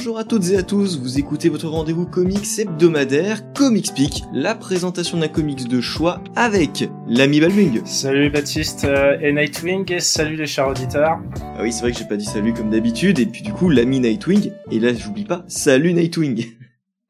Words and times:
Bonjour 0.00 0.18
à 0.18 0.24
toutes 0.24 0.48
et 0.48 0.56
à 0.56 0.62
tous, 0.62 0.98
vous 0.98 1.18
écoutez 1.18 1.50
votre 1.50 1.68
rendez-vous 1.68 2.06
comics 2.06 2.58
hebdomadaire 2.58 3.52
Comics 3.52 3.92
Peak, 3.94 4.22
la 4.32 4.54
présentation 4.54 5.18
d'un 5.18 5.28
comics 5.28 5.68
de 5.68 5.82
choix 5.82 6.22
avec 6.36 6.88
l'ami 7.06 7.38
Balmung. 7.38 7.82
Salut 7.84 8.30
Baptiste 8.30 8.84
euh, 8.84 9.18
et 9.20 9.30
Nightwing 9.30 9.92
et 9.92 10.00
salut 10.00 10.36
les 10.36 10.46
chers 10.46 10.68
auditeurs. 10.68 11.18
Ah 11.42 11.58
oui, 11.60 11.70
c'est 11.70 11.82
vrai 11.82 11.92
que 11.92 11.98
j'ai 11.98 12.06
pas 12.06 12.16
dit 12.16 12.24
salut 12.24 12.54
comme 12.54 12.70
d'habitude 12.70 13.18
et 13.18 13.26
puis 13.26 13.42
du 13.42 13.52
coup 13.52 13.68
l'ami 13.68 14.00
Nightwing 14.00 14.52
et 14.70 14.80
là 14.80 14.94
j'oublie 14.94 15.26
pas, 15.26 15.44
salut 15.48 15.92
Nightwing. 15.92 16.46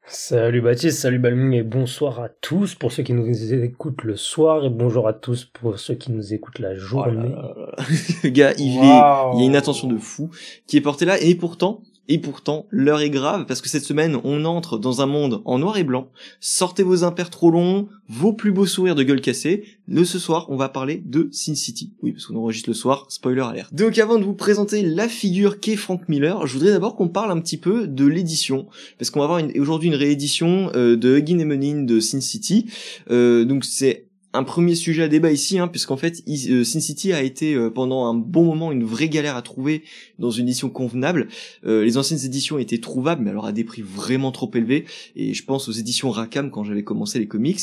Salut 0.05 0.59
Baptiste, 0.59 0.99
salut 0.99 1.19
Balmung 1.19 1.53
et 1.53 1.63
bonsoir 1.63 2.19
à 2.19 2.27
tous 2.27 2.75
pour 2.75 2.91
ceux 2.91 3.03
qui 3.03 3.13
nous 3.13 3.53
écoutent 3.53 4.03
le 4.03 4.17
soir 4.17 4.65
et 4.65 4.69
bonjour 4.69 5.07
à 5.07 5.13
tous 5.13 5.45
pour 5.45 5.79
ceux 5.79 5.95
qui 5.95 6.11
nous 6.11 6.33
écoutent 6.33 6.59
la 6.59 6.75
journée. 6.75 7.33
Oh 7.37 7.71
le 8.25 8.29
gars, 8.31 8.51
il, 8.57 8.79
est, 8.79 9.35
il 9.35 9.39
y 9.39 9.43
a 9.43 9.45
une 9.45 9.55
attention 9.55 9.87
de 9.87 9.97
fou 9.97 10.29
qui 10.67 10.75
est 10.75 10.81
portée 10.81 11.05
là 11.05 11.17
et 11.21 11.35
pourtant 11.35 11.83
et 12.07 12.17
pourtant, 12.17 12.65
l'heure 12.71 13.01
est 13.01 13.09
grave 13.09 13.45
parce 13.45 13.61
que 13.61 13.69
cette 13.69 13.85
semaine, 13.85 14.17
on 14.23 14.43
entre 14.45 14.77
dans 14.77 15.01
un 15.01 15.05
monde 15.05 15.41
en 15.45 15.59
noir 15.59 15.77
et 15.77 15.83
blanc. 15.83 16.09
Sortez 16.39 16.83
vos 16.83 17.03
impairs 17.03 17.29
trop 17.29 17.51
longs, 17.51 17.87
vos 18.09 18.33
plus 18.33 18.51
beaux 18.51 18.65
sourires 18.65 18.95
de 18.95 19.03
gueule 19.03 19.21
cassée. 19.21 19.63
Le 19.87 20.03
ce 20.03 20.19
soir, 20.19 20.47
on 20.49 20.57
va 20.57 20.67
parler 20.67 21.01
de 21.05 21.29
Sin 21.31 21.55
City. 21.55 21.93
Oui, 22.01 22.11
parce 22.11 22.25
qu'on 22.25 22.35
enregistre 22.35 22.69
le 22.69 22.73
soir, 22.73 23.05
spoiler 23.09 23.41
alert. 23.41 23.73
Donc 23.73 23.97
avant 23.97 24.17
de 24.17 24.23
vous 24.23 24.33
présenter 24.33 24.81
la 24.81 25.07
figure 25.07 25.59
qu'est 25.59 25.75
Frank 25.75 26.09
Miller, 26.09 26.45
je 26.47 26.53
voudrais 26.53 26.71
d'abord 26.71 26.95
qu'on 26.95 27.07
parle 27.07 27.31
un 27.31 27.39
petit 27.39 27.57
peu 27.57 27.87
de 27.87 28.05
l'édition. 28.05 28.67
Parce 28.97 29.09
qu'on 29.09 29.19
va 29.19 29.25
avoir 29.25 29.41
aujourd'hui 29.57 29.89
une 29.89 29.95
réédition 29.95 30.71
euh, 30.75 30.97
de 30.97 31.17
Huggin 31.17 31.39
Emeline 31.39 31.85
de 31.85 31.99
Sin 31.99 32.21
City. 32.21 32.65
Euh, 33.09 33.45
donc 33.45 33.63
c'est 33.63 34.10
un 34.33 34.43
premier 34.43 34.75
sujet 34.75 35.03
à 35.03 35.07
débat 35.07 35.31
ici, 35.31 35.59
hein, 35.59 35.67
puisqu'en 35.67 35.97
fait, 35.97 36.23
euh, 36.27 36.63
Sin 36.63 36.79
City 36.79 37.13
a 37.13 37.21
été 37.21 37.53
euh, 37.53 37.69
pendant 37.69 38.05
un 38.05 38.13
bon 38.13 38.45
moment 38.45 38.71
une 38.71 38.83
vraie 38.83 39.09
galère 39.09 39.35
à 39.35 39.41
trouver 39.41 39.83
dans 40.19 40.31
une 40.31 40.45
édition 40.45 40.69
convenable. 40.69 41.27
Euh, 41.65 41.83
les 41.83 41.97
anciennes 41.97 42.23
éditions 42.23 42.57
étaient 42.57 42.79
trouvables, 42.79 43.23
mais 43.23 43.29
alors 43.29 43.45
à 43.45 43.51
des 43.51 43.63
prix 43.63 43.81
vraiment 43.81 44.31
trop 44.31 44.49
élevés. 44.53 44.85
Et 45.15 45.33
je 45.33 45.43
pense 45.43 45.67
aux 45.67 45.73
éditions 45.73 46.11
Rackham 46.11 46.49
quand 46.51 46.63
j'avais 46.63 46.83
commencé 46.83 47.19
les 47.19 47.27
comics. 47.27 47.59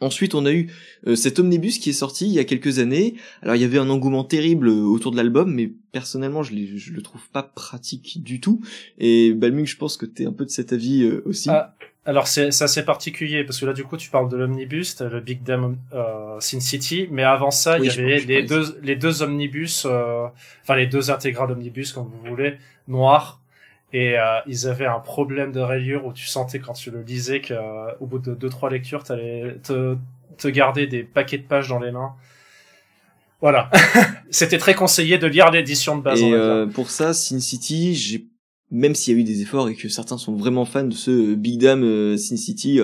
Ensuite, 0.00 0.34
on 0.34 0.44
a 0.44 0.52
eu 0.52 0.70
cet 1.14 1.38
omnibus 1.38 1.78
qui 1.78 1.90
est 1.90 1.94
sorti 1.94 2.26
il 2.26 2.32
y 2.32 2.40
a 2.40 2.44
quelques 2.44 2.80
années. 2.80 3.14
Alors, 3.42 3.54
il 3.54 3.62
y 3.62 3.64
avait 3.64 3.78
un 3.78 3.88
engouement 3.88 4.24
terrible 4.24 4.68
autour 4.68 5.12
de 5.12 5.16
l'album, 5.16 5.54
mais 5.54 5.72
personnellement, 5.92 6.42
je, 6.42 6.52
je 6.76 6.92
le 6.92 7.00
trouve 7.00 7.22
pas 7.30 7.44
pratique 7.44 8.22
du 8.22 8.40
tout. 8.40 8.60
Et 8.98 9.32
Balmung, 9.32 9.66
je 9.66 9.76
pense 9.76 9.96
que 9.96 10.04
tu 10.04 10.24
es 10.24 10.26
un 10.26 10.32
peu 10.32 10.44
de 10.44 10.50
cet 10.50 10.72
avis 10.72 11.06
aussi. 11.24 11.48
Ah, 11.48 11.76
alors 12.06 12.28
c'est 12.28 12.48
assez 12.48 12.84
particulier 12.84 13.44
parce 13.44 13.58
que 13.58 13.66
là 13.66 13.72
du 13.72 13.84
coup 13.84 13.96
tu 13.96 14.10
parles 14.10 14.28
de 14.28 14.36
l'omnibus, 14.36 15.00
le 15.00 15.20
Big 15.20 15.42
Dam 15.42 15.76
euh, 15.92 16.38
Sin 16.40 16.60
City, 16.60 17.08
mais 17.10 17.22
avant 17.22 17.50
ça 17.50 17.78
il 17.78 17.86
y 17.86 17.90
avait 17.90 18.20
les 18.20 18.42
deux 18.42 18.78
les 18.82 18.96
deux 18.96 19.22
omnibus, 19.22 19.86
euh, 19.86 20.26
enfin 20.62 20.76
les 20.76 20.86
deux 20.86 21.10
intégrales 21.10 21.50
omnibus 21.50 21.92
comme 21.92 22.04
vous 22.04 22.28
voulez, 22.28 22.58
noirs 22.88 23.40
et 23.94 24.18
euh, 24.18 24.40
ils 24.46 24.66
avaient 24.66 24.86
un 24.86 24.98
problème 24.98 25.52
de 25.52 25.60
rayure 25.60 26.04
où 26.04 26.12
tu 26.12 26.26
sentais 26.26 26.58
quand 26.58 26.72
tu 26.72 26.90
le 26.90 27.02
lisais 27.02 27.40
que 27.40 27.54
euh, 27.54 27.92
au 28.00 28.06
bout 28.06 28.18
de 28.18 28.34
deux 28.34 28.48
trois 28.48 28.68
lectures 28.68 29.04
t'allais 29.04 29.56
te 29.62 29.96
te 30.36 30.48
garder 30.48 30.86
des 30.86 31.04
paquets 31.04 31.38
de 31.38 31.44
pages 31.44 31.68
dans 31.68 31.78
les 31.78 31.92
mains. 31.92 32.12
Voilà, 33.40 33.70
c'était 34.30 34.58
très 34.58 34.74
conseillé 34.74 35.18
de 35.18 35.26
lire 35.26 35.50
l'édition 35.50 35.96
de 35.96 36.02
base. 36.02 36.20
Et 36.20 36.32
euh, 36.32 36.66
pour 36.66 36.90
ça, 36.90 37.12
Sin 37.12 37.40
City, 37.40 37.94
j'ai 37.94 38.24
même 38.70 38.94
s'il 38.94 39.14
y 39.14 39.16
a 39.16 39.20
eu 39.20 39.24
des 39.24 39.42
efforts 39.42 39.68
et 39.68 39.74
que 39.74 39.88
certains 39.88 40.18
sont 40.18 40.34
vraiment 40.34 40.64
fans 40.64 40.84
de 40.84 40.94
ce 40.94 41.10
euh, 41.10 41.36
Big 41.36 41.60
Dam 41.60 41.82
euh, 41.82 42.16
Sin 42.16 42.36
City, 42.36 42.80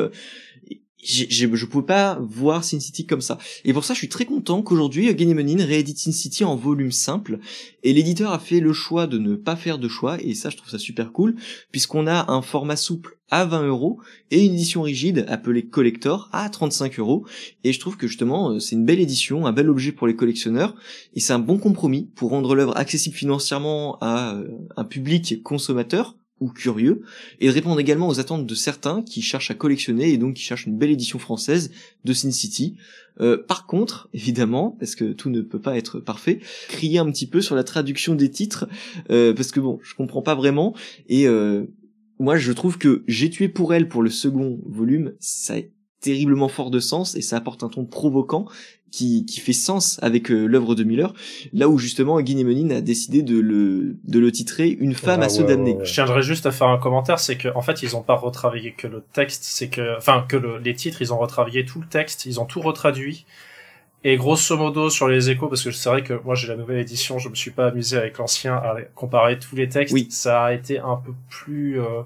euh, 1.02 1.54
je 1.54 1.66
pouvais 1.66 1.86
pas 1.86 2.18
voir 2.20 2.64
Sin 2.64 2.80
City 2.80 3.06
comme 3.06 3.20
ça. 3.20 3.38
Et 3.64 3.72
pour 3.72 3.84
ça, 3.84 3.94
je 3.94 3.98
suis 3.98 4.08
très 4.08 4.24
content 4.24 4.62
qu'aujourd'hui, 4.62 5.12
Menin 5.14 5.64
réédite 5.64 5.98
Sin 5.98 6.12
City 6.12 6.44
en 6.44 6.56
volume 6.56 6.92
simple. 6.92 7.38
Et 7.82 7.92
l'éditeur 7.92 8.32
a 8.32 8.38
fait 8.38 8.60
le 8.60 8.72
choix 8.72 9.06
de 9.06 9.18
ne 9.18 9.34
pas 9.34 9.56
faire 9.56 9.78
de 9.78 9.88
choix. 9.88 10.18
Et 10.22 10.34
ça, 10.34 10.50
je 10.50 10.56
trouve 10.56 10.70
ça 10.70 10.78
super 10.78 11.12
cool, 11.12 11.36
puisqu'on 11.70 12.06
a 12.06 12.30
un 12.30 12.42
format 12.42 12.76
souple 12.76 13.16
à 13.30 13.44
20 13.44 13.68
euros 13.68 14.00
et 14.32 14.44
une 14.44 14.54
édition 14.54 14.82
rigide 14.82 15.24
appelée 15.28 15.64
collector 15.64 16.28
à 16.32 16.48
35 16.48 16.98
euros. 16.98 17.24
Et 17.62 17.72
je 17.72 17.78
trouve 17.78 17.96
que 17.96 18.08
justement, 18.08 18.58
c'est 18.58 18.74
une 18.74 18.84
belle 18.84 19.00
édition, 19.00 19.46
un 19.46 19.52
bel 19.52 19.70
objet 19.70 19.92
pour 19.92 20.06
les 20.06 20.16
collectionneurs. 20.16 20.74
Et 21.14 21.20
c'est 21.20 21.32
un 21.32 21.38
bon 21.38 21.58
compromis 21.58 22.10
pour 22.14 22.30
rendre 22.30 22.54
l'œuvre 22.54 22.76
accessible 22.76 23.14
financièrement 23.14 23.98
à 24.00 24.36
un 24.76 24.84
public 24.84 25.42
consommateur 25.42 26.16
ou 26.40 26.48
curieux, 26.48 27.02
et 27.40 27.50
répondre 27.50 27.78
également 27.78 28.08
aux 28.08 28.18
attentes 28.18 28.46
de 28.46 28.54
certains 28.54 29.02
qui 29.02 29.22
cherchent 29.22 29.50
à 29.50 29.54
collectionner 29.54 30.10
et 30.10 30.16
donc 30.18 30.34
qui 30.34 30.42
cherchent 30.42 30.66
une 30.66 30.76
belle 30.76 30.90
édition 30.90 31.18
française 31.18 31.70
de 32.04 32.12
Sin 32.12 32.30
City. 32.30 32.76
Euh, 33.20 33.36
par 33.36 33.66
contre, 33.66 34.08
évidemment, 34.14 34.76
parce 34.78 34.94
que 34.94 35.12
tout 35.12 35.30
ne 35.30 35.42
peut 35.42 35.60
pas 35.60 35.76
être 35.76 36.00
parfait, 36.00 36.40
crier 36.68 36.98
un 36.98 37.10
petit 37.10 37.26
peu 37.26 37.40
sur 37.40 37.54
la 37.54 37.64
traduction 37.64 38.14
des 38.14 38.30
titres, 38.30 38.68
euh, 39.10 39.34
parce 39.34 39.52
que 39.52 39.60
bon, 39.60 39.78
je 39.82 39.94
comprends 39.94 40.22
pas 40.22 40.34
vraiment, 40.34 40.74
et 41.08 41.26
euh, 41.26 41.66
moi 42.18 42.36
je 42.36 42.52
trouve 42.52 42.78
que 42.78 43.04
J'ai 43.06 43.30
tué 43.30 43.48
pour 43.48 43.74
elle 43.74 43.88
pour 43.88 44.02
le 44.02 44.10
second 44.10 44.60
volume, 44.64 45.12
ça 45.20 45.58
est 45.58 45.72
terriblement 46.00 46.48
fort 46.48 46.70
de 46.70 46.80
sens 46.80 47.14
et 47.14 47.22
ça 47.22 47.36
apporte 47.36 47.62
un 47.62 47.68
ton 47.68 47.84
provoquant 47.84 48.46
qui, 48.90 49.24
qui 49.24 49.40
fait 49.40 49.52
sens 49.52 49.98
avec 50.02 50.30
euh, 50.30 50.46
l'œuvre 50.46 50.74
de 50.74 50.84
Miller, 50.84 51.12
là 51.52 51.68
où 51.68 51.78
justement 51.78 52.20
Guy 52.20 52.44
Menin 52.44 52.76
a 52.76 52.80
décidé 52.80 53.22
de 53.22 53.38
le, 53.38 53.96
de 54.04 54.18
le 54.18 54.32
titrer 54.32 54.68
Une 54.68 54.94
femme 54.94 55.22
à 55.22 55.28
se 55.28 55.42
damner. 55.42 55.76
Je 55.82 55.92
tiendrais 55.92 56.22
juste 56.22 56.46
à 56.46 56.50
faire 56.50 56.68
un 56.68 56.78
commentaire, 56.78 57.18
c'est 57.18 57.36
que 57.36 57.48
en 57.54 57.62
fait 57.62 57.82
ils 57.82 57.96
ont 57.96 58.02
pas 58.02 58.14
retravaillé 58.14 58.72
que 58.72 58.86
le 58.86 59.02
texte, 59.12 59.44
c'est 59.44 59.68
que, 59.68 59.96
enfin 59.96 60.24
que 60.28 60.36
les 60.36 60.74
titres, 60.74 61.02
ils 61.02 61.12
ont 61.12 61.18
retravaillé 61.18 61.64
tout 61.64 61.80
le 61.80 61.86
texte, 61.86 62.26
ils 62.26 62.40
ont 62.40 62.46
tout 62.46 62.60
retraduit. 62.60 63.26
Et 64.02 64.16
grosso 64.16 64.56
modo 64.56 64.88
sur 64.88 65.08
les 65.08 65.28
échos, 65.28 65.48
parce 65.48 65.62
que 65.62 65.70
c'est 65.70 65.90
vrai 65.90 66.02
que 66.02 66.14
moi 66.24 66.34
j'ai 66.34 66.48
la 66.48 66.56
nouvelle 66.56 66.78
édition, 66.78 67.18
je 67.18 67.28
me 67.28 67.34
suis 67.34 67.50
pas 67.50 67.66
amusé 67.66 67.98
avec 67.98 68.16
l'ancien 68.16 68.54
à 68.54 68.76
comparer 68.94 69.38
tous 69.38 69.56
les 69.56 69.68
textes. 69.68 69.92
Oui. 69.92 70.08
Ça 70.10 70.44
a 70.44 70.52
été 70.54 70.78
un 70.78 70.96
peu 70.96 71.12
plus 71.28 71.78
euh, 71.78 72.02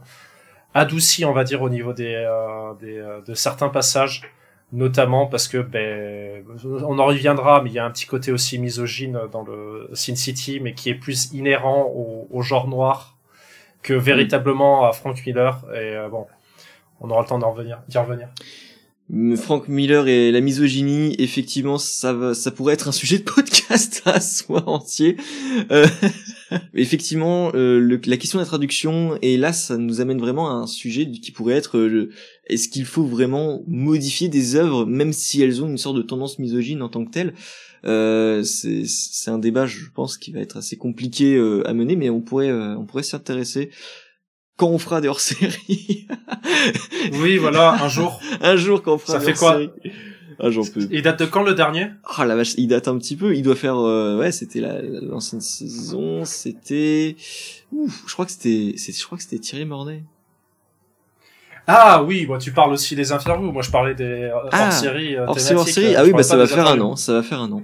adouci, 0.75 1.25
on 1.25 1.33
va 1.33 1.45
dire, 1.45 1.63
au 1.63 1.71
niveau 1.71 1.93
des, 1.93 2.15
euh, 2.15 2.75
des 2.81 3.01
de 3.25 3.35
certains 3.35 3.69
passages 3.69 4.23
notamment 4.73 5.27
parce 5.27 5.49
que 5.49 5.59
ben 5.59 6.45
on 6.65 6.99
en 6.99 7.07
reviendra 7.07 7.63
mais 7.63 7.71
il 7.71 7.75
y 7.75 7.79
a 7.79 7.85
un 7.85 7.91
petit 7.91 8.07
côté 8.07 8.33
aussi 8.33 8.59
misogyne 8.59 9.19
dans 9.31 9.43
le 9.43 9.89
Sin 9.93 10.17
City 10.17 10.61
mais 10.61 10.75
qui 10.75 10.91
est 10.91 10.95
plus 10.95 11.33
inhérent 11.33 11.93
au, 12.31 12.43
genre 12.43 12.69
noir 12.69 13.17
que 13.83 13.95
véritablement 13.95 14.87
à 14.87 14.93
Frank 14.93 15.25
Miller. 15.27 15.65
Et 15.75 15.97
euh, 15.97 16.09
bon 16.09 16.27
on 17.01 17.11
aura 17.11 17.23
le 17.23 17.29
temps 17.29 17.39
d'en 17.39 17.53
revenir 17.53 17.83
d'y 17.89 17.99
revenir. 17.99 18.29
Frank 19.37 19.69
Miller 19.69 20.09
et 20.09 20.33
la 20.33 20.41
misogynie, 20.41 21.15
effectivement, 21.19 21.77
ça 21.77 22.15
va, 22.15 22.33
ça 22.33 22.51
pourrait 22.51 22.73
être 22.73 22.89
un 22.89 22.93
sujet 22.93 23.19
de 23.19 23.23
podcast 23.31 24.03
à 24.07 24.19
soi 24.21 24.63
entier. 24.67 25.17
Euh, 25.71 25.87
effectivement, 26.75 27.51
euh, 27.55 27.99
la 28.07 28.17
question 28.17 28.39
de 28.39 28.43
la 28.43 28.47
traduction, 28.47 29.19
et 29.23 29.37
là, 29.37 29.53
ça 29.53 29.77
nous 29.77 30.01
amène 30.01 30.19
vraiment 30.19 30.51
à 30.51 30.55
un 30.55 30.67
sujet 30.67 31.11
qui 31.11 31.31
pourrait 31.31 31.55
être 31.55 31.79
euh, 31.79 32.11
est-ce 32.47 32.69
qu'il 32.69 32.85
faut 32.85 33.05
vraiment 33.05 33.63
modifier 33.67 34.29
des 34.29 34.57
œuvres, 34.57 34.87
même 34.87 35.13
si 35.13 35.43
elles 35.43 35.63
ont 35.63 35.69
une 35.69 35.79
sorte 35.79 35.97
de 35.97 36.03
tendance 36.03 36.39
misogyne 36.39 36.83
en 36.83 36.89
tant 36.89 37.05
que 37.05 37.11
telle? 37.11 37.35
C'est 38.45 39.31
un 39.31 39.39
débat, 39.39 39.67
je 39.67 39.85
pense, 39.95 40.17
qui 40.17 40.33
va 40.33 40.41
être 40.41 40.57
assez 40.57 40.77
compliqué 40.77 41.39
à 41.67 41.75
mener, 41.75 41.97
mais 41.97 42.09
on 42.09 42.23
pourrait, 42.23 42.51
on 42.51 42.87
pourrait 42.87 43.03
s'y 43.03 43.15
intéresser 43.15 43.71
quand 44.57 44.69
on 44.69 44.79
fera 44.79 45.01
des 45.01 45.09
hors-série. 45.09 46.07
oui, 47.15 47.37
voilà, 47.37 47.83
un 47.83 47.89
jour. 47.89 48.21
un 48.41 48.57
jour 48.57 48.83
quand 48.83 48.95
on 48.95 48.99
fera 48.99 49.19
Ça 49.19 49.21
fait 49.21 49.35
quoi 49.35 49.61
ah, 50.39 50.51
j'en 50.51 50.63
peux. 50.63 50.87
Il 50.91 51.03
date 51.03 51.21
de 51.21 51.27
quand 51.27 51.43
le 51.43 51.55
dernier? 51.55 51.89
Ah 52.05 52.25
la 52.25 52.37
vache, 52.37 52.55
il 52.57 52.69
date 52.69 52.89
un 52.89 52.99
petit 52.99 53.17
peu. 53.17 53.35
Il 53.35 53.43
doit 53.43 53.57
faire, 53.57 53.79
euh, 53.79 54.19
ouais, 54.19 54.33
c'était 54.33 54.61
l'ancienne 54.61 55.41
saison. 55.41 56.25
C'était, 56.25 57.17
je 57.73 58.13
crois 58.13 58.27
que 58.27 58.33
c'était, 58.33 58.75
je 58.77 59.05
crois 59.05 59.19
que 59.19 59.25
c'était 59.25 59.39
Thierry 59.39 59.65
Mornay. 59.65 60.03
Ah 61.67 62.03
oui, 62.03 62.27
bon, 62.27 62.37
tu 62.37 62.53
parles 62.53 62.73
aussi 62.73 62.95
des 62.95 63.13
interviews. 63.13 63.51
Moi, 63.51 63.63
je 63.63 63.71
parlais 63.71 63.95
des 63.95 64.05
euh, 64.05 64.33
ah, 64.53 64.67
hors-série 64.67 65.17
euh, 65.17 65.27
hors 65.27 65.39
série. 65.39 65.97
Ah 65.97 66.05
oui, 66.05 66.13
bah 66.13 66.23
ça 66.23 66.37
va 66.37 66.47
faire 66.47 66.67
un 66.67 66.79
an. 66.81 66.95
Ça 66.95 67.15
va 67.15 67.23
faire 67.23 67.41
un 67.41 67.51
an. 67.53 67.63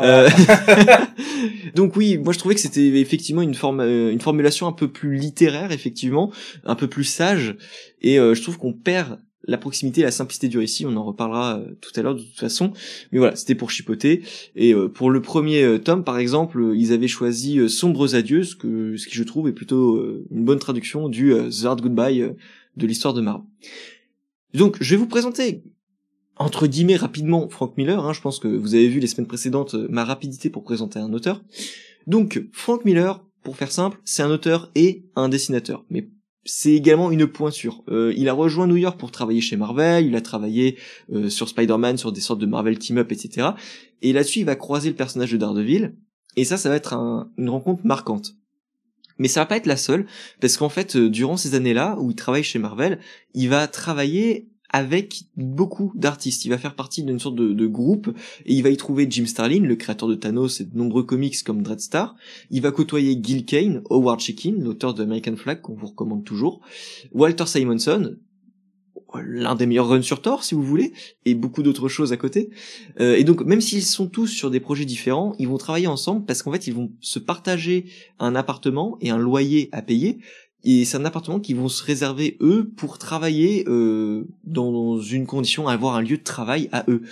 Euh... 0.00 0.28
Donc 1.74 1.96
oui, 1.96 2.18
moi 2.18 2.32
je 2.32 2.38
trouvais 2.38 2.54
que 2.54 2.60
c'était 2.60 2.86
effectivement 2.98 3.42
une 3.42 3.54
forme, 3.54 3.80
euh, 3.80 4.10
une 4.10 4.20
formulation 4.20 4.66
un 4.66 4.72
peu 4.72 4.88
plus 4.88 5.16
littéraire, 5.16 5.70
effectivement, 5.70 6.32
un 6.64 6.74
peu 6.74 6.86
plus 6.86 7.04
sage. 7.04 7.56
Et 8.00 8.16
je 8.16 8.42
trouve 8.42 8.58
qu'on 8.58 8.72
perd 8.72 9.20
la 9.44 9.58
proximité 9.58 10.02
et 10.02 10.04
la 10.04 10.10
simplicité 10.10 10.48
du 10.48 10.58
récit, 10.58 10.86
on 10.86 10.96
en 10.96 11.04
reparlera 11.04 11.60
tout 11.80 11.90
à 11.96 12.02
l'heure 12.02 12.14
de 12.14 12.22
toute 12.22 12.38
façon. 12.38 12.72
Mais 13.10 13.18
voilà, 13.18 13.36
c'était 13.36 13.54
pour 13.54 13.70
chipoter. 13.70 14.22
Et 14.54 14.74
pour 14.94 15.10
le 15.10 15.20
premier 15.20 15.80
tome, 15.82 16.04
par 16.04 16.18
exemple, 16.18 16.72
ils 16.74 16.92
avaient 16.92 17.08
choisi 17.08 17.68
Sombres 17.68 18.14
adieux, 18.14 18.44
ce, 18.44 18.54
que, 18.54 18.96
ce 18.96 19.06
qui 19.08 19.16
je 19.16 19.24
trouve 19.24 19.48
est 19.48 19.52
plutôt 19.52 20.00
une 20.30 20.44
bonne 20.44 20.58
traduction 20.58 21.08
du 21.08 21.32
The 21.32 21.64
Hard 21.64 21.80
Goodbye 21.80 22.34
de 22.76 22.86
l'histoire 22.86 23.14
de 23.14 23.20
Marvel. 23.20 23.44
Donc, 24.54 24.76
je 24.80 24.94
vais 24.94 24.96
vous 24.96 25.06
présenter 25.06 25.62
entre 26.36 26.66
guillemets 26.66 26.96
rapidement 26.96 27.48
Frank 27.48 27.76
Miller. 27.76 28.04
Hein, 28.04 28.12
je 28.12 28.20
pense 28.20 28.38
que 28.38 28.48
vous 28.48 28.74
avez 28.74 28.88
vu 28.88 29.00
les 29.00 29.06
semaines 29.06 29.26
précédentes 29.26 29.74
euh, 29.74 29.86
ma 29.90 30.04
rapidité 30.04 30.50
pour 30.50 30.64
présenter 30.64 30.98
un 30.98 31.12
auteur. 31.12 31.42
Donc, 32.06 32.42
Frank 32.52 32.84
Miller, 32.84 33.24
pour 33.42 33.56
faire 33.56 33.72
simple, 33.72 34.00
c'est 34.04 34.22
un 34.22 34.30
auteur 34.30 34.70
et 34.74 35.04
un 35.14 35.28
dessinateur. 35.28 35.84
Mais 35.90 36.08
c'est 36.44 36.72
également 36.72 37.10
une 37.10 37.26
pointure. 37.26 37.82
Euh, 37.88 38.12
il 38.16 38.28
a 38.28 38.32
rejoint 38.32 38.66
New 38.66 38.76
York 38.76 38.98
pour 38.98 39.10
travailler 39.10 39.40
chez 39.40 39.56
Marvel, 39.56 40.06
il 40.06 40.16
a 40.16 40.20
travaillé 40.20 40.78
euh, 41.12 41.28
sur 41.28 41.48
Spider-Man, 41.48 41.96
sur 41.96 42.12
des 42.12 42.20
sortes 42.20 42.40
de 42.40 42.46
Marvel 42.46 42.78
Team-Up, 42.78 43.12
etc. 43.12 43.50
Et 44.02 44.12
là-dessus, 44.12 44.40
il 44.40 44.46
va 44.46 44.56
croiser 44.56 44.88
le 44.88 44.96
personnage 44.96 45.32
de 45.32 45.36
Daredevil, 45.36 45.94
et 46.36 46.44
ça, 46.44 46.56
ça 46.56 46.68
va 46.68 46.76
être 46.76 46.94
une 47.36 47.50
rencontre 47.50 47.86
marquante. 47.86 48.34
Mais 49.18 49.28
ça 49.28 49.40
va 49.40 49.46
pas 49.46 49.56
être 49.56 49.66
la 49.66 49.76
seule, 49.76 50.06
parce 50.40 50.56
qu'en 50.56 50.68
fait, 50.68 50.96
durant 50.96 51.36
ces 51.36 51.54
années-là, 51.54 51.96
où 52.00 52.10
il 52.10 52.16
travaille 52.16 52.42
chez 52.42 52.58
Marvel, 52.58 52.98
il 53.34 53.48
va 53.48 53.68
travailler 53.68 54.51
avec 54.72 55.24
beaucoup 55.36 55.92
d'artistes. 55.94 56.44
Il 56.44 56.48
va 56.48 56.58
faire 56.58 56.74
partie 56.74 57.02
d'une 57.02 57.18
sorte 57.18 57.36
de, 57.36 57.66
groupe 57.66 58.08
et 58.46 58.54
il 58.54 58.62
va 58.62 58.70
y 58.70 58.76
trouver 58.76 59.06
Jim 59.08 59.26
Starlin, 59.26 59.60
le 59.60 59.76
créateur 59.76 60.08
de 60.08 60.14
Thanos 60.14 60.60
et 60.60 60.64
de 60.64 60.76
nombreux 60.76 61.04
comics 61.04 61.42
comme 61.44 61.62
Dreadstar. 61.62 62.16
Il 62.50 62.62
va 62.62 62.72
côtoyer 62.72 63.18
Gil 63.22 63.44
Kane, 63.44 63.82
Howard 63.90 64.20
Chaykin, 64.20 64.54
l'auteur 64.58 64.94
de 64.94 65.02
American 65.02 65.36
Flag 65.36 65.60
qu'on 65.60 65.74
vous 65.74 65.86
recommande 65.86 66.24
toujours, 66.24 66.60
Walter 67.12 67.46
Simonson, 67.46 68.16
l'un 69.20 69.54
des 69.54 69.66
meilleurs 69.66 69.88
runs 69.88 70.02
sur 70.02 70.22
Thor 70.22 70.44
si 70.44 70.54
vous 70.54 70.62
voulez 70.62 70.92
et 71.24 71.34
beaucoup 71.34 71.62
d'autres 71.62 71.88
choses 71.88 72.12
à 72.12 72.16
côté 72.16 72.50
euh, 73.00 73.16
et 73.16 73.24
donc 73.24 73.44
même 73.44 73.60
s'ils 73.60 73.82
sont 73.82 74.06
tous 74.06 74.26
sur 74.26 74.50
des 74.50 74.60
projets 74.60 74.84
différents 74.84 75.34
ils 75.38 75.48
vont 75.48 75.58
travailler 75.58 75.86
ensemble 75.86 76.24
parce 76.24 76.42
qu'en 76.42 76.52
fait 76.52 76.66
ils 76.66 76.74
vont 76.74 76.92
se 77.00 77.18
partager 77.18 77.86
un 78.18 78.34
appartement 78.34 78.96
et 79.00 79.10
un 79.10 79.18
loyer 79.18 79.68
à 79.72 79.82
payer 79.82 80.18
et 80.64 80.84
c'est 80.84 80.96
un 80.96 81.04
appartement 81.04 81.40
qu'ils 81.40 81.56
vont 81.56 81.68
se 81.68 81.82
réserver 81.82 82.36
eux 82.40 82.70
pour 82.76 82.98
travailler 82.98 83.64
euh, 83.68 84.24
dans 84.44 85.00
une 85.00 85.26
condition 85.26 85.66
à 85.66 85.72
avoir 85.72 85.96
un 85.96 86.02
lieu 86.02 86.16
de 86.16 86.22
travail 86.22 86.68
à 86.72 86.84
eux. 86.88 87.02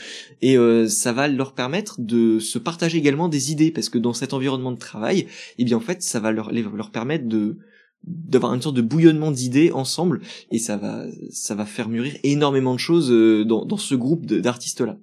Et 0.40 0.56
euh, 0.56 0.88
ça 0.88 1.12
va 1.12 1.26
leur 1.26 1.52
permettre 1.52 2.00
de 2.00 2.38
se 2.38 2.58
partager 2.58 2.98
également 2.98 3.28
des 3.28 3.50
idées 3.50 3.72
parce 3.72 3.88
que 3.88 3.98
dans 3.98 4.12
cet 4.12 4.32
environnement 4.34 4.72
de 4.72 4.78
travail 4.78 5.26
eh 5.58 5.64
bien 5.64 5.76
en 5.76 5.80
fait 5.80 6.02
ça 6.02 6.20
va 6.20 6.30
leur 6.30 6.52
leur 6.52 6.90
permettre 6.90 7.26
de 7.26 7.58
d'avoir 8.04 8.54
une 8.54 8.62
sorte 8.62 8.76
de 8.76 8.82
bouillonnement 8.82 9.30
d'idées 9.30 9.72
ensemble. 9.72 10.20
Et 10.50 10.58
ça 10.58 10.76
va 10.76 11.04
ça 11.30 11.54
va 11.54 11.66
faire 11.66 11.88
mûrir 11.88 12.14
énormément 12.22 12.74
de 12.74 12.80
choses 12.80 13.10
euh, 13.10 13.44
dans, 13.44 13.64
dans 13.64 13.76
ce 13.76 13.94
groupe 13.94 14.26
d'artistes 14.26 14.80
là 14.80 14.96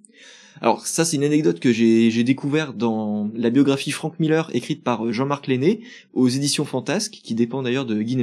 alors 0.62 0.86
ça 0.86 1.06
c'est 1.06 1.18
une 1.18 1.24
anecdote 1.24 1.60
que 1.60 1.72
j'ai 1.72 2.24
découvert 2.24 2.74
dans 2.74 3.30
la 3.36 3.50
biographie 3.50 3.92
Frank 3.92 4.20
Miller 4.20 4.50
écrite 4.54 4.84
par 4.84 5.06
euh, 5.06 5.12
Jean-Marc 5.12 5.48
Lenné 5.48 5.82
aux 6.14 6.28
éditions 6.28 6.66
Fantasque 6.66 7.20
qui 7.24 7.36
dépend 7.36 7.64
d'ailleurs 7.64 7.86
de 7.86 8.02
Guy. 8.02 8.18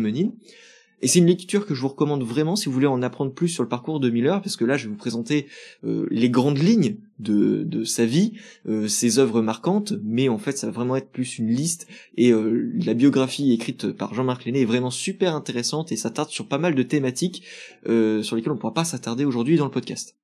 Et 1.03 1.09
c'est 1.09 1.19
une 1.19 1.27
lecture 1.27 1.67
que 1.67 1.75
je 1.75 1.81
vous 1.83 1.89
recommande 1.89 2.23
vraiment 2.23 2.57
si 2.57 2.67
vous 2.67 2.73
voulez 2.73 2.87
en 2.87 3.03
apprendre 3.03 3.33
plus 3.33 3.49
sur 3.49 3.63
le 3.63 3.69
parcours 3.69 4.01
de 4.01 4.09
Miller, 4.09 4.41
parce 4.41 4.57
que 4.57 4.65
là 4.65 4.77
je 4.77 4.85
vais 4.85 4.91
vous 4.91 4.97
présenter 4.97 5.47
euh, 5.85 6.07
les 6.11 6.31
grandes 6.31 6.59
lignes 6.59 6.97
de, 7.19 7.63
de 7.63 7.85
sa 7.85 8.07
vie, 8.07 8.33
euh, 8.69 8.89
ses 8.89 9.19
œuvres 9.19 9.43
marquantes, 9.43 9.93
mais 10.03 10.29
en 10.29 10.39
fait 10.39 10.57
ça 10.57 10.67
va 10.67 10.73
vraiment 10.73 10.97
être 10.97 11.11
plus 11.11 11.39
une 11.39 11.51
liste, 11.51 11.89
et 12.17 12.33
la 12.33 12.95
biographie 12.95 13.53
écrite 13.53 13.93
par 13.93 14.15
Jean-Marc 14.15 14.47
Lenné 14.47 14.63
est 14.63 14.67
vraiment 14.67 14.91
super 14.91 15.35
intéressante, 15.35 15.93
et 15.93 15.97
ça 15.97 16.11
tarde 16.11 16.31
sur 16.31 16.47
pas 16.47 16.59
mal 16.59 16.75
de 16.75 16.83
thématiques 16.83 17.43
sur 17.85 18.37
lesquelles 18.37 18.53
on 18.53 18.55
ne 18.55 18.61
pourra 18.61 18.75
pas 18.75 18.85
s'attarder 18.85 19.27
aujourd'hui 19.27 19.59
dans 19.59 19.67
le 19.67 19.71
podcast. 19.71 20.17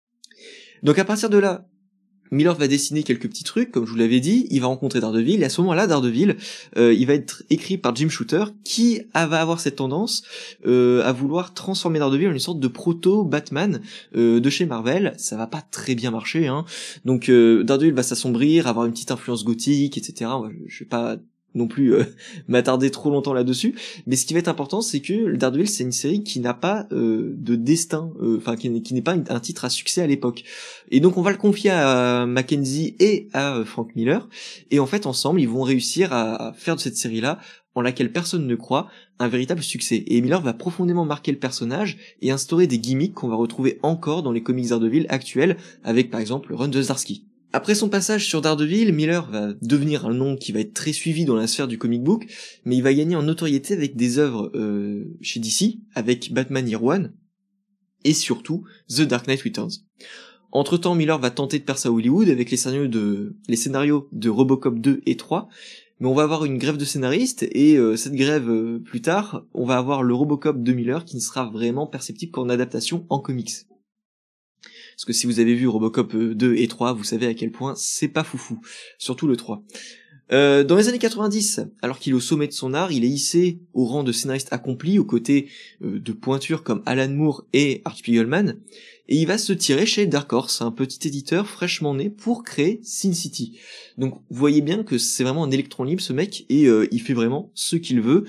Donc 0.83 0.99
à 0.99 1.05
partir 1.05 1.29
de 1.29 1.37
là, 1.37 1.67
Miller 2.31 2.55
va 2.55 2.69
dessiner 2.69 3.03
quelques 3.03 3.29
petits 3.29 3.45
trucs, 3.45 3.71
comme 3.71 3.87
je 3.87 3.91
vous 3.91 3.97
l'avais 3.97 4.21
dit, 4.21 4.47
il 4.51 4.61
va 4.61 4.69
rencontrer 4.69 5.01
Daredevil, 5.01 5.43
et 5.43 5.45
à 5.45 5.49
ce 5.49 5.61
moment-là, 5.63 5.87
Daredevil, 5.87 6.37
euh, 6.77 6.95
il 6.95 7.07
va 7.07 7.15
être 7.15 7.43
écrit 7.51 7.79
par 7.79 7.95
Jim 7.95 8.09
Shooter, 8.09 8.45
qui 8.65 9.03
va 9.15 9.41
avoir 9.41 9.61
cette 9.61 9.77
tendance 9.77 10.23
euh, 10.67 11.03
à 11.05 11.13
vouloir 11.13 11.55
transformer 11.55 11.99
Daredevil 11.99 12.29
en 12.29 12.33
une 12.33 12.39
sorte 12.39 12.61
de 12.61 12.69
proto-Batman 12.69 13.81
euh, 14.17 14.41
de 14.41 14.51
chez 14.51 14.67
Marvel. 14.67 15.15
Ça 15.19 15.37
va 15.37 15.47
pas 15.47 15.63
très 15.63 15.95
bien 15.95 16.11
marcher, 16.11 16.47
hein. 16.47 16.65
Donc 17.05 17.31
Daredevil 17.31 17.93
va 17.93 18.03
s'assombrir, 18.03 18.67
avoir 18.67 18.87
une 18.87 18.93
petite 18.93 19.11
influence 19.11 19.45
gothique, 19.45 19.99
etc. 19.99 20.31
Je 20.67 20.81
vais 20.81 20.89
pas 20.89 21.17
non 21.55 21.67
plus 21.67 21.95
euh, 21.95 22.05
m'attarder 22.49 22.91
trop 22.91 23.11
longtemps 23.11 23.33
là-dessus. 23.33 23.75
Mais 24.07 24.17
ce 24.17 24.27
qui 24.27 24.35
va 24.35 24.41
être 24.41 24.49
important, 24.49 24.81
c'est 24.81 25.01
que 25.01 25.35
Daredevil, 25.35 25.69
c'est 25.69 25.85
une 25.85 25.93
série 25.93 26.23
qui 26.23 26.41
n'a 26.41 26.55
pas 26.55 26.87
euh, 26.93 27.35
de 27.37 27.57
destin, 27.57 28.13
euh, 28.21 28.39
enfin 28.39 28.57
qui, 28.57 28.71
n'est 28.71 29.03
pas 29.03 29.15
un 29.15 29.41
titre 29.41 29.65
à 29.65 29.71
succès 29.71 30.03
à 30.03 30.07
l'époque. 30.07 30.45
Et 30.91 31.01
donc 31.01 31.17
on 31.17 31.23
va 31.23 31.31
le 31.31 31.37
confier 31.37 31.71
à 31.71 32.27
Mackenzie 32.27 32.97
et 32.99 33.29
à 33.33 33.63
Frank 33.65 33.95
Miller. 33.97 34.29
Et 34.71 34.81
en 34.81 34.87
fait, 34.87 35.07
ensemble, 35.07 35.41
ils 35.41 35.49
vont 35.49 35.63
réussir 35.63 36.13
à 36.13 36.53
faire 36.57 36.77
de 36.77 36.81
cette 36.81 36.97
série-là 36.97 37.39
en 37.75 37.83
laquelle 37.83 38.13
personne 38.13 38.47
ne 38.47 38.55
croit, 38.57 38.89
un 39.19 39.29
véritable 39.29 39.63
succès. 39.63 40.03
Et 40.09 40.21
Miller 40.21 40.41
va 40.41 40.53
profondément 40.53 41.05
marquer 41.05 41.31
le 41.31 41.39
personnage 41.39 41.99
et 42.21 42.31
instaurer 42.31 42.67
des 42.67 42.79
gimmicks 42.79 43.15
qu'on 43.15 43.29
va 43.29 43.37
retrouver 43.37 43.79
encore 43.83 44.23
dans 44.23 44.33
les 44.33 44.43
comics 44.43 44.69
Daredevil 44.69 45.07
actuels, 45.09 45.57
avec 45.85 46.11
par 46.11 46.21
exemple 46.21 46.53
Run 46.53 46.69
de 46.69 46.83
Zdarsky. 46.83 47.30
Après 47.53 47.75
son 47.75 47.89
passage 47.89 48.27
sur 48.27 48.41
Daredevil, 48.41 48.93
Miller 48.93 49.29
va 49.29 49.53
devenir 49.61 50.07
un 50.07 50.15
nom 50.15 50.37
qui 50.37 50.53
va 50.53 50.61
être 50.61 50.73
très 50.73 50.93
suivi 50.93 51.25
dans 51.25 51.35
la 51.35 51.49
sphère 51.49 51.67
du 51.67 51.79
comic 51.79 52.03
book, 52.03 52.27
mais 52.65 52.77
il 52.77 52.83
va 52.83 52.95
gagner 52.95 53.17
en 53.17 53.25
notoriété 53.25 53.75
avec 53.75 53.97
des 53.97 54.19
œuvres 54.19 54.53
euh, 54.55 55.05
chez 55.21 55.41
DC, 55.41 55.79
avec 55.95 56.33
Batman 56.33 56.69
Year 56.69 56.83
One, 56.83 57.13
et 58.05 58.15
surtout 58.15 58.65
The 58.89 59.03
Dark 59.03 59.27
Knight 59.27 59.43
Returns. 59.43 59.83
Entre 60.53 60.77
temps, 60.77 60.95
Miller 60.95 61.19
va 61.19 61.31
tenter 61.31 61.59
de 61.59 61.65
percer 61.65 61.89
à 61.89 61.93
Hollywood 61.93 62.29
avec 62.29 62.53
les 62.53 62.57
scénarios 62.57 62.87
de, 62.89 63.37
les 63.49 63.57
scénarios 63.57 64.09
de 64.13 64.29
Robocop 64.29 64.79
2 64.79 65.01
et 65.07 65.17
3, 65.17 65.49
mais 65.99 66.07
on 66.07 66.15
va 66.15 66.23
avoir 66.23 66.45
une 66.45 66.57
grève 66.57 66.77
de 66.77 66.85
scénaristes, 66.85 67.43
et 67.51 67.77
euh, 67.77 67.97
cette 67.97 68.15
grève, 68.15 68.49
euh, 68.49 68.79
plus 68.79 69.03
tard, 69.03 69.45
on 69.55 69.65
va 69.65 69.77
avoir 69.77 70.05
le 70.05 70.15
Robocop 70.15 70.63
de 70.63 70.73
Miller 70.73 71.05
qui 71.05 71.17
ne 71.17 71.21
sera 71.21 71.51
vraiment 71.51 71.89
perceptible 71.89 72.31
qu'en 72.31 72.49
adaptation 72.49 73.07
en 73.09 73.19
comics. 73.19 73.67
Parce 75.01 75.07
que 75.07 75.13
si 75.15 75.27
vous 75.27 75.41
avez 75.41 75.55
vu 75.55 75.67
Robocop 75.67 76.15
2 76.15 76.47
euh, 76.47 76.61
et 76.61 76.69
3, 76.69 76.93
vous 76.93 77.05
savez 77.05 77.27
à 77.27 77.33
quel 77.33 77.51
point 77.51 77.73
c'est 77.75 78.09
pas 78.09 78.23
foufou. 78.23 78.61
Surtout 78.99 79.27
le 79.27 79.35
3. 79.35 79.63
Euh, 80.31 80.63
dans 80.63 80.77
les 80.77 80.89
années 80.89 80.99
90, 80.99 81.63
alors 81.81 81.99
qu'il 81.99 82.13
est 82.13 82.17
au 82.17 82.21
sommet 82.21 82.47
de 82.47 82.53
son 82.53 82.75
art, 82.75 82.93
il 82.93 83.03
est 83.03 83.09
hissé 83.09 83.61
au 83.73 83.87
rang 83.87 84.05
de 84.05 84.13
scénariste 84.13 84.53
accompli 84.53 84.99
aux 84.99 85.07
côtés 85.07 85.49
euh, 85.83 85.99
de 85.99 86.13
pointures 86.13 86.63
comme 86.63 86.83
Alan 86.85 87.09
Moore 87.09 87.47
et 87.55 87.81
Art 87.87 87.97
Spiegelman, 87.97 88.57
et 89.11 89.17
il 89.17 89.27
va 89.27 89.39
se 89.39 89.53
tirer 89.53 89.87
chez 89.87 90.07
Dark 90.07 90.33
Horse, 90.33 90.63
un 90.63 90.71
petit 90.71 91.09
éditeur 91.09 91.49
fraîchement 91.49 91.95
né 91.95 92.11
pour 92.11 92.45
créer 92.45 92.79
Sin 92.85 93.13
City. 93.13 93.59
Donc 93.99 94.15
vous 94.15 94.39
voyez 94.39 94.61
bien 94.61 94.85
que 94.85 94.99
c'est 94.99 95.25
vraiment 95.25 95.43
un 95.43 95.51
électron 95.51 95.83
libre 95.83 96.01
ce 96.01 96.13
mec 96.13 96.47
et 96.49 96.67
euh, 96.67 96.87
il 96.93 97.03
fait 97.03 97.13
vraiment 97.13 97.51
ce 97.55 97.75
qu'il 97.75 98.01
veut. 98.01 98.25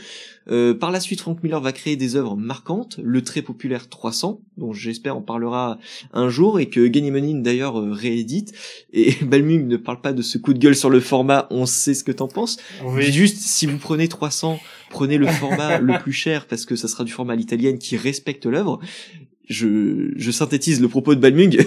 Euh, 0.49 0.73
par 0.73 0.89
la 0.89 0.99
suite, 0.99 1.21
Frank 1.21 1.43
Miller 1.43 1.61
va 1.61 1.71
créer 1.71 1.97
des 1.97 2.15
œuvres 2.15 2.35
marquantes, 2.35 2.99
le 3.03 3.21
très 3.21 3.43
populaire 3.43 3.89
300, 3.89 4.41
dont 4.57 4.73
j'espère 4.73 5.15
on 5.15 5.21
parlera 5.21 5.77
un 6.13 6.29
jour 6.29 6.59
et 6.59 6.67
que 6.67 6.87
Gany 6.87 7.11
Menin 7.11 7.41
d'ailleurs 7.41 7.79
euh, 7.79 7.91
réédite. 7.91 8.51
Et 8.91 9.13
Balmung 9.21 9.67
ne 9.67 9.77
parle 9.77 10.01
pas 10.01 10.13
de 10.13 10.23
ce 10.23 10.39
coup 10.39 10.55
de 10.55 10.59
gueule 10.59 10.75
sur 10.75 10.89
le 10.89 10.99
format, 10.99 11.45
on 11.51 11.67
sait 11.67 11.93
ce 11.93 12.03
que 12.03 12.11
t'en 12.11 12.27
penses. 12.27 12.57
Juste 12.97 13.37
si 13.37 13.67
vous 13.67 13.77
prenez 13.77 14.07
300, 14.07 14.59
prenez 14.89 15.19
le 15.19 15.27
format 15.27 15.77
le 15.79 15.99
plus 15.99 16.11
cher 16.11 16.47
parce 16.47 16.65
que 16.65 16.75
ça 16.75 16.87
sera 16.87 17.03
du 17.03 17.11
format 17.11 17.33
à 17.33 17.35
l'italienne 17.35 17.77
qui 17.77 17.97
respecte 17.97 18.47
l'œuvre 18.47 18.79
je, 19.51 20.31
synthétise 20.31 20.81
le 20.81 20.87
propos 20.87 21.15
de 21.15 21.19
Balmung. 21.19 21.57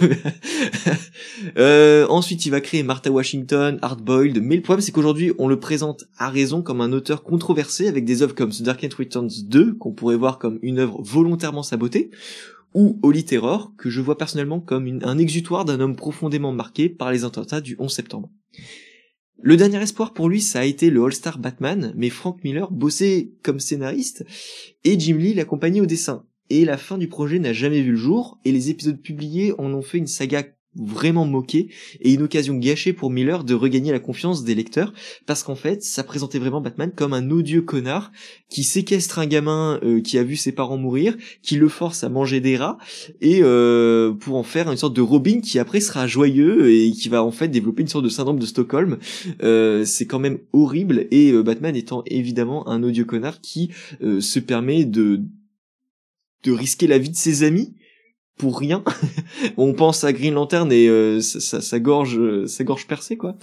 euh, 1.58 2.06
ensuite, 2.08 2.46
il 2.46 2.50
va 2.50 2.60
créer 2.60 2.82
Martha 2.82 3.10
Washington, 3.10 3.78
Hardboiled, 3.82 4.40
mais 4.42 4.56
le 4.56 4.62
problème 4.62 4.80
c'est 4.80 4.92
qu'aujourd'hui, 4.92 5.32
on 5.38 5.48
le 5.48 5.60
présente 5.60 6.04
à 6.18 6.30
raison 6.30 6.62
comme 6.62 6.80
un 6.80 6.92
auteur 6.92 7.22
controversé 7.22 7.88
avec 7.88 8.04
des 8.04 8.22
œuvres 8.22 8.34
comme 8.34 8.50
The 8.50 8.62
Dark 8.62 8.82
Knight 8.82 8.94
Returns 8.94 9.30
2, 9.44 9.74
qu'on 9.74 9.92
pourrait 9.92 10.16
voir 10.16 10.38
comme 10.38 10.58
une 10.62 10.78
œuvre 10.78 11.00
volontairement 11.02 11.62
sabotée, 11.62 12.10
ou 12.72 12.98
Holy 13.02 13.24
Terror, 13.24 13.72
que 13.78 13.90
je 13.90 14.00
vois 14.00 14.18
personnellement 14.18 14.60
comme 14.60 15.00
un 15.02 15.18
exutoire 15.18 15.64
d'un 15.64 15.78
homme 15.78 15.94
profondément 15.94 16.52
marqué 16.52 16.88
par 16.88 17.12
les 17.12 17.24
attentats 17.24 17.60
du 17.60 17.76
11 17.78 17.92
septembre. 17.92 18.30
Le 19.40 19.56
dernier 19.56 19.82
espoir 19.82 20.14
pour 20.14 20.28
lui, 20.28 20.40
ça 20.40 20.60
a 20.60 20.64
été 20.64 20.90
le 20.90 21.04
All-Star 21.04 21.38
Batman, 21.38 21.92
mais 21.96 22.08
Frank 22.08 22.42
Miller 22.44 22.70
bossait 22.70 23.32
comme 23.42 23.60
scénariste 23.60 24.24
et 24.84 24.98
Jim 24.98 25.18
Lee 25.18 25.34
l'accompagnait 25.34 25.82
au 25.82 25.86
dessin 25.86 26.24
et 26.50 26.64
la 26.64 26.76
fin 26.76 26.98
du 26.98 27.08
projet 27.08 27.38
n'a 27.38 27.52
jamais 27.52 27.82
vu 27.82 27.92
le 27.92 27.96
jour, 27.96 28.38
et 28.44 28.52
les 28.52 28.70
épisodes 28.70 29.00
publiés 29.00 29.52
en 29.58 29.72
ont 29.72 29.82
fait 29.82 29.98
une 29.98 30.06
saga 30.06 30.44
vraiment 30.76 31.24
moquée 31.24 31.68
et 32.00 32.12
une 32.12 32.22
occasion 32.22 32.56
gâchée 32.56 32.92
pour 32.92 33.10
Miller 33.10 33.44
de 33.44 33.54
regagner 33.54 33.92
la 33.92 34.00
confiance 34.00 34.44
des 34.44 34.54
lecteurs 34.54 34.92
parce 35.26 35.42
qu'en 35.42 35.54
fait 35.54 35.82
ça 35.82 36.02
présentait 36.02 36.38
vraiment 36.38 36.60
Batman 36.60 36.90
comme 36.94 37.12
un 37.12 37.30
odieux 37.30 37.62
connard 37.62 38.12
qui 38.48 38.64
séquestre 38.64 39.18
un 39.18 39.26
gamin 39.26 39.78
euh, 39.82 40.00
qui 40.00 40.18
a 40.18 40.24
vu 40.24 40.36
ses 40.36 40.52
parents 40.52 40.76
mourir 40.76 41.16
qui 41.42 41.56
le 41.56 41.68
force 41.68 42.04
à 42.04 42.08
manger 42.08 42.40
des 42.40 42.56
rats 42.56 42.78
et 43.20 43.40
euh, 43.42 44.12
pour 44.12 44.36
en 44.36 44.42
faire 44.42 44.70
une 44.70 44.76
sorte 44.76 44.96
de 44.96 45.00
Robin 45.00 45.40
qui 45.40 45.58
après 45.58 45.80
sera 45.80 46.06
joyeux 46.06 46.72
et 46.72 46.90
qui 46.90 47.08
va 47.08 47.22
en 47.22 47.30
fait 47.30 47.48
développer 47.48 47.82
une 47.82 47.88
sorte 47.88 48.04
de 48.04 48.10
syndrome 48.10 48.38
de 48.38 48.46
Stockholm. 48.46 48.98
Euh, 49.42 49.84
c'est 49.84 50.06
quand 50.06 50.18
même 50.18 50.38
horrible 50.52 51.06
et 51.10 51.32
Batman 51.42 51.76
étant 51.76 52.02
évidemment 52.06 52.68
un 52.68 52.82
odieux 52.82 53.04
connard 53.04 53.40
qui 53.40 53.70
se 54.00 54.38
permet 54.38 54.84
de 54.84 55.22
de 56.44 56.52
risquer 56.52 56.86
la 56.86 56.98
vie 56.98 57.10
de 57.10 57.16
ses 57.16 57.42
amis 57.42 57.74
pour 58.36 58.58
rien. 58.58 58.82
on 59.56 59.72
pense 59.72 60.04
à 60.04 60.12
Green 60.12 60.34
Lantern 60.34 60.70
et 60.72 60.88
euh, 60.88 61.20
sa, 61.20 61.78
gorge, 61.78 62.46
sa 62.46 62.64
gorge 62.64 62.86
percée 62.86 63.16
quoi. 63.16 63.36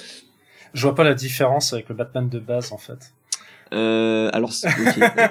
Je 0.73 0.83
vois 0.83 0.95
pas 0.95 1.03
la 1.03 1.13
différence 1.13 1.73
avec 1.73 1.89
le 1.89 1.95
Batman 1.95 2.29
de 2.29 2.39
base 2.39 2.71
en 2.71 2.77
fait. 2.77 3.13
Euh, 3.73 4.29
alors, 4.33 4.51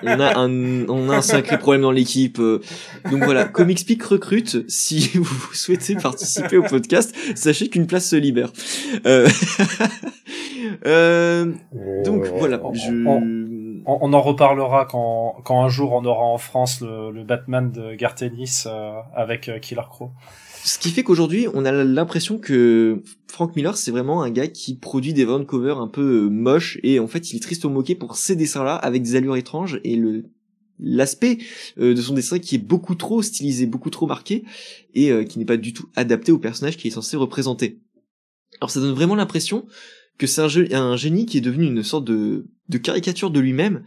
on 0.03 0.21
a 0.21 0.39
un, 0.39 0.89
on 0.89 1.11
a 1.11 1.17
un 1.17 1.23
sacré 1.23 1.59
problème 1.59 1.83
dans 1.83 1.91
l'équipe. 1.91 2.39
Euh. 2.39 2.61
Donc 3.11 3.25
voilà, 3.25 3.45
Comicspeak 3.45 4.03
recrute. 4.03 4.69
Si 4.71 5.11
vous 5.15 5.55
souhaitez 5.55 5.95
participer 5.97 6.57
au 6.57 6.63
podcast, 6.63 7.15
sachez 7.35 7.69
qu'une 7.69 7.87
place 7.87 8.09
se 8.09 8.17
libère. 8.17 8.51
Euh... 9.07 9.29
euh 10.87 11.53
donc 12.05 12.27
voilà, 12.27 12.61
je 12.73 12.91
on, 13.87 14.13
en 14.13 14.21
reparlera 14.21 14.87
quand, 14.87 15.37
quand 15.45 15.63
un 15.63 15.69
jour 15.69 15.93
on 15.93 16.05
aura 16.05 16.25
en 16.25 16.39
France 16.39 16.81
le, 16.81 17.25
Batman 17.25 17.71
de 17.71 17.95
Gartenis 17.95 18.65
euh, 18.67 19.01
avec 19.15 19.49
euh, 19.49 19.59
Killer 19.59 19.83
Crow. 19.89 20.11
Ce 20.63 20.79
qui 20.79 20.91
fait 20.91 21.03
qu'aujourd'hui, 21.03 21.47
on 21.55 21.65
a 21.65 21.73
l'impression 21.73 22.39
que 22.39 23.03
Frank 23.29 23.57
Miller, 23.57 23.77
c'est 23.77 23.91
vraiment 23.91 24.23
un 24.23 24.31
gars 24.31 24.49
qui 24.49 24.77
produit 24.77 25.15
des 25.15 25.25
van 25.25 25.45
covers 25.45 25.79
un 25.79 25.89
peu 25.89 26.25
euh, 26.25 26.29
moches 26.29 26.79
et 26.83 27.01
en 27.01 27.07
fait, 27.07 27.33
il 27.33 27.37
est 27.37 27.41
triste 27.41 27.65
au 27.65 27.71
moqué 27.71 27.95
pour 27.95 28.17
ces 28.17 28.37
dessins-là 28.37 28.75
avec 28.75 29.03
des 29.03 29.17
allures 29.17 29.37
étranges 29.37 29.81
et 29.85 29.97
le 29.97 30.25
l'aspect 30.83 31.37
euh, 31.79 31.93
de 31.93 32.01
son 32.01 32.15
dessin 32.15 32.39
qui 32.39 32.55
est 32.55 32.59
beaucoup 32.59 32.95
trop 32.95 33.21
stylisé, 33.21 33.67
beaucoup 33.67 33.91
trop 33.91 34.07
marqué 34.07 34.45
et 34.95 35.25
qui 35.27 35.39
n'est 35.39 35.45
pas 35.45 35.59
du 35.59 35.75
tout 35.75 35.91
adapté 35.95 36.33
au 36.33 36.39
personnage 36.39 36.79
qui 36.79 36.89
est 36.89 36.93
censé 36.93 37.19
représenter. 37.19 37.81
Alors 38.61 38.71
ça 38.71 38.81
donne 38.81 38.95
vraiment 38.95 39.15
l'impression 39.15 39.67
que 40.21 40.27
c'est 40.27 40.43
un, 40.75 40.97
génie 40.97 41.25
qui 41.25 41.39
est 41.39 41.41
devenu 41.41 41.65
une 41.65 41.83
sorte 41.83 42.05
de, 42.05 42.47
de 42.69 42.79
caricature 42.79 43.31
de 43.31 43.41
lui-même. 43.41 43.85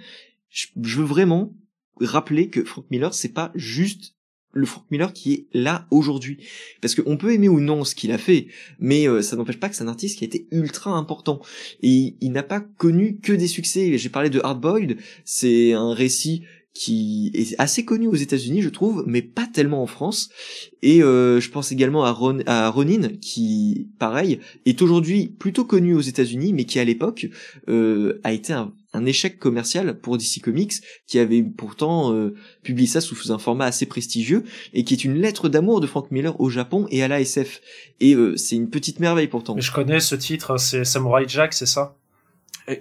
Je, 0.50 0.68
veux 0.76 1.06
vraiment 1.06 1.54
rappeler 2.02 2.50
que 2.50 2.64
Frank 2.64 2.86
Miller, 2.90 3.14
c'est 3.14 3.34
pas 3.34 3.52
juste 3.54 4.16
le 4.52 4.66
Frank 4.66 4.84
Miller 4.90 5.14
qui 5.14 5.34
est 5.34 5.48
là 5.54 5.86
aujourd'hui. 5.92 6.40
Parce 6.82 6.96
qu'on 6.96 7.18
peut 7.18 7.34
aimer 7.34 7.50
ou 7.50 7.60
non 7.60 7.84
ce 7.84 7.94
qu'il 7.94 8.12
a 8.12 8.18
fait, 8.18 8.48
mais 8.80 9.08
euh, 9.08 9.22
ça 9.22 9.36
n'empêche 9.36 9.60
pas 9.60 9.70
que 9.70 9.76
c'est 9.76 9.84
un 9.84 9.88
artiste 9.88 10.18
qui 10.18 10.24
a 10.24 10.28
été 10.28 10.48
ultra 10.50 10.92
important. 10.98 11.40
Et 11.84 12.16
il, 12.20 12.32
n'a 12.32 12.42
pas 12.42 12.62
connu 12.62 13.20
que 13.20 13.34
des 13.34 13.48
succès. 13.48 14.00
J'ai 14.00 14.10
parlé 14.10 14.32
de 14.32 14.42
Hardboiled, 14.44 14.98
c'est 15.26 15.74
un 15.74 15.94
récit 15.94 16.46
qui 16.74 17.32
est 17.36 17.56
assez 17.60 17.86
connu 17.86 18.08
aux 18.08 18.16
États-Unis, 18.16 18.64
je 18.64 18.70
trouve, 18.70 19.04
mais 19.06 19.22
pas 19.22 19.46
tellement 19.46 19.84
en 19.84 19.88
France. 19.88 20.30
Et 20.82 21.04
euh, 21.04 21.40
je 21.40 21.50
pense 21.52 21.72
également 21.72 22.04
à, 22.04 22.12
Ron, 22.12 22.40
à 22.48 22.70
Ronin, 22.70 23.10
qui, 23.22 23.90
pareil, 24.00 24.40
est 24.66 24.82
aujourd'hui 24.82 25.28
plutôt 25.28 25.66
connu 25.66 25.94
aux 25.94 26.02
États-Unis, 26.02 26.52
mais 26.52 26.66
qui 26.66 26.80
à 26.80 26.84
l'époque 26.84 27.28
euh, 27.70 28.20
a 28.24 28.34
été 28.34 28.54
un, 28.54 28.74
échec 29.06 29.40
commercial 29.40 30.00
pour 30.00 30.18
DC 30.18 30.42
Comics, 30.42 30.74
qui 31.08 31.20
avait 31.20 31.44
pourtant 31.44 32.14
euh, 32.14 32.34
publié 32.64 32.88
ça 32.88 33.02
sous 33.02 33.32
un 33.32 33.38
format 33.38 33.66
assez 33.66 33.86
prestigieux, 33.86 34.44
et 34.74 34.84
qui 34.84 34.96
est 34.96 35.04
une 35.04 35.16
lettre 35.16 35.50
d'amour 35.50 35.80
de 35.80 35.88
Frank 35.88 36.10
Miller 36.10 36.40
au 36.42 36.50
Japon 36.50 36.88
et 36.90 37.04
à 37.04 37.08
l'ASF. 37.08 37.62
Et 38.00 38.16
c'est 38.36 38.56
une 38.56 38.70
petite 38.70 39.00
merveille 39.00 39.28
pourtant. 39.28 39.56
Je 39.60 39.72
connais 39.72 40.00
ce 40.00 40.16
titre, 40.16 40.58
c'est 40.58 40.86
Samurai 40.86 41.26
Jack, 41.28 41.54
c'est 41.54 41.68
ça? 41.68 41.98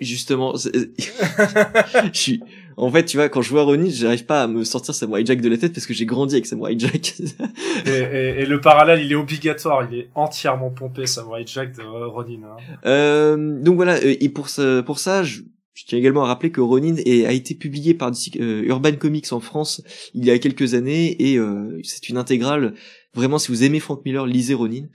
Justement, 0.00 0.54
je 0.56 2.10
suis 2.12 2.40
en 2.76 2.90
fait, 2.90 3.04
tu 3.04 3.16
vois, 3.16 3.28
quand 3.28 3.42
je 3.42 3.50
vois 3.50 3.62
Ronnie, 3.62 3.90
j'arrive 3.90 4.24
pas 4.24 4.42
à 4.42 4.46
me 4.46 4.64
sortir 4.64 4.94
Samurai 4.94 5.24
Jack 5.24 5.40
de 5.40 5.48
la 5.48 5.58
tête 5.58 5.72
parce 5.72 5.86
que 5.86 5.94
j'ai 5.94 6.06
grandi 6.06 6.34
avec 6.34 6.46
Samurai 6.46 6.74
Jack. 6.78 7.14
et, 7.86 7.90
et, 7.90 8.42
et, 8.42 8.46
le 8.46 8.60
parallèle, 8.60 9.00
il 9.04 9.12
est 9.12 9.16
obligatoire, 9.16 9.86
il 9.90 9.98
est 9.98 10.08
entièrement 10.14 10.70
pompé 10.70 11.06
Samurai 11.06 11.44
Jack 11.46 11.76
de 11.76 11.82
Ronin. 11.82 12.40
Hein. 12.44 12.76
Euh, 12.86 13.60
donc 13.60 13.76
voilà, 13.76 13.96
euh, 13.96 14.14
et 14.20 14.28
pour 14.28 14.48
ça, 14.48 14.82
pour 14.82 14.98
ça, 14.98 15.22
je, 15.22 15.42
je 15.74 15.84
tiens 15.86 15.98
également 15.98 16.24
à 16.24 16.26
rappeler 16.26 16.50
que 16.50 16.60
Ronin 16.60 16.96
a 16.96 17.32
été 17.32 17.54
publié 17.54 17.94
par 17.94 18.12
euh, 18.38 18.62
Urban 18.64 18.92
Comics 18.92 19.32
en 19.32 19.40
France 19.40 19.82
il 20.14 20.24
y 20.24 20.30
a 20.30 20.38
quelques 20.38 20.74
années 20.74 21.30
et 21.30 21.38
euh, 21.38 21.80
c'est 21.82 22.08
une 22.08 22.18
intégrale. 22.18 22.74
Vraiment, 23.14 23.38
si 23.38 23.48
vous 23.48 23.62
aimez 23.62 23.80
Frank 23.80 24.02
Miller, 24.04 24.26
lisez 24.26 24.54
Ronin. 24.54 24.86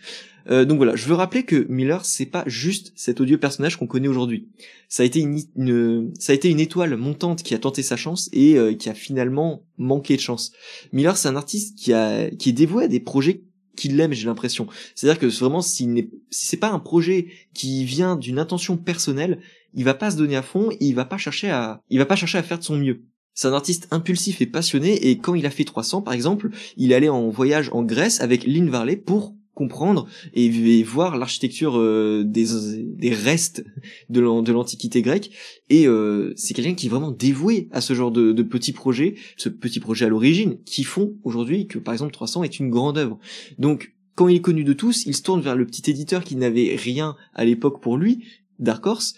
Euh, 0.49 0.65
donc 0.65 0.77
voilà, 0.77 0.95
je 0.95 1.05
veux 1.05 1.13
rappeler 1.13 1.43
que 1.43 1.67
Miller, 1.69 2.05
c'est 2.05 2.25
pas 2.25 2.43
juste 2.47 2.93
cet 2.95 3.19
odieux 3.19 3.37
personnage 3.37 3.75
qu'on 3.77 3.85
connaît 3.85 4.07
aujourd'hui. 4.07 4.47
Ça 4.87 5.03
a 5.03 5.05
été 5.05 5.19
une, 5.19 6.13
ça 6.19 6.31
a 6.31 6.35
été 6.35 6.49
une 6.49 6.59
étoile 6.59 6.95
montante 6.95 7.43
qui 7.43 7.53
a 7.53 7.59
tenté 7.59 7.83
sa 7.83 7.97
chance 7.97 8.29
et 8.31 8.57
euh, 8.57 8.73
qui 8.73 8.89
a 8.89 8.93
finalement 8.93 9.65
manqué 9.77 10.15
de 10.15 10.21
chance. 10.21 10.53
Miller, 10.93 11.17
c'est 11.17 11.27
un 11.27 11.35
artiste 11.35 11.77
qui 11.77 11.93
a, 11.93 12.29
qui 12.31 12.49
est 12.49 12.53
dévoué 12.53 12.85
à 12.85 12.87
des 12.87 13.01
projets 13.01 13.43
qu'il 13.75 13.99
aime, 13.99 14.13
j'ai 14.13 14.25
l'impression. 14.25 14.67
C'est-à-dire 14.95 15.19
que 15.19 15.27
vraiment, 15.27 15.61
si 15.61 16.09
c'est 16.31 16.57
pas 16.57 16.71
un 16.71 16.79
projet 16.79 17.27
qui 17.53 17.83
vient 17.85 18.15
d'une 18.15 18.39
intention 18.39 18.75
personnelle, 18.77 19.39
il 19.73 19.83
va 19.83 19.93
pas 19.93 20.11
se 20.11 20.17
donner 20.17 20.35
à 20.35 20.41
fond, 20.41 20.71
et 20.71 20.77
il 20.85 20.95
va 20.95 21.05
pas 21.05 21.17
chercher 21.17 21.51
à, 21.51 21.81
il 21.89 21.99
va 21.99 22.05
pas 22.05 22.15
chercher 22.15 22.39
à 22.39 22.43
faire 22.43 22.57
de 22.57 22.63
son 22.63 22.77
mieux. 22.77 23.03
C'est 23.37 23.47
un 23.47 23.53
artiste 23.53 23.87
impulsif 23.91 24.41
et 24.41 24.47
passionné, 24.47 25.09
et 25.09 25.19
quand 25.19 25.35
il 25.35 25.45
a 25.45 25.51
fait 25.51 25.63
300, 25.63 26.01
par 26.01 26.15
exemple, 26.15 26.49
il 26.75 26.91
allait 26.91 27.07
en 27.07 27.29
voyage 27.29 27.69
en 27.71 27.83
Grèce 27.83 28.19
avec 28.19 28.43
Lynn 28.47 28.67
Varley 28.67 28.95
pour 28.95 29.35
comprendre 29.53 30.07
et, 30.33 30.81
voir 30.81 31.17
l'architecture 31.17 31.77
euh, 31.77 32.23
des, 32.25 33.13
restes 33.13 33.63
de 34.09 34.21
l'antiquité 34.21 35.03
grecque. 35.03 35.29
Et 35.69 35.87
euh, 35.87 36.33
c'est 36.35 36.55
quelqu'un 36.55 36.73
qui 36.73 36.87
est 36.87 36.89
vraiment 36.89 37.11
dévoué 37.11 37.69
à 37.71 37.79
ce 37.79 37.93
genre 37.93 38.09
de, 38.09 38.31
de 38.31 38.43
petits 38.43 38.73
projets 38.73 39.13
ce 39.35 39.49
petit 39.49 39.79
projet 39.79 40.05
à 40.05 40.09
l'origine 40.09 40.57
qui 40.65 40.83
font 40.83 41.13
aujourd'hui 41.23 41.67
que 41.67 41.77
par 41.77 41.93
exemple 41.93 42.13
300 42.13 42.43
est 42.43 42.57
une 42.57 42.71
grande 42.71 42.97
œuvre. 42.97 43.19
Donc 43.59 43.93
quand 44.15 44.27
il 44.27 44.37
est 44.37 44.41
connu 44.41 44.63
de 44.63 44.73
tous 44.73 45.05
il 45.05 45.15
se 45.15 45.21
tourne 45.21 45.41
vers 45.41 45.55
le 45.55 45.67
petit 45.67 45.89
éditeur 45.91 46.23
qui 46.23 46.35
n'avait 46.35 46.75
rien 46.75 47.15
à 47.35 47.45
l'époque 47.45 47.81
pour 47.81 47.97
lui 47.97 48.23
Dark 48.59 48.85
Horse 48.85 49.15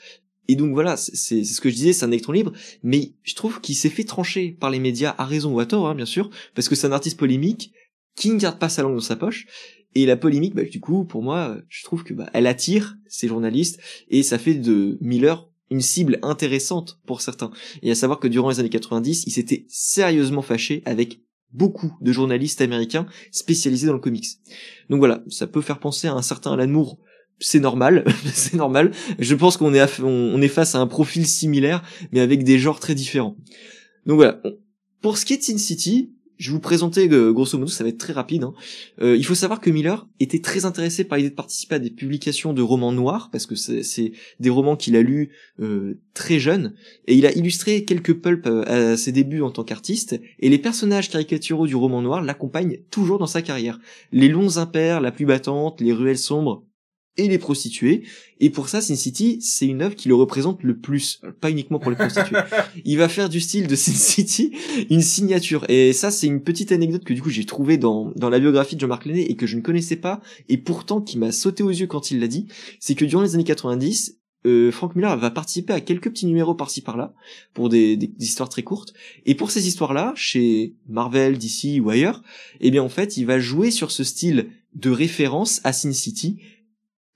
et 0.50 0.56
donc 0.56 0.74
voilà, 0.74 0.98
c'est 0.98 1.44
ce 1.44 1.62
que 1.62 1.70
je 1.70 1.76
disais, 1.76 1.94
c'est 1.94 2.06
un 2.06 2.12
électron 2.12 2.32
libre, 2.32 2.54
mais 2.82 3.14
je 3.24 3.36
trouve 3.36 3.62
qu'il 3.62 3.76
s'est 3.76 3.90
fait 3.90 4.04
trancher 4.04 4.58
par 4.60 4.72
les 4.72 4.80
médias 4.80 5.14
à 5.20 5.26
raison 5.26 5.54
ou 5.54 5.60
à 5.60 5.68
tort, 5.68 5.88
hein, 5.88 5.94
bien 5.94 6.08
sûr, 6.08 6.32
parce 6.56 6.68
que 6.68 6.76
c'est 6.76 6.88
un 6.88 6.92
artiste 6.92 7.18
polémique 7.18 7.72
qui 8.16 8.32
ne 8.32 8.40
garde 8.40 8.58
pas 8.58 8.68
sa 8.68 8.82
langue 8.82 8.96
dans 8.96 9.00
sa 9.00 9.16
poche, 9.16 9.46
et 9.94 10.08
la 10.08 10.18
polémique, 10.18 10.56
bah, 10.56 10.64
du 10.64 10.80
coup, 10.80 11.06
pour 11.06 11.22
moi, 11.22 11.58
je 11.68 11.84
trouve 11.84 12.04
que 12.04 12.16
bah, 12.16 12.32
elle 12.34 12.48
attire 12.48 12.96
ces 13.08 13.28
journalistes 13.28 13.80
et 14.10 14.24
ça 14.24 14.40
fait 14.40 14.56
de 14.56 14.98
Miller 15.02 15.48
une 15.70 15.82
cible 15.82 16.18
intéressante 16.24 17.00
pour 17.06 17.22
certains. 17.22 17.52
Et 17.84 17.92
à 17.92 17.96
savoir 17.96 18.20
que 18.20 18.28
durant 18.28 18.50
les 18.50 18.60
années 18.60 18.70
90, 18.70 19.26
il 19.28 19.32
s'était 19.32 19.66
sérieusement 19.68 20.42
fâché 20.42 20.82
avec 20.86 21.22
beaucoup 21.52 21.96
de 22.02 22.12
journalistes 22.12 22.62
américains 22.62 23.08
spécialisés 23.32 23.88
dans 23.88 23.94
le 23.94 24.00
comics. 24.00 24.28
Donc 24.90 25.00
voilà, 25.00 25.24
ça 25.30 25.48
peut 25.48 25.62
faire 25.62 25.80
penser 25.80 26.08
à 26.08 26.14
un 26.14 26.22
certain 26.22 26.54
Alan 26.54 26.68
Moore. 26.68 26.98
C'est 27.40 27.60
normal, 27.60 28.06
c'est 28.34 28.56
normal. 28.56 28.92
Je 29.18 29.36
pense 29.36 29.58
qu'on 29.58 29.74
est, 29.74 30.02
on 30.02 30.42
est 30.42 30.48
face 30.48 30.76
à 30.76 30.80
un 30.80 30.88
profil 30.88 31.26
similaire, 31.26 31.84
mais 32.12 32.20
avec 32.20 32.44
des 32.44 32.60
genres 32.60 32.80
très 32.80 32.96
différents. 32.96 33.38
Donc 34.06 34.18
voilà. 34.18 34.42
Pour 35.02 35.18
ce 35.18 35.26
qui 35.26 35.34
est 35.34 35.38
de 35.38 35.44
Sin 35.44 35.58
City, 35.58 36.12
je 36.40 36.50
vais 36.50 36.54
vous 36.54 36.62
présenter 36.62 37.08
euh, 37.10 37.34
grosso 37.34 37.58
modo, 37.58 37.70
ça 37.70 37.84
va 37.84 37.90
être 37.90 37.98
très 37.98 38.14
rapide. 38.14 38.44
Hein. 38.44 38.54
Euh, 39.02 39.16
il 39.18 39.26
faut 39.26 39.36
savoir 39.36 39.60
que 39.60 39.70
Miller 39.70 40.08
était 40.22 40.40
très 40.40 40.66
intéressé 40.66 41.04
par 41.04 41.18
l'idée 41.18 41.30
de 41.30 41.36
participer 41.36 41.76
à 41.76 41.80
des 41.80 41.90
publications 41.90 42.54
de 42.54 42.62
romans 42.62 42.94
noirs, 42.94 43.30
parce 43.32 43.46
que 43.46 43.56
c'est 43.56 44.14
des 44.40 44.50
romans 44.50 44.78
qu'il 44.78 44.96
a 44.96 45.02
lus 45.02 45.32
euh, 45.60 46.00
très 46.14 46.40
jeune, 46.40 46.74
et 47.08 47.16
il 47.16 47.26
a 47.26 47.34
illustré 47.34 47.84
quelques 47.84 48.14
pulps 48.14 48.48
à 48.48 48.96
ses 48.96 49.12
débuts 49.12 49.42
en 49.42 49.52
tant 49.52 49.66
qu'artiste, 49.66 50.20
et 50.40 50.50
les 50.50 50.58
personnages 50.58 51.10
caricaturaux 51.10 51.68
du 51.68 51.76
roman 51.76 52.02
noir 52.02 52.24
l'accompagnent 52.24 52.80
toujours 52.90 53.20
dans 53.20 53.28
sa 53.28 53.42
carrière. 53.42 53.80
Les 54.14 54.30
longs 54.30 54.58
impairs, 54.58 55.02
la 55.02 55.12
pluie 55.12 55.26
battante, 55.26 55.82
les 55.82 55.92
ruelles 55.92 56.18
sombres, 56.18 56.64
et 57.20 57.28
les 57.28 57.38
prostituées. 57.38 58.04
Et 58.40 58.50
pour 58.50 58.70
ça, 58.70 58.82
Sin 58.82 58.96
City, 58.96 59.40
c'est 59.42 59.68
une 59.68 59.82
œuvre 59.82 59.96
qui 59.96 60.08
le 60.08 60.16
représente 60.16 60.64
le 60.64 60.78
plus, 60.78 61.22
pas 61.42 61.52
uniquement 61.52 61.80
pour 61.80 61.92
les 61.92 61.98
prostituées. 61.98 62.38
Il 62.86 62.98
va 62.98 63.10
faire 63.10 63.30
du 63.30 63.40
style 63.40 63.68
de 63.68 63.76
Sin 63.76 63.94
City 63.94 64.52
une 64.90 65.02
signature. 65.02 65.66
Et 65.70 65.94
ça, 65.94 66.12
c'est 66.12 66.28
une 66.28 66.42
petite 66.42 66.72
anecdote 66.72 67.04
que 67.04 67.14
du 67.14 67.22
coup 67.22 67.30
j'ai 67.30 67.46
trouvé 67.46 67.78
dans, 67.78 68.12
dans 68.16 68.30
la 68.30 68.40
biographie 68.40 68.76
de 68.76 68.82
Jean-Marc 68.82 69.06
Lenné 69.06 69.30
et 69.30 69.36
que 69.36 69.46
je 69.46 69.56
ne 69.56 69.62
connaissais 69.62 69.98
pas, 69.98 70.22
et 70.48 70.58
pourtant 70.58 71.02
qui 71.02 71.18
m'a 71.18 71.32
sauté 71.32 71.64
aux 71.64 71.70
yeux 71.70 71.88
quand 71.88 72.12
il 72.12 72.20
l'a 72.20 72.28
dit, 72.28 72.48
c'est 72.80 72.96
que 72.96 73.06
durant 73.06 73.24
les 73.24 73.36
années 73.36 73.44
90, 73.44 74.20
euh, 74.46 74.72
Frank 74.72 74.96
Miller 74.96 75.18
va 75.18 75.32
participer 75.32 75.74
à 75.74 75.82
quelques 75.82 76.10
petits 76.10 76.26
numéros 76.26 76.56
par-ci 76.56 76.82
par-là 76.82 77.14
pour 77.54 77.68
des, 77.68 77.98
des, 77.98 78.10
histoires 78.20 78.48
très 78.48 78.64
courtes 78.64 78.94
et 79.26 79.36
pour 79.36 79.52
ces 79.52 79.68
histoires-là 79.68 80.14
chez 80.16 80.76
Marvel, 80.88 81.38
DC 81.38 81.82
ou 81.82 81.90
ailleurs 81.90 82.24
eh 82.62 82.72
bien 82.72 82.82
en 82.82 82.88
fait 82.88 83.18
il 83.18 83.26
va 83.26 83.38
jouer 83.38 83.70
sur 83.70 83.92
ce 83.92 84.06
style 84.06 84.50
de 84.76 84.92
référence 84.92 85.60
à 85.66 85.74
Sin 85.74 85.92
City 85.92 86.40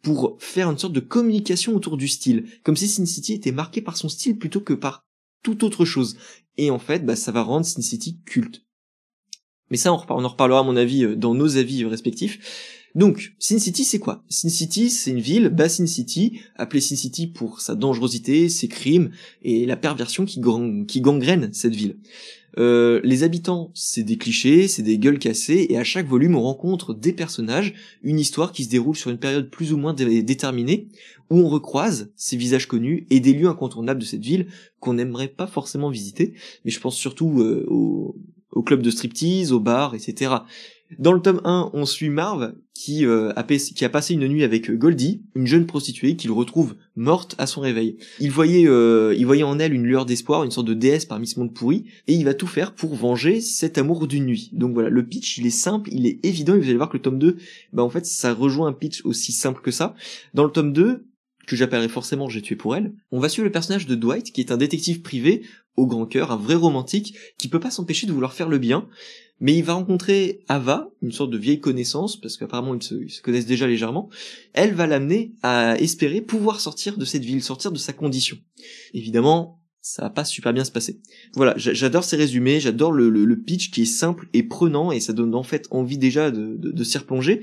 pour 0.03 0.37
faire 0.39 0.69
une 0.69 0.77
sorte 0.77 0.93
de 0.93 0.99
communication 0.99 1.75
autour 1.75 1.97
du 1.97 2.07
style, 2.07 2.45
comme 2.63 2.75
si 2.75 2.87
Sin 2.87 3.05
City 3.05 3.33
était 3.33 3.53
marqué 3.53 3.81
par 3.81 3.97
son 3.97 4.09
style 4.09 4.37
plutôt 4.37 4.59
que 4.59 4.73
par 4.73 5.07
toute 5.43 5.63
autre 5.63 5.85
chose. 5.85 6.17
Et 6.57 6.69
en 6.69 6.77
fait, 6.77 7.05
bah, 7.05 7.15
ça 7.15 7.31
va 7.31 7.41
rendre 7.41 7.65
Sin 7.65 7.81
City 7.81 8.19
culte. 8.25 8.63
Mais 9.71 9.77
ça, 9.77 9.93
on, 9.93 9.95
en 9.95 10.27
reparlera 10.27 10.59
à 10.59 10.63
mon 10.63 10.75
avis 10.75 11.05
euh, 11.05 11.15
dans 11.15 11.33
nos 11.33 11.57
avis 11.57 11.85
respectifs. 11.85 12.91
Donc, 12.95 13.33
Sin 13.39 13.57
City, 13.57 13.85
c'est 13.85 13.97
quoi? 13.97 14.23
Sin 14.29 14.49
City, 14.49 14.89
c'est 14.89 15.11
une 15.11 15.19
ville, 15.19 15.49
bas 15.49 15.69
Sin 15.69 15.87
City, 15.87 16.41
appelée 16.55 16.81
Sin 16.81 16.97
City 16.97 17.25
pour 17.25 17.61
sa 17.61 17.73
dangerosité, 17.73 18.49
ses 18.49 18.67
crimes 18.67 19.09
et 19.41 19.65
la 19.65 19.77
perversion 19.77 20.25
qui, 20.25 20.41
qui 20.87 21.01
gangrène 21.01 21.51
cette 21.53 21.75
ville. 21.75 21.97
Euh, 22.57 23.01
les 23.03 23.23
habitants, 23.23 23.71
c'est 23.73 24.03
des 24.03 24.17
clichés, 24.17 24.67
c'est 24.67 24.83
des 24.83 24.97
gueules 24.97 25.19
cassées, 25.19 25.67
et 25.69 25.77
à 25.77 25.83
chaque 25.83 26.07
volume, 26.07 26.35
on 26.35 26.41
rencontre 26.41 26.93
des 26.93 27.13
personnages, 27.13 27.73
une 28.03 28.19
histoire 28.19 28.51
qui 28.51 28.63
se 28.63 28.69
déroule 28.69 28.95
sur 28.95 29.09
une 29.09 29.17
période 29.17 29.49
plus 29.49 29.73
ou 29.73 29.77
moins 29.77 29.93
déterminée, 29.93 30.87
où 31.29 31.39
on 31.39 31.49
recroise 31.49 32.11
ces 32.15 32.37
visages 32.37 32.67
connus 32.67 33.07
et 33.09 33.19
des 33.19 33.33
lieux 33.33 33.47
incontournables 33.47 34.01
de 34.01 34.05
cette 34.05 34.23
ville 34.23 34.47
qu'on 34.79 34.93
n'aimerait 34.93 35.29
pas 35.29 35.47
forcément 35.47 35.89
visiter, 35.89 36.33
mais 36.63 36.71
je 36.71 36.79
pense 36.79 36.95
surtout 36.95 37.41
euh, 37.41 37.65
au, 37.69 38.15
au 38.51 38.63
club 38.63 38.81
de 38.81 38.91
striptease, 38.91 39.51
au 39.51 39.59
bar, 39.59 39.95
etc. 39.95 40.35
Dans 40.99 41.13
le 41.13 41.21
tome 41.21 41.41
1, 41.43 41.71
on 41.73 41.85
suit 41.85 42.09
Marv 42.09 42.53
qui, 42.73 43.05
euh, 43.05 43.31
a, 43.35 43.43
qui 43.43 43.85
a 43.85 43.89
passé 43.89 44.13
une 44.13 44.27
nuit 44.27 44.43
avec 44.43 44.71
Goldie, 44.71 45.21
une 45.35 45.47
jeune 45.47 45.65
prostituée 45.65 46.15
qu'il 46.15 46.31
retrouve 46.31 46.75
morte 46.95 47.35
à 47.37 47.47
son 47.47 47.61
réveil. 47.61 47.97
Il 48.19 48.31
voyait, 48.31 48.67
euh, 48.67 49.13
il 49.17 49.25
voyait 49.25 49.43
en 49.43 49.59
elle 49.59 49.73
une 49.73 49.85
lueur 49.85 50.05
d'espoir, 50.05 50.43
une 50.43 50.51
sorte 50.51 50.67
de 50.67 50.73
déesse 50.73 51.05
parmi 51.05 51.27
ce 51.27 51.39
monde 51.39 51.53
pourri, 51.53 51.85
et 52.07 52.13
il 52.13 52.25
va 52.25 52.33
tout 52.33 52.47
faire 52.47 52.73
pour 52.73 52.95
venger 52.95 53.41
cet 53.41 53.77
amour 53.77 54.07
d'une 54.07 54.25
nuit. 54.25 54.49
Donc 54.53 54.73
voilà, 54.73 54.89
le 54.89 55.05
pitch, 55.05 55.37
il 55.37 55.45
est 55.45 55.51
simple, 55.51 55.89
il 55.93 56.07
est 56.07 56.19
évident, 56.25 56.55
et 56.55 56.59
vous 56.59 56.65
allez 56.65 56.77
voir 56.77 56.89
que 56.89 56.97
le 56.97 57.03
tome 57.03 57.19
2, 57.19 57.37
bah 57.73 57.83
en 57.83 57.89
fait, 57.89 58.05
ça 58.05 58.33
rejoint 58.33 58.67
un 58.67 58.73
pitch 58.73 59.05
aussi 59.05 59.31
simple 59.31 59.61
que 59.61 59.71
ça. 59.71 59.95
Dans 60.33 60.43
le 60.43 60.51
tome 60.51 60.73
2, 60.73 61.05
que 61.45 61.55
j'appellerai 61.55 61.89
forcément 61.89 62.29
J'ai 62.29 62.41
tué 62.41 62.55
pour 62.55 62.75
elle, 62.75 62.93
on 63.11 63.19
va 63.19 63.29
suivre 63.29 63.45
le 63.45 63.51
personnage 63.51 63.85
de 63.85 63.95
Dwight, 63.95 64.31
qui 64.31 64.41
est 64.41 64.51
un 64.51 64.57
détective 64.57 65.01
privé 65.01 65.43
au 65.75 65.87
grand 65.87 66.05
cœur, 66.05 66.31
un 66.31 66.37
vrai 66.37 66.55
romantique 66.55 67.15
qui 67.37 67.47
peut 67.47 67.59
pas 67.59 67.71
s'empêcher 67.71 68.07
de 68.07 68.11
vouloir 68.11 68.33
faire 68.33 68.49
le 68.49 68.59
bien, 68.59 68.87
mais 69.39 69.55
il 69.57 69.63
va 69.63 69.73
rencontrer 69.73 70.41
Ava, 70.47 70.89
une 71.01 71.11
sorte 71.11 71.31
de 71.31 71.37
vieille 71.37 71.59
connaissance, 71.59 72.19
parce 72.19 72.37
qu'apparemment 72.37 72.75
ils 72.75 72.83
se, 72.83 73.21
connaissent 73.21 73.45
déjà 73.45 73.67
légèrement. 73.67 74.09
Elle 74.53 74.73
va 74.73 74.87
l'amener 74.87 75.33
à 75.41 75.77
espérer 75.79 76.21
pouvoir 76.21 76.61
sortir 76.61 76.97
de 76.97 77.05
cette 77.05 77.25
ville, 77.25 77.43
sortir 77.43 77.71
de 77.71 77.77
sa 77.77 77.93
condition. 77.93 78.37
Évidemment, 78.93 79.59
ça 79.81 80.03
va 80.03 80.09
pas 80.09 80.23
super 80.23 80.53
bien 80.53 80.63
se 80.63 80.71
passer. 80.71 81.01
Voilà, 81.33 81.55
j'adore 81.57 82.05
ces 82.05 82.15
résumés, 82.15 82.61
j'adore 82.61 82.93
le, 82.93 83.35
pitch 83.35 83.71
qui 83.71 83.81
est 83.81 83.85
simple 83.85 84.29
et 84.31 84.43
prenant, 84.43 84.91
et 84.91 85.01
ça 85.01 85.11
donne 85.11 85.35
en 85.35 85.43
fait 85.43 85.67
envie 85.71 85.97
déjà 85.97 86.31
de, 86.31 86.55
de 86.57 86.83
s'y 86.83 86.97
replonger 86.97 87.41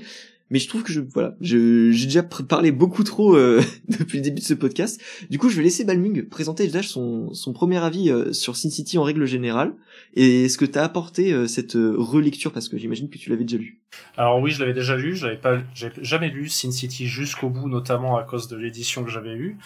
mais 0.51 0.59
je 0.59 0.67
trouve 0.67 0.83
que 0.83 0.91
je 0.91 0.99
voilà, 0.99 1.33
j'ai 1.39 1.91
déjà 1.91 2.23
parlé 2.23 2.71
beaucoup 2.71 3.03
trop 3.03 3.35
euh, 3.35 3.63
depuis 3.87 4.17
le 4.17 4.23
début 4.23 4.41
de 4.41 4.45
ce 4.45 4.53
podcast. 4.53 5.01
Du 5.29 5.39
coup, 5.39 5.49
je 5.49 5.55
vais 5.55 5.63
laisser 5.63 5.85
Balmung 5.85 6.27
présenter 6.29 6.65
déjà 6.65 6.83
son, 6.83 7.33
son 7.33 7.53
premier 7.53 7.77
avis 7.77 8.11
euh, 8.11 8.33
sur 8.33 8.57
Sin 8.57 8.69
City 8.69 8.97
en 8.97 9.03
règle 9.03 9.25
générale 9.25 9.73
et 10.13 10.49
ce 10.49 10.57
que 10.57 10.65
t'as 10.65 10.83
apporté 10.83 11.31
euh, 11.31 11.47
cette 11.47 11.73
relecture? 11.73 12.51
Parce 12.51 12.67
que 12.67 12.77
j'imagine 12.77 13.09
que 13.09 13.17
tu 13.17 13.29
l'avais 13.29 13.45
déjà 13.45 13.57
lu. 13.57 13.79
Alors 14.17 14.39
oui, 14.39 14.51
je 14.51 14.59
l'avais 14.59 14.73
déjà 14.73 14.97
lu, 14.97 15.15
j'avais 15.15 15.37
pas 15.37 15.57
jamais 16.01 16.29
lu 16.29 16.49
Sin 16.49 16.71
City 16.71 17.07
jusqu'au 17.07 17.49
bout 17.49 17.69
notamment 17.69 18.17
à 18.17 18.23
cause 18.23 18.49
de 18.49 18.57
l'édition 18.57 19.05
que 19.05 19.09
j'avais 19.09 19.33
eue. 19.33 19.57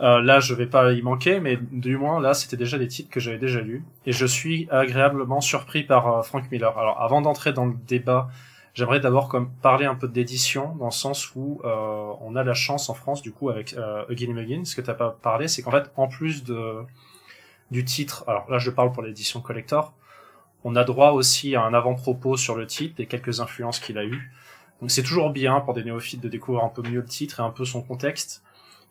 là, 0.00 0.40
je 0.40 0.54
vais 0.54 0.66
pas 0.66 0.92
y 0.94 1.02
manquer, 1.02 1.40
mais 1.40 1.58
du 1.70 1.98
moins 1.98 2.20
là, 2.20 2.32
c'était 2.32 2.56
déjà 2.56 2.78
des 2.78 2.88
titres 2.88 3.10
que 3.10 3.20
j'avais 3.20 3.38
déjà 3.38 3.60
lus 3.60 3.84
et 4.06 4.12
je 4.12 4.24
suis 4.24 4.66
agréablement 4.70 5.42
surpris 5.42 5.82
par 5.82 6.24
Frank 6.24 6.50
Miller. 6.50 6.76
Alors, 6.78 7.02
avant 7.02 7.20
d'entrer 7.20 7.52
dans 7.52 7.66
le 7.66 7.74
débat 7.86 8.30
J'aimerais 8.74 9.00
d'abord 9.00 9.28
comme 9.28 9.50
parler 9.50 9.84
un 9.84 9.94
peu 9.94 10.08
d'édition 10.08 10.74
dans 10.76 10.86
le 10.86 10.92
sens 10.92 11.34
où 11.34 11.60
euh, 11.64 12.12
on 12.22 12.36
a 12.36 12.42
la 12.42 12.54
chance 12.54 12.88
en 12.88 12.94
France 12.94 13.20
du 13.20 13.30
coup 13.30 13.50
avec 13.50 13.74
euh, 13.74 14.04
Again 14.08 14.34
and 14.36 14.64
Ce 14.64 14.74
que 14.74 14.80
t'as 14.80 14.94
pas 14.94 15.10
parlé, 15.10 15.46
c'est 15.46 15.62
qu'en 15.62 15.70
fait 15.70 15.90
en 15.96 16.08
plus 16.08 16.44
de 16.44 16.76
du 17.70 17.84
titre, 17.84 18.24
alors 18.26 18.50
là 18.50 18.58
je 18.58 18.70
parle 18.70 18.92
pour 18.92 19.02
l'édition 19.02 19.40
collector, 19.40 19.94
on 20.64 20.76
a 20.76 20.84
droit 20.84 21.10
aussi 21.10 21.54
à 21.54 21.62
un 21.62 21.74
avant-propos 21.74 22.36
sur 22.36 22.54
le 22.54 22.66
titre 22.66 23.00
et 23.00 23.06
quelques 23.06 23.40
influences 23.40 23.78
qu'il 23.78 23.98
a 23.98 24.04
eues. 24.04 24.32
Donc 24.80 24.90
c'est 24.90 25.02
toujours 25.02 25.30
bien 25.30 25.60
pour 25.60 25.74
des 25.74 25.84
néophytes 25.84 26.20
de 26.20 26.28
découvrir 26.28 26.64
un 26.64 26.68
peu 26.68 26.82
mieux 26.82 27.00
le 27.00 27.06
titre 27.06 27.40
et 27.40 27.42
un 27.42 27.50
peu 27.50 27.64
son 27.64 27.82
contexte. 27.82 28.42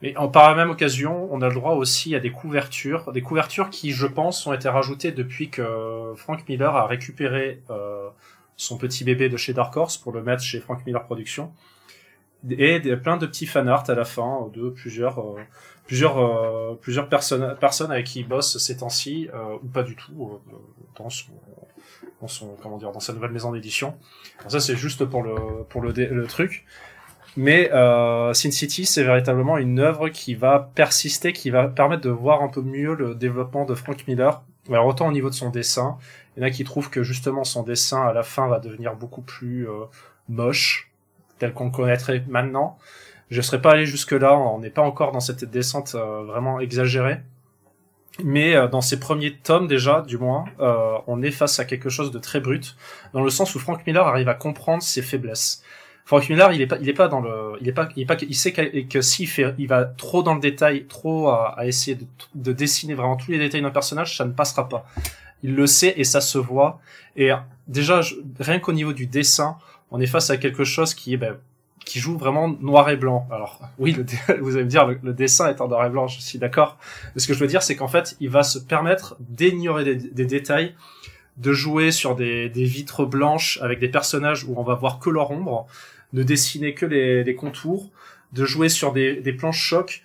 Mais 0.01 0.15
en 0.17 0.29
par 0.29 0.49
la 0.49 0.55
même 0.55 0.71
occasion, 0.71 1.27
on 1.31 1.41
a 1.41 1.47
le 1.47 1.53
droit 1.53 1.73
aussi 1.73 2.15
à 2.15 2.19
des 2.19 2.31
couvertures, 2.31 3.11
des 3.11 3.21
couvertures 3.21 3.69
qui, 3.69 3.91
je 3.91 4.07
pense, 4.07 4.45
ont 4.47 4.53
été 4.53 4.67
rajoutées 4.67 5.11
depuis 5.11 5.49
que 5.49 6.13
Frank 6.15 6.47
Miller 6.47 6.75
a 6.75 6.87
récupéré 6.87 7.61
euh, 7.69 8.09
son 8.61 8.77
petit 8.77 9.03
bébé 9.03 9.27
de 9.27 9.37
chez 9.37 9.53
Dark 9.53 9.75
Horse 9.75 9.97
pour 9.97 10.11
le 10.11 10.21
mettre 10.21 10.43
chez 10.43 10.59
Frank 10.59 10.85
Miller 10.85 11.03
Productions 11.03 11.51
et 12.47 12.79
des, 12.79 12.95
plein 12.95 13.17
de 13.17 13.25
petits 13.25 13.47
fan 13.47 13.67
art 13.67 13.89
à 13.89 13.95
la 13.95 14.05
fin 14.05 14.49
de 14.53 14.69
plusieurs 14.69 15.19
euh, 15.19 15.39
plusieurs 15.87 16.19
euh, 16.19 16.75
plusieurs 16.79 17.09
personnes 17.09 17.55
personnes 17.59 17.91
avec 17.91 18.05
qui 18.05 18.19
il 18.19 18.27
bosse 18.27 18.59
ces 18.59 18.77
temps-ci 18.77 19.29
euh, 19.33 19.57
ou 19.63 19.67
pas 19.67 19.81
du 19.81 19.95
tout 19.95 20.39
dans 20.95 21.09
son 21.09 21.31
dans 22.21 22.27
son 22.27 22.55
comment 22.61 22.77
dire 22.77 22.91
dans 22.91 22.99
sa 22.99 23.13
nouvelle 23.13 23.31
maison 23.31 23.51
d'édition. 23.51 23.95
Ça 24.47 24.59
c'est 24.59 24.75
juste 24.75 25.05
pour 25.05 25.23
le 25.23 25.63
pour 25.69 25.81
le 25.81 26.27
truc. 26.27 26.65
Mais 27.37 27.69
Sin 28.33 28.51
City, 28.51 28.85
c'est 28.85 29.03
véritablement 29.03 29.57
une 29.57 29.79
œuvre 29.79 30.09
qui 30.09 30.35
va 30.35 30.71
persister, 30.75 31.31
qui 31.31 31.49
va 31.49 31.69
permettre 31.69 32.01
de 32.01 32.09
voir 32.09 32.43
un 32.43 32.49
peu 32.49 32.61
mieux 32.61 32.93
le 32.93 33.15
développement 33.15 33.63
de 33.63 33.73
Frank 33.73 34.05
Miller. 34.05 34.43
Alors 34.69 34.85
autant 34.85 35.07
au 35.07 35.11
niveau 35.11 35.29
de 35.29 35.35
son 35.35 35.49
dessin, 35.49 35.97
il 36.35 36.41
y 36.41 36.43
en 36.43 36.47
a 36.47 36.51
qui 36.51 36.63
trouvent 36.63 36.89
que 36.89 37.03
justement 37.03 37.43
son 37.43 37.63
dessin 37.63 38.03
à 38.05 38.13
la 38.13 38.23
fin 38.23 38.47
va 38.47 38.59
devenir 38.59 38.95
beaucoup 38.95 39.21
plus 39.21 39.67
euh, 39.67 39.85
moche, 40.29 40.91
tel 41.39 41.53
qu'on 41.53 41.65
le 41.65 41.71
connaîtrait 41.71 42.23
maintenant. 42.27 42.77
Je 43.29 43.37
ne 43.37 43.41
serais 43.41 43.61
pas 43.61 43.71
allé 43.71 43.85
jusque 43.85 44.11
là, 44.11 44.37
on 44.37 44.59
n'est 44.59 44.69
pas 44.69 44.81
encore 44.81 45.11
dans 45.11 45.19
cette 45.19 45.45
descente 45.45 45.95
euh, 45.95 46.23
vraiment 46.23 46.59
exagérée. 46.59 47.21
Mais 48.23 48.55
euh, 48.55 48.67
dans 48.67 48.81
ses 48.81 48.99
premiers 48.99 49.37
tomes 49.37 49.67
déjà, 49.67 50.01
du 50.01 50.17
moins, 50.17 50.45
on 50.59 51.21
est 51.21 51.31
face 51.31 51.59
à 51.59 51.65
quelque 51.65 51.89
chose 51.89 52.11
de 52.11 52.19
très 52.19 52.39
brut, 52.39 52.75
dans 53.13 53.23
le 53.23 53.29
sens 53.29 53.55
où 53.55 53.59
Frank 53.59 53.85
Miller 53.87 54.05
arrive 54.05 54.29
à 54.29 54.35
comprendre 54.35 54.83
ses 54.83 55.01
faiblesses. 55.01 55.63
Frank 56.05 56.29
Miller, 56.29 56.51
il 56.51 56.61
est 56.61 56.67
pas, 56.67 56.77
il 56.81 56.89
est 56.89 56.93
pas 56.93 57.07
dans 57.07 57.21
le, 57.21 57.53
il 57.61 57.69
est 57.69 57.73
pas, 57.73 57.87
il 57.95 58.03
est 58.03 58.05
pas, 58.05 58.17
il 58.21 58.35
sait 58.35 58.51
que, 58.51 59.01
s'il 59.01 59.27
fait, 59.27 59.53
il 59.57 59.67
va 59.67 59.85
trop 59.85 60.23
dans 60.23 60.33
le 60.33 60.41
détail, 60.41 60.85
trop 60.85 61.29
à, 61.29 61.55
essayer 61.65 61.95
de, 61.95 62.05
de, 62.35 62.51
dessiner 62.51 62.95
vraiment 62.95 63.15
tous 63.15 63.31
les 63.31 63.37
détails 63.37 63.61
d'un 63.61 63.69
personnage, 63.69 64.17
ça 64.17 64.25
ne 64.25 64.31
passera 64.31 64.67
pas 64.67 64.85
il 65.43 65.55
le 65.55 65.67
sait 65.67 65.93
et 65.97 66.03
ça 66.03 66.21
se 66.21 66.37
voit. 66.37 66.79
Et 67.15 67.31
déjà, 67.67 68.01
rien 68.39 68.59
qu'au 68.59 68.73
niveau 68.73 68.93
du 68.93 69.07
dessin, 69.07 69.57
on 69.91 69.99
est 69.99 70.07
face 70.07 70.29
à 70.29 70.37
quelque 70.37 70.63
chose 70.63 70.93
qui 70.93 71.13
est 71.13 71.17
ben, 71.17 71.37
qui 71.83 71.99
joue 71.99 72.17
vraiment 72.17 72.47
noir 72.47 72.89
et 72.89 72.95
blanc. 72.95 73.27
Alors 73.31 73.59
oui, 73.79 73.93
vous 74.41 74.55
allez 74.55 74.65
me 74.65 74.69
dire 74.69 74.87
le, 74.87 75.13
dessin 75.13 75.49
est 75.49 75.61
en 75.61 75.67
noir 75.67 75.85
et 75.85 75.89
blanc, 75.89 76.07
je 76.07 76.21
suis 76.21 76.39
d'accord. 76.39 76.77
Mais 77.13 77.21
ce 77.21 77.27
que 77.27 77.33
je 77.33 77.39
veux 77.39 77.47
dire, 77.47 77.63
c'est 77.63 77.75
qu'en 77.75 77.87
fait, 77.87 78.15
il 78.19 78.29
va 78.29 78.43
se 78.43 78.59
permettre 78.59 79.15
d'ignorer 79.19 79.95
des, 79.95 80.25
détails, 80.25 80.75
de 81.41 81.53
jouer 81.53 81.91
sur 81.91 82.15
des, 82.15 82.49
vitres 82.49 83.05
blanches 83.05 83.59
avec 83.61 83.79
des 83.79 83.89
personnages 83.89 84.43
où 84.43 84.53
on 84.57 84.63
va 84.63 84.75
voir 84.75 84.99
que 84.99 85.09
leur 85.09 85.31
ombre, 85.31 85.65
de 86.13 86.23
dessiner 86.23 86.73
que 86.75 86.85
les, 86.85 87.35
contours, 87.35 87.89
de 88.31 88.45
jouer 88.45 88.69
sur 88.69 88.93
des, 88.93 89.21
des 89.21 89.33
planches 89.33 89.61
chocs. 89.61 90.03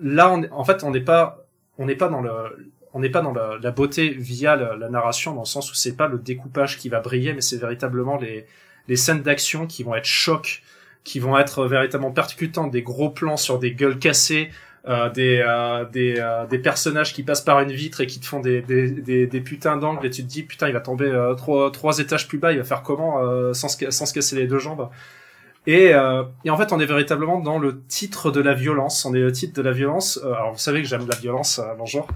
Là, 0.00 0.36
en 0.50 0.64
fait, 0.64 0.82
on 0.82 0.90
n'est 0.90 1.00
pas 1.00 1.46
on 1.78 1.86
n'est 1.86 1.96
pas 1.96 2.08
dans 2.08 2.20
le 2.20 2.72
on 2.92 3.00
n'est 3.00 3.10
pas 3.10 3.22
dans 3.22 3.32
la, 3.32 3.70
beauté 3.72 4.10
via 4.10 4.54
la, 4.54 4.88
narration, 4.88 5.34
dans 5.34 5.40
le 5.40 5.46
sens 5.46 5.70
où 5.72 5.74
c'est 5.74 5.96
pas 5.96 6.06
le 6.06 6.18
découpage 6.18 6.78
qui 6.78 6.88
va 6.88 7.00
briller, 7.00 7.32
mais 7.32 7.40
c'est 7.40 7.56
véritablement 7.56 8.16
les, 8.16 8.46
les 8.86 8.96
scènes 8.96 9.22
d'action 9.22 9.66
qui 9.66 9.82
vont 9.82 9.96
être 9.96 10.04
chocs, 10.04 10.62
qui 11.02 11.18
vont 11.18 11.36
être 11.36 11.66
véritablement 11.66 12.12
percutantes, 12.12 12.70
des 12.70 12.82
gros 12.82 13.10
plans 13.10 13.36
sur 13.36 13.58
des 13.58 13.72
gueules 13.72 13.98
cassées, 13.98 14.50
euh, 14.86 15.08
des, 15.08 15.42
euh, 15.46 15.86
des, 15.86 16.16
euh, 16.18 16.46
des 16.46 16.58
personnages 16.58 17.14
qui 17.14 17.22
passent 17.22 17.40
par 17.40 17.60
une 17.60 17.72
vitre 17.72 18.02
et 18.02 18.06
qui 18.06 18.20
te 18.20 18.26
font 18.26 18.40
des, 18.40 18.60
des, 18.60 19.26
des, 19.26 19.40
putains 19.40 19.78
d'angles 19.78 20.04
et 20.04 20.10
tu 20.10 20.22
te 20.22 20.28
dis 20.28 20.42
putain 20.42 20.68
il 20.68 20.74
va 20.74 20.80
tomber 20.80 21.10
trois, 21.38 21.72
trois 21.72 21.98
étages 22.00 22.28
plus 22.28 22.36
bas, 22.36 22.52
il 22.52 22.58
va 22.58 22.64
faire 22.64 22.82
comment 22.82 23.54
sans, 23.54 23.68
sans 23.68 24.06
se 24.06 24.12
casser 24.12 24.36
les 24.36 24.46
deux 24.46 24.58
jambes? 24.58 24.90
Et, 25.66 25.94
euh, 25.94 26.24
et, 26.44 26.50
en 26.50 26.56
fait, 26.58 26.72
on 26.72 26.80
est 26.80 26.86
véritablement 26.86 27.40
dans 27.40 27.58
le 27.58 27.80
titre 27.88 28.30
de 28.30 28.40
la 28.40 28.52
violence. 28.52 29.04
On 29.06 29.14
est 29.14 29.20
le 29.20 29.32
titre 29.32 29.54
de 29.56 29.62
la 29.62 29.72
violence. 29.72 30.20
Euh, 30.22 30.34
alors, 30.34 30.52
vous 30.52 30.58
savez 30.58 30.82
que 30.82 30.88
j'aime 30.88 31.06
la 31.08 31.16
violence, 31.16 31.58
euh, 31.58 31.74
bonjour. 31.78 32.06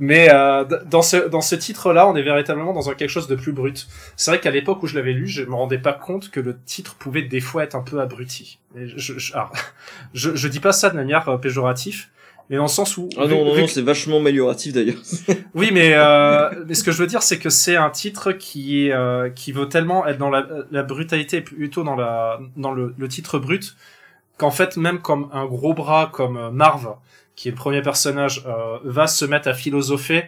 Mais 0.00 0.28
euh, 0.32 0.64
dans 0.86 1.02
ce 1.02 1.28
dans 1.28 1.40
ce 1.40 1.54
titre-là, 1.54 2.08
on 2.08 2.16
est 2.16 2.22
véritablement 2.22 2.72
dans 2.72 2.90
un 2.90 2.94
quelque 2.94 3.10
chose 3.10 3.28
de 3.28 3.36
plus 3.36 3.52
brut. 3.52 3.86
C'est 4.16 4.32
vrai 4.32 4.40
qu'à 4.40 4.50
l'époque 4.50 4.82
où 4.82 4.88
je 4.88 4.96
l'avais 4.96 5.12
lu, 5.12 5.28
je 5.28 5.44
me 5.44 5.54
rendais 5.54 5.78
pas 5.78 5.92
compte 5.92 6.30
que 6.30 6.40
le 6.40 6.58
titre 6.64 6.96
pouvait 6.96 7.22
des 7.22 7.40
fois 7.40 7.62
être 7.62 7.76
un 7.76 7.82
peu 7.82 8.00
abruti. 8.00 8.58
Je, 8.74 9.18
je, 9.18 9.34
alors, 9.34 9.52
je, 10.14 10.34
je 10.34 10.48
dis 10.48 10.60
pas 10.60 10.72
ça 10.72 10.90
de 10.90 10.96
manière 10.96 11.28
euh, 11.28 11.38
péjorative, 11.38 12.06
mais 12.48 12.56
dans 12.56 12.62
le 12.62 12.68
sens 12.68 12.96
où 12.96 13.08
ah 13.16 13.26
non 13.26 13.44
non, 13.44 13.56
non 13.56 13.66
c'est 13.66 13.82
vachement 13.82 14.18
amélioratif 14.18 14.72
d'ailleurs. 14.72 15.00
Oui 15.54 15.70
mais 15.72 15.92
euh, 15.94 16.50
mais 16.66 16.74
ce 16.74 16.82
que 16.82 16.92
je 16.92 16.98
veux 16.98 17.06
dire 17.06 17.22
c'est 17.22 17.38
que 17.38 17.50
c'est 17.50 17.76
un 17.76 17.90
titre 17.90 18.32
qui 18.32 18.86
est 18.86 18.92
euh, 18.92 19.28
qui 19.30 19.52
veut 19.52 19.68
tellement 19.68 20.06
être 20.06 20.18
dans 20.18 20.30
la, 20.30 20.46
la 20.70 20.82
brutalité 20.82 21.40
plutôt 21.40 21.84
dans 21.84 21.96
la 21.96 22.40
dans 22.56 22.72
le, 22.72 22.94
le 22.96 23.08
titre 23.08 23.38
brut 23.38 23.76
qu'en 24.38 24.50
fait 24.50 24.76
même 24.76 25.00
comme 25.00 25.28
un 25.32 25.46
gros 25.46 25.74
bras 25.74 26.10
comme 26.12 26.36
euh, 26.36 26.50
Marv 26.50 26.94
qui 27.36 27.48
est 27.48 27.52
le 27.52 27.56
premier 27.56 27.82
personnage 27.82 28.44
euh, 28.46 28.78
va 28.84 29.06
se 29.06 29.24
mettre 29.24 29.48
à 29.48 29.54
philosopher 29.54 30.24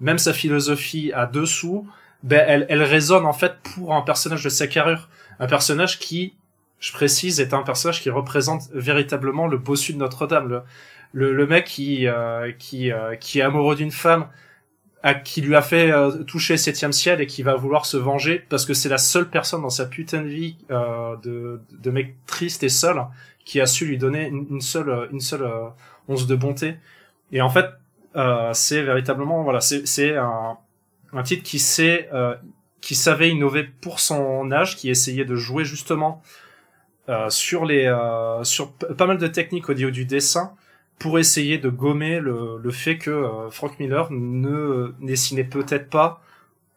même 0.00 0.18
sa 0.18 0.32
philosophie 0.32 1.12
à 1.12 1.26
dessous 1.26 1.86
ben 2.22 2.44
elle 2.46 2.66
elle 2.68 2.82
résonne 2.82 3.26
en 3.26 3.32
fait 3.32 3.54
pour 3.74 3.94
un 3.94 4.02
personnage 4.02 4.44
de 4.44 4.48
sa 4.48 4.66
carrure. 4.66 5.08
Un 5.40 5.46
personnage 5.46 5.98
qui 5.98 6.34
je 6.78 6.92
précise 6.92 7.40
est 7.40 7.54
un 7.54 7.62
personnage 7.62 8.02
qui 8.02 8.10
représente 8.10 8.68
véritablement 8.72 9.46
le 9.46 9.56
bossu 9.56 9.94
de 9.94 9.98
Notre-Dame 9.98 10.62
le, 11.14 11.32
le 11.32 11.46
mec 11.46 11.64
qui 11.64 12.06
euh, 12.06 12.52
qui 12.58 12.92
euh, 12.92 13.14
qui 13.14 13.38
est 13.38 13.42
amoureux 13.42 13.76
d'une 13.76 13.92
femme 13.92 14.28
à, 15.02 15.14
qui 15.14 15.40
lui 15.40 15.54
a 15.54 15.62
fait 15.62 15.90
euh, 15.90 16.24
toucher 16.24 16.56
septième 16.56 16.92
ciel 16.92 17.20
et 17.20 17.26
qui 17.26 17.42
va 17.42 17.54
vouloir 17.54 17.86
se 17.86 17.96
venger 17.96 18.44
parce 18.48 18.66
que 18.66 18.74
c'est 18.74 18.88
la 18.88 18.98
seule 18.98 19.30
personne 19.30 19.62
dans 19.62 19.70
sa 19.70 19.86
putain 19.86 20.22
de 20.22 20.28
vie 20.28 20.56
de, 20.68 21.60
de 21.70 21.90
mec 21.90 22.16
triste 22.26 22.64
et 22.64 22.68
seul 22.68 23.00
qui 23.44 23.60
a 23.60 23.66
su 23.66 23.86
lui 23.86 23.96
donner 23.96 24.26
une, 24.26 24.60
seule 24.60 25.08
une 25.12 25.20
seule 25.20 25.48
once 26.08 26.26
de 26.26 26.34
bonté. 26.34 26.76
Et 27.30 27.40
en 27.40 27.50
fait 27.50 27.66
c'est 28.52 28.82
véritablement 28.82 29.44
voilà 29.44 29.60
c'est 29.60 29.86
c'est 29.86 30.16
un, 30.16 30.58
un 31.12 31.22
titre 31.22 31.44
qui 31.44 31.60
sait 31.60 32.08
qui 32.80 32.96
savait 32.96 33.30
innover 33.30 33.64
pour 33.64 34.00
son 34.00 34.50
âge 34.50 34.76
qui 34.76 34.90
essayait 34.90 35.24
de 35.24 35.36
jouer 35.36 35.64
justement 35.64 36.22
sur 37.28 37.66
les 37.66 37.94
sur 38.42 38.72
pas 38.72 39.06
mal 39.06 39.18
de 39.18 39.28
techniques 39.28 39.68
au 39.68 39.74
niveau 39.74 39.90
du 39.90 40.06
dessin 40.06 40.54
pour 40.98 41.18
essayer 41.18 41.58
de 41.58 41.68
gommer 41.68 42.20
le, 42.20 42.58
le 42.62 42.70
fait 42.70 42.98
que 42.98 43.10
euh, 43.10 43.50
Frank 43.50 43.78
Miller 43.78 44.08
ne 44.10 44.94
dessinait 45.00 45.44
peut-être 45.44 45.90
pas 45.90 46.22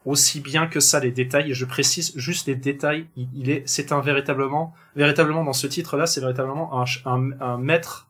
aussi 0.07 0.39
bien 0.39 0.67
que 0.67 0.79
ça 0.79 0.99
les 0.99 1.11
détails. 1.11 1.51
Et 1.51 1.53
je 1.53 1.65
précise 1.65 2.13
juste 2.15 2.47
les 2.47 2.55
détails. 2.55 3.07
Il, 3.15 3.49
est 3.49 3.63
c'est 3.67 3.91
un 3.91 3.99
véritablement 3.99 4.73
véritablement 4.95 5.43
dans 5.43 5.53
ce 5.53 5.67
titre 5.67 5.97
là 5.97 6.07
c'est 6.07 6.21
véritablement 6.21 6.81
un, 6.81 6.85
un, 7.05 7.31
un, 7.41 7.57
maître 7.57 8.07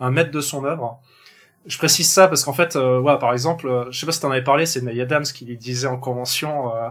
un 0.00 0.10
maître 0.10 0.30
de 0.30 0.40
son 0.40 0.64
œuvre. 0.64 1.00
Je 1.66 1.78
précise 1.78 2.10
ça 2.10 2.28
parce 2.28 2.44
qu'en 2.44 2.52
fait 2.52 2.76
euh, 2.76 2.98
ouais, 2.98 3.18
par 3.18 3.32
exemple 3.32 3.68
euh, 3.68 3.84
je 3.90 4.00
sais 4.00 4.06
pas 4.06 4.12
si 4.12 4.20
t'en 4.20 4.30
avais 4.30 4.42
parlé 4.42 4.66
c'est 4.66 4.82
Neil 4.82 5.00
Adams 5.00 5.24
qui 5.24 5.44
lui 5.44 5.56
disait 5.56 5.86
en 5.86 5.98
convention 5.98 6.74
euh, 6.74 6.88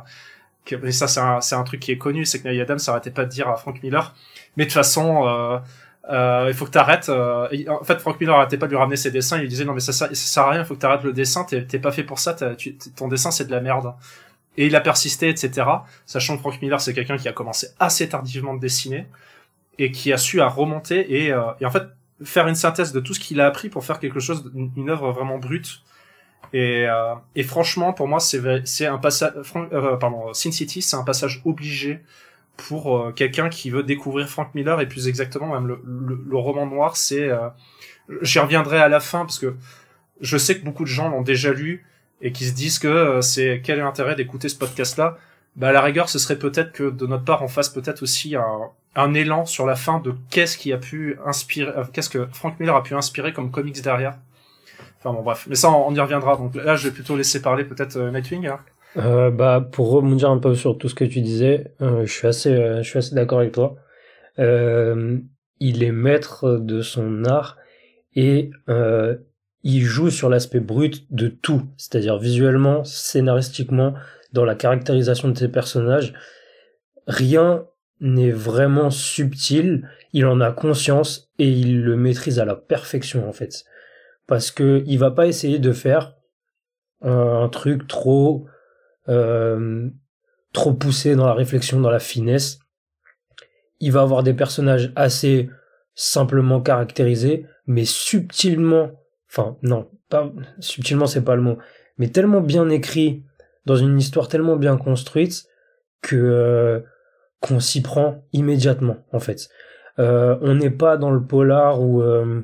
que 0.65 0.91
ça 0.91 1.07
c'est 1.07 1.19
un, 1.19 1.41
c'est 1.41 1.55
un 1.55 1.63
truc 1.63 1.79
qui 1.79 1.91
est 1.91 1.97
connu 1.97 2.23
c'est 2.25 2.39
que 2.41 2.47
Neil 2.47 2.61
Adams 2.61 2.79
s'arrêtait 2.79 3.11
pas 3.11 3.25
de 3.25 3.29
dire 3.29 3.49
à 3.49 3.55
Frank 3.55 3.81
Miller 3.83 4.15
mais 4.55 4.65
de 4.65 4.69
toute 4.69 4.75
façon 4.75 5.61
euh, 6.09 6.45
il 6.49 6.53
faut 6.53 6.65
que 6.65 6.71
t'arrêtes. 6.71 7.09
Euh, 7.09 7.47
en 7.69 7.83
fait, 7.83 7.99
Frank 7.99 8.19
Miller 8.19 8.35
arrêtait 8.35 8.57
pas 8.57 8.65
de 8.65 8.71
lui 8.71 8.77
ramener 8.77 8.97
ses 8.97 9.11
dessins. 9.11 9.37
Il 9.37 9.41
lui 9.41 9.47
disait 9.49 9.65
non 9.65 9.73
mais 9.73 9.79
ça, 9.79 9.93
ça, 9.93 10.13
sert 10.13 10.43
à 10.43 10.51
rien. 10.51 10.61
Il 10.61 10.65
faut 10.65 10.75
que 10.75 10.79
t'arrêtes 10.79 11.03
le 11.03 11.13
dessin. 11.13 11.45
T'es 11.45 11.79
pas 11.79 11.91
fait 11.91 12.03
pour 12.03 12.19
ça. 12.19 12.33
Tu, 12.55 12.77
ton 12.77 13.07
dessin 13.07 13.31
c'est 13.31 13.45
de 13.45 13.51
la 13.51 13.61
merde. 13.61 13.93
Et 14.57 14.67
il 14.67 14.75
a 14.75 14.81
persisté, 14.81 15.29
etc. 15.29 15.67
Sachant 16.05 16.35
que 16.35 16.41
Frank 16.41 16.61
Miller 16.61 16.79
c'est 16.81 16.93
quelqu'un 16.93 17.17
qui 17.17 17.27
a 17.27 17.33
commencé 17.33 17.67
assez 17.79 18.09
tardivement 18.09 18.53
de 18.53 18.59
dessiner 18.59 19.07
et 19.79 19.91
qui 19.91 20.13
a 20.13 20.17
su 20.17 20.41
à 20.41 20.47
remonter 20.47 21.25
et, 21.25 21.31
euh, 21.31 21.41
et 21.59 21.65
en 21.65 21.71
fait 21.71 21.83
faire 22.23 22.47
une 22.47 22.55
synthèse 22.55 22.91
de 22.91 22.99
tout 22.99 23.13
ce 23.13 23.19
qu'il 23.19 23.41
a 23.41 23.47
appris 23.47 23.69
pour 23.69 23.83
faire 23.83 23.99
quelque 23.99 24.19
chose, 24.19 24.51
une, 24.53 24.71
une 24.77 24.89
œuvre 24.89 25.11
vraiment 25.11 25.39
brute. 25.39 25.81
Et, 26.51 26.85
euh, 26.87 27.15
et 27.35 27.43
franchement, 27.43 27.93
pour 27.93 28.07
moi, 28.07 28.19
c'est 28.19 28.41
c'est 28.65 28.85
un 28.85 28.99
passage. 28.99 29.33
Euh, 29.55 29.97
pardon, 29.97 30.33
Sin 30.33 30.51
City, 30.51 30.81
c'est 30.81 30.95
un 30.95 31.03
passage 31.03 31.41
obligé 31.45 32.01
pour 32.57 32.97
euh, 32.97 33.11
quelqu'un 33.11 33.49
qui 33.49 33.69
veut 33.69 33.83
découvrir 33.83 34.27
Frank 34.29 34.53
Miller 34.53 34.79
et 34.81 34.87
plus 34.87 35.07
exactement 35.07 35.47
même 35.47 35.67
le, 35.67 35.79
le, 35.83 36.37
roman 36.37 36.65
noir 36.65 36.95
c'est 36.95 37.27
euh, 37.29 37.49
j'y 38.21 38.39
reviendrai 38.39 38.79
à 38.79 38.89
la 38.89 38.99
fin 38.99 39.21
parce 39.21 39.39
que 39.39 39.55
je 40.21 40.37
sais 40.37 40.59
que 40.59 40.65
beaucoup 40.65 40.83
de 40.83 40.89
gens 40.89 41.09
l'ont 41.09 41.21
déjà 41.21 41.51
lu 41.51 41.85
et 42.21 42.31
qui 42.31 42.45
se 42.45 42.53
disent 42.53 42.79
que 42.79 42.87
euh, 42.87 43.21
c'est 43.21 43.61
quel 43.63 43.79
est 43.79 43.81
l'intérêt 43.81 44.15
d'écouter 44.15 44.49
ce 44.49 44.55
podcast 44.55 44.97
là 44.97 45.17
bah 45.55 45.69
à 45.69 45.71
la 45.71 45.81
rigueur 45.81 46.09
ce 46.09 46.19
serait 46.19 46.37
peut-être 46.37 46.71
que 46.71 46.89
de 46.89 47.07
notre 47.07 47.25
part 47.25 47.41
on 47.43 47.47
fasse 47.47 47.69
peut-être 47.69 48.03
aussi 48.03 48.35
un, 48.35 48.59
un 48.95 49.13
élan 49.13 49.45
sur 49.45 49.65
la 49.65 49.75
fin 49.75 49.99
de 49.99 50.13
qu'est-ce 50.29 50.57
qui 50.57 50.71
a 50.73 50.77
pu 50.77 51.17
inspirer 51.25 51.71
qu'est-ce 51.91 52.09
que 52.09 52.27
Frank 52.31 52.59
Miller 52.59 52.75
a 52.75 52.83
pu 52.83 52.93
inspirer 52.93 53.33
comme 53.33 53.51
comics 53.51 53.81
derrière. 53.81 54.17
Enfin 54.99 55.13
bon 55.13 55.21
bref. 55.21 55.45
Mais 55.49 55.55
ça 55.55 55.69
on, 55.69 55.93
y 55.93 55.99
reviendra. 55.99 56.37
Donc 56.37 56.55
là 56.55 56.75
je 56.75 56.87
vais 56.87 56.93
plutôt 56.93 57.17
laisser 57.17 57.41
parler 57.41 57.65
peut-être 57.65 57.99
Nightwing 57.99 58.47
hein. 58.47 58.59
Euh, 58.97 59.31
bah, 59.31 59.67
pour 59.71 59.89
rebondir 59.89 60.29
un 60.29 60.37
peu 60.37 60.53
sur 60.55 60.77
tout 60.77 60.87
ce 60.87 60.95
que 60.95 61.05
tu 61.05 61.21
disais, 61.21 61.73
euh, 61.81 62.05
je 62.05 62.11
suis 62.11 62.27
assez, 62.27 62.53
euh, 62.53 62.83
je 62.83 62.89
suis 62.89 62.99
assez 62.99 63.15
d'accord 63.15 63.39
avec 63.39 63.51
toi. 63.51 63.75
Euh, 64.39 65.17
il 65.59 65.83
est 65.83 65.91
maître 65.91 66.57
de 66.57 66.81
son 66.81 67.25
art 67.25 67.57
et 68.15 68.51
il 69.63 69.81
joue 69.81 70.09
sur 70.09 70.29
l'aspect 70.29 70.59
brut 70.59 71.11
de 71.11 71.29
tout, 71.29 71.63
c'est-à-dire 71.77 72.17
visuellement, 72.17 72.83
scénaristiquement, 72.83 73.93
dans 74.33 74.45
la 74.45 74.55
caractérisation 74.55 75.29
de 75.29 75.37
ses 75.37 75.47
personnages. 75.47 76.13
Rien 77.07 77.65
n'est 78.01 78.31
vraiment 78.31 78.89
subtil, 78.89 79.87
il 80.11 80.25
en 80.25 80.41
a 80.41 80.51
conscience 80.51 81.31
et 81.39 81.49
il 81.49 81.81
le 81.81 81.95
maîtrise 81.95 82.39
à 82.39 82.45
la 82.45 82.55
perfection 82.55 83.27
en 83.27 83.31
fait. 83.31 83.63
Parce 84.27 84.51
que 84.51 84.83
il 84.85 84.99
va 84.99 85.11
pas 85.11 85.27
essayer 85.27 85.59
de 85.59 85.71
faire 85.71 86.15
un 87.01 87.49
truc 87.49 87.87
trop 87.87 88.47
euh, 89.09 89.89
trop 90.53 90.73
poussé 90.73 91.15
dans 91.15 91.25
la 91.25 91.33
réflexion, 91.33 91.79
dans 91.79 91.89
la 91.89 91.99
finesse. 91.99 92.59
Il 93.79 93.91
va 93.91 94.01
avoir 94.01 94.23
des 94.23 94.33
personnages 94.33 94.91
assez 94.95 95.49
simplement 95.95 96.61
caractérisés, 96.61 97.45
mais 97.67 97.85
subtilement, 97.85 98.91
enfin 99.29 99.57
non, 99.61 99.89
pas 100.09 100.31
subtilement 100.59 101.05
c'est 101.05 101.23
pas 101.23 101.35
le 101.35 101.41
mot, 101.41 101.57
mais 101.97 102.07
tellement 102.07 102.41
bien 102.41 102.69
écrit 102.69 103.23
dans 103.65 103.75
une 103.75 103.97
histoire 103.97 104.27
tellement 104.27 104.55
bien 104.55 104.77
construite 104.77 105.45
que 106.01 106.15
euh, 106.15 106.79
qu'on 107.39 107.59
s'y 107.59 107.81
prend 107.81 108.23
immédiatement 108.31 108.97
en 109.11 109.19
fait. 109.19 109.49
Euh, 109.99 110.37
on 110.41 110.55
n'est 110.55 110.71
pas 110.71 110.97
dans 110.97 111.11
le 111.11 111.23
polar 111.23 111.81
où 111.81 112.01
euh, 112.01 112.41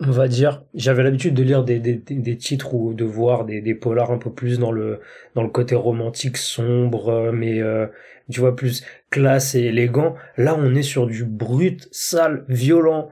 on 0.00 0.10
va 0.10 0.28
dire, 0.28 0.62
j'avais 0.74 1.02
l'habitude 1.02 1.34
de 1.34 1.42
lire 1.42 1.64
des, 1.64 1.78
des, 1.78 2.36
titres 2.36 2.74
ou 2.74 2.92
de 2.92 3.04
voir 3.04 3.46
des, 3.46 3.62
des 3.62 3.74
polars 3.74 4.10
un 4.10 4.18
peu 4.18 4.30
plus 4.30 4.58
dans 4.58 4.70
le 4.70 5.00
dans 5.34 5.42
le 5.42 5.48
côté 5.48 5.74
romantique 5.74 6.36
sombre, 6.36 7.08
euh, 7.08 7.32
mais 7.32 7.60
euh, 7.60 7.86
tu 8.30 8.40
vois 8.40 8.54
plus 8.54 8.84
classe 9.10 9.54
et 9.54 9.62
élégant. 9.62 10.14
Là, 10.36 10.54
on 10.58 10.74
est 10.74 10.82
sur 10.82 11.06
du 11.06 11.24
brut, 11.24 11.88
sale, 11.92 12.44
violent 12.48 13.10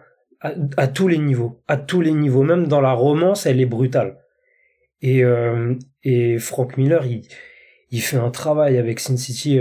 à, 0.77 0.88
tous 0.88 1.09
les 1.09 1.16
niveaux, 1.16 1.62
à 1.68 1.79
tous 1.79 2.03
les 2.03 2.12
niveaux. 2.12 2.42
Même 2.42 2.66
dans 2.66 2.83
la 2.83 2.92
romance, 2.92 3.47
elle 3.47 3.61
est 3.61 3.66
brutale. 3.66 4.18
Et 5.01 5.25
euh, 5.25 5.75
et 6.03 6.38
Frank 6.38 6.77
Miller, 6.77 7.07
il 7.07 7.23
il 7.90 8.03
fait 8.03 8.18
un 8.18 8.31
travail 8.31 8.77
avec 8.77 9.01
Sin 9.01 9.16
City, 9.16 9.61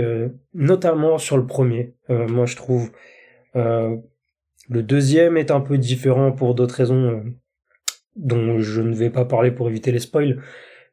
notamment 0.54 1.18
sur 1.18 1.36
le 1.36 1.46
premier. 1.46 1.94
moi, 2.08 2.46
je 2.46 2.56
trouve. 2.56 2.90
Le 4.68 4.82
deuxième 4.82 5.36
est 5.36 5.50
un 5.50 5.60
peu 5.60 5.78
différent 5.78 6.32
pour 6.32 6.54
d'autres 6.54 6.76
raisons 6.76 7.10
euh, 7.10 7.20
dont 8.16 8.58
je 8.60 8.80
ne 8.80 8.94
vais 8.94 9.10
pas 9.10 9.24
parler 9.24 9.50
pour 9.50 9.68
éviter 9.68 9.92
les 9.92 9.98
spoils. 9.98 10.42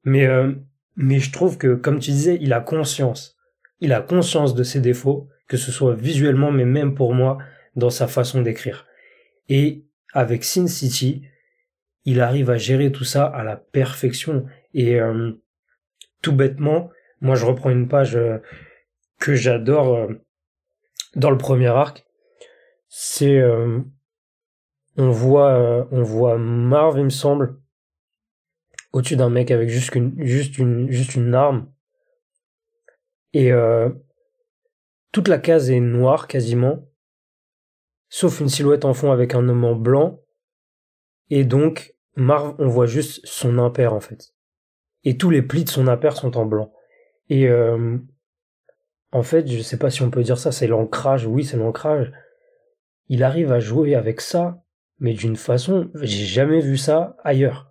Mais, 0.04 0.26
euh, 0.26 0.52
mais 0.96 1.20
je 1.20 1.32
trouve 1.32 1.58
que, 1.58 1.76
comme 1.76 2.00
tu 2.00 2.12
disais, 2.12 2.38
il 2.42 2.54
a 2.54 2.60
conscience. 2.60 3.38
Il 3.80 3.94
a 3.94 4.02
conscience 4.02 4.56
de 4.56 4.64
ses 4.64 4.82
défauts, 4.82 5.30
que 5.48 5.58
ce 5.58 5.72
soit 5.72 5.96
visuellement, 5.96 6.52
mais 6.52 6.66
même 6.66 6.96
pour 6.96 7.14
moi, 7.14 7.38
dans 7.76 7.90
sa 7.90 8.08
façon 8.08 8.42
d'écrire. 8.42 8.86
Et 9.48 9.86
avec 10.14 10.44
Sin 10.44 10.68
City, 10.68 11.24
il 12.04 12.20
arrive 12.20 12.50
à 12.50 12.58
gérer 12.58 12.92
tout 12.92 13.04
ça 13.04 13.26
à 13.26 13.44
la 13.44 13.56
perfection. 13.56 14.46
Et 14.74 15.00
euh, 15.00 15.32
tout 16.22 16.34
bêtement, 16.34 16.90
moi 17.22 17.36
je 17.36 17.46
reprends 17.46 17.70
une 17.70 17.88
page 17.88 18.18
que 19.20 19.36
j'adore 19.36 20.10
dans 21.16 21.30
le 21.30 21.38
premier 21.38 21.68
arc, 21.68 22.06
c'est 22.94 23.38
euh, 23.38 23.80
on 24.98 25.12
voit 25.12 25.54
euh, 25.54 25.86
on 25.92 26.04
voit 26.04 26.38
Marv 26.38 26.98
il 26.98 27.06
me 27.06 27.10
semble 27.10 27.58
au-dessus 28.92 29.16
d'un 29.16 29.30
mec 29.30 29.50
avec 29.50 29.70
juste 29.70 29.96
une 29.96 30.22
juste 30.22 30.58
une 30.58 30.92
juste 30.92 31.16
une 31.16 31.34
arme. 31.34 31.72
Et 33.32 33.54
euh, 33.54 33.90
toute 35.14 35.30
la 35.30 35.38
case 35.38 35.72
est 35.72 35.80
noire 35.80 36.28
quasiment 36.28 36.86
sauf 38.10 38.42
une 38.42 38.50
silhouette 38.50 38.84
en 38.84 38.94
fond 38.94 39.14
avec 39.14 39.36
un 39.36 39.48
homme 39.48 39.64
en 39.64 39.76
blanc. 39.76 40.20
Et 41.30 41.46
donc 41.46 41.96
Marv 42.18 42.56
on 42.60 42.68
voit 42.68 42.88
juste 42.88 43.26
son 43.26 43.58
impair 43.58 43.94
en 43.94 44.02
fait. 44.02 44.36
Et 45.06 45.16
tous 45.16 45.30
les 45.30 45.42
plis 45.42 45.64
de 45.64 45.70
son 45.70 45.88
impair 45.88 46.18
sont 46.18 46.36
en 46.36 46.46
blanc. 46.46 46.74
Et 47.30 47.50
en 49.14 49.24
fait 49.24 49.48
je 49.48 49.62
sais 49.62 49.78
pas 49.78 49.90
si 49.90 50.02
on 50.02 50.12
peut 50.12 50.24
dire 50.24 50.38
ça 50.38 50.52
c'est 50.52 50.68
l'ancrage. 50.68 51.26
Oui 51.26 51.46
c'est 51.46 51.56
l'ancrage 51.56 52.12
il 53.12 53.26
arrive 53.26 53.52
à 53.52 53.60
jouer 53.60 53.94
avec 53.94 54.22
ça, 54.22 54.64
mais 55.00 55.12
d'une 55.12 55.36
façon, 55.36 55.92
j'ai 55.96 56.24
jamais 56.24 56.62
vu 56.62 56.78
ça 56.78 57.18
ailleurs. 57.26 57.70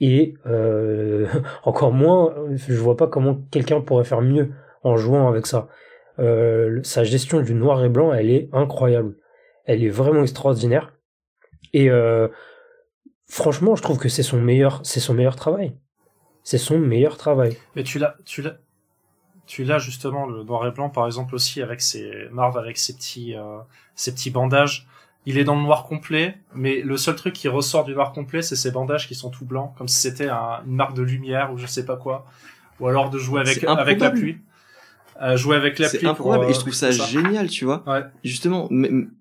Et 0.00 0.34
euh, 0.46 1.28
encore 1.62 1.92
moins, 1.92 2.34
je 2.56 2.74
vois 2.74 2.96
pas 2.96 3.06
comment 3.06 3.36
quelqu'un 3.52 3.80
pourrait 3.80 4.02
faire 4.02 4.20
mieux 4.20 4.50
en 4.82 4.96
jouant 4.96 5.28
avec 5.28 5.46
ça. 5.46 5.68
Euh, 6.18 6.80
sa 6.82 7.04
gestion 7.04 7.40
du 7.40 7.54
noir 7.54 7.84
et 7.84 7.88
blanc, 7.88 8.12
elle 8.12 8.30
est 8.30 8.48
incroyable. 8.52 9.16
Elle 9.64 9.84
est 9.84 9.90
vraiment 9.90 10.22
extraordinaire. 10.22 10.92
Et 11.72 11.88
euh, 11.88 12.26
franchement, 13.28 13.76
je 13.76 13.82
trouve 13.82 13.98
que 13.98 14.08
c'est 14.08 14.24
son 14.24 14.40
meilleur, 14.40 14.80
c'est 14.82 14.98
son 14.98 15.14
meilleur 15.14 15.36
travail. 15.36 15.76
C'est 16.42 16.58
son 16.58 16.80
meilleur 16.80 17.16
travail. 17.16 17.56
Mais 17.76 17.84
tu 17.84 18.00
l'as, 18.00 18.16
tu 18.24 18.42
l'as, 18.42 18.56
tu 19.46 19.64
l'as 19.64 19.78
justement 19.78 20.26
le 20.26 20.44
noir 20.44 20.66
et 20.66 20.70
blanc 20.70 20.88
par 20.88 21.06
exemple 21.06 21.34
aussi 21.34 21.62
avec 21.62 21.80
ses 21.80 22.28
Marv 22.32 22.56
avec 22.56 22.78
ses 22.78 22.94
petits 22.94 23.36
euh, 23.36 23.58
ses 23.94 24.12
petits 24.12 24.30
bandages. 24.30 24.86
Il 25.24 25.38
est 25.38 25.44
dans 25.44 25.54
le 25.54 25.62
noir 25.62 25.84
complet, 25.84 26.36
mais 26.52 26.80
le 26.80 26.96
seul 26.96 27.14
truc 27.14 27.34
qui 27.34 27.46
ressort 27.46 27.84
du 27.84 27.94
noir 27.94 28.12
complet, 28.12 28.42
c'est 28.42 28.56
ses 28.56 28.72
bandages 28.72 29.06
qui 29.06 29.14
sont 29.14 29.30
tout 29.30 29.44
blancs, 29.44 29.72
comme 29.78 29.86
si 29.86 30.00
c'était 30.00 30.28
une 30.28 30.74
marque 30.74 30.96
de 30.96 31.02
lumière 31.02 31.52
ou 31.52 31.58
je 31.58 31.66
sais 31.66 31.84
pas 31.84 31.96
quoi, 31.96 32.26
ou 32.80 32.88
alors 32.88 33.08
de 33.08 33.18
jouer 33.18 33.40
avec 33.40 33.62
avec 33.62 34.00
la 34.00 34.10
pluie. 34.10 34.38
Euh, 35.20 35.36
jouer 35.36 35.54
avec 35.56 35.78
la 35.78 35.88
pluie. 35.88 36.06
Improbable 36.06 36.46
et 36.46 36.52
je 36.52 36.58
euh, 36.58 36.60
trouve 36.60 36.72
ça, 36.72 36.90
génial, 36.90 37.48
tu 37.48 37.64
vois. 37.64 37.84
Ouais. 37.86 38.02
Justement, 38.24 38.68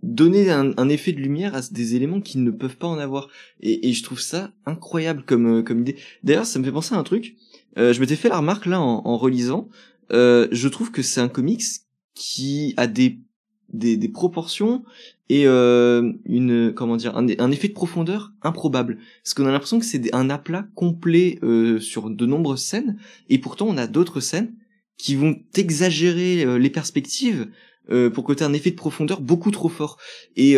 donner 0.02 0.50
un, 0.50 0.72
un, 0.78 0.90
effet 0.90 1.12
de 1.12 1.20
lumière 1.20 1.54
à 1.54 1.60
des 1.70 1.96
éléments 1.96 2.22
qui 2.22 2.40
ne 2.40 2.50
peuvent 2.50 2.78
pas 2.78 2.88
en 2.88 2.98
avoir. 2.98 3.28
Et, 3.60 3.90
et 3.90 3.94
je 3.94 4.02
trouve 4.02 4.20
ça 4.20 4.50
incroyable 4.66 5.24
comme 5.24 5.60
euh, 5.60 5.62
comme 5.62 5.82
idée. 5.82 5.98
D'ailleurs, 6.24 6.46
ça 6.46 6.58
me 6.58 6.64
fait 6.64 6.72
penser 6.72 6.96
à 6.96 6.98
un 6.98 7.04
truc. 7.04 7.36
Euh, 7.78 7.94
je 7.94 8.00
m'étais 8.00 8.16
fait 8.16 8.30
la 8.30 8.38
remarque 8.38 8.66
là 8.66 8.82
en, 8.82 9.06
en 9.06 9.18
relisant. 9.18 9.68
Euh, 10.12 10.48
je 10.52 10.68
trouve 10.68 10.92
que 10.92 11.02
c'est 11.02 11.22
un 11.22 11.30
comics 11.30 11.64
qui 12.14 12.74
a 12.78 12.88
des 12.88 13.20
des, 13.74 14.10
proportions 14.10 14.84
et 15.30 15.48
euh, 15.48 16.12
une 16.26 16.74
comment 16.74 16.98
dire 16.98 17.16
un, 17.16 17.52
effet 17.52 17.68
de 17.68 17.74
profondeur 17.74 18.34
improbable. 18.42 18.98
Parce 19.24 19.34
qu'on 19.34 19.46
a 19.46 19.52
l'impression 19.52 19.80
que 19.80 19.86
c'est 19.86 20.14
un 20.14 20.30
aplat 20.30 20.66
complet 20.76 21.40
euh, 21.44 21.80
sur 21.80 22.10
de 22.10 22.26
nombreuses 22.26 22.64
scènes 22.64 22.98
et 23.30 23.38
pourtant 23.38 23.68
on 23.68 23.78
a 23.78 23.88
d'autres 23.88 24.20
scènes 24.20 24.54
qui 24.98 25.16
vont 25.16 25.40
exagérer 25.56 26.44
euh, 26.44 26.58
les 26.58 26.70
perspectives 26.70 27.48
euh, 27.90 28.10
pour 28.10 28.24
que 28.24 28.34
tu 28.34 28.44
un 28.44 28.54
effet 28.54 28.72
de 28.72 28.76
profondeur 28.76 29.22
beaucoup 29.22 29.52
trop 29.52 29.70
fort. 29.70 29.98
Et 30.36 30.56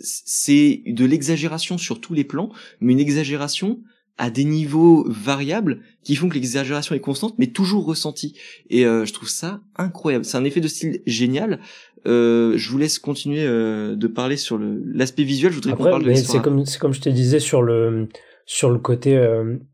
c'est 0.00 0.82
de 0.86 1.04
l'exagération 1.04 1.78
sur 1.78 2.00
tous 2.00 2.14
les 2.14 2.24
plans 2.24 2.50
mais 2.80 2.92
une 2.92 3.00
exagération 3.00 3.80
à 4.20 4.28
des 4.28 4.44
niveaux 4.44 5.06
variables 5.08 5.78
qui 6.04 6.14
font 6.14 6.28
que 6.28 6.34
l'exagération 6.34 6.94
est 6.94 7.00
constante 7.00 7.34
mais 7.38 7.46
toujours 7.46 7.86
ressentie. 7.86 8.38
Et 8.68 8.84
euh, 8.84 9.06
je 9.06 9.14
trouve 9.14 9.30
ça 9.30 9.60
incroyable. 9.76 10.26
C'est 10.26 10.36
un 10.36 10.44
effet 10.44 10.60
de 10.60 10.68
style 10.68 11.00
génial. 11.06 11.58
Euh, 12.06 12.52
je 12.56 12.70
vous 12.70 12.76
laisse 12.76 12.98
continuer 12.98 13.46
euh, 13.46 13.96
de 13.96 14.06
parler 14.06 14.36
sur 14.36 14.60
l'aspect 14.60 15.24
visuel. 15.24 15.52
Je 15.52 15.56
voudrais 15.56 15.72
qu'on 15.72 15.84
parle 15.84 16.04
de 16.04 16.12
c'est 16.12 16.42
comme 16.42 16.66
c'est 16.66 16.78
comme 16.78 16.92
je 16.92 17.00
te 17.00 17.08
disais 17.08 17.40
sur 17.40 17.62
le 17.62 18.08
sur 18.44 18.68
le 18.68 18.78
côté 18.78 19.18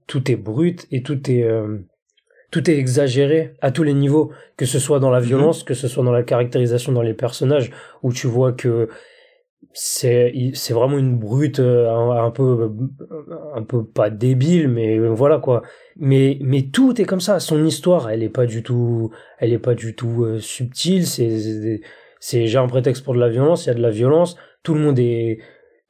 tout 0.06 0.30
est 0.30 0.36
brut 0.36 0.86
et 0.92 1.02
tout 1.02 1.28
est 1.28 1.44
tout 2.52 2.70
est 2.70 2.76
exagéré 2.76 3.54
à 3.60 3.72
tous 3.72 3.82
les 3.82 3.94
niveaux 3.94 4.30
que 4.56 4.64
ce 4.64 4.78
soit 4.78 5.00
dans 5.00 5.10
la 5.10 5.20
mhm. 5.20 5.26
violence 5.26 5.64
que 5.64 5.74
ce 5.74 5.88
soit 5.88 6.04
dans 6.04 6.12
la 6.12 6.22
caractérisation 6.22 6.92
dans 6.92 7.02
les 7.02 7.14
personnages 7.14 7.72
où 8.02 8.12
tu 8.12 8.28
vois 8.28 8.52
que 8.52 8.88
c'est 9.78 10.32
c'est 10.54 10.72
vraiment 10.72 10.96
une 10.96 11.18
brute 11.18 11.60
euh, 11.60 11.90
un, 11.90 12.30
peu 12.30 12.70
un 13.54 13.62
peu 13.62 13.84
pas 13.84 14.08
débile 14.08 14.68
mais 14.68 14.98
voilà 14.98 15.38
quoi. 15.38 15.62
Mais 15.96 16.38
mais 16.40 16.62
tout 16.72 16.98
est 16.98 17.04
comme 17.04 17.20
ça. 17.20 17.40
Son 17.40 17.62
histoire 17.62 18.08
elle 18.08 18.22
est 18.22 18.30
pas 18.30 18.46
du 18.46 18.62
tout 18.62 19.10
elle 19.38 19.52
est 19.52 19.58
pas 19.58 19.74
du 19.74 19.94
tout 19.94 20.24
euh, 20.24 20.40
subtile. 20.40 21.06
C'est 21.06 21.82
c'est 22.20 22.46
j'ai 22.46 22.58
un 22.58 22.68
prétexte 22.68 23.04
pour 23.04 23.14
de 23.14 23.20
la 23.20 23.28
violence. 23.28 23.66
Il 23.66 23.68
y 23.68 23.70
a 23.70 23.74
de 23.74 23.82
la 23.82 23.90
violence. 23.90 24.36
Tout 24.62 24.72
le 24.72 24.80
monde 24.80 24.98
est 24.98 25.40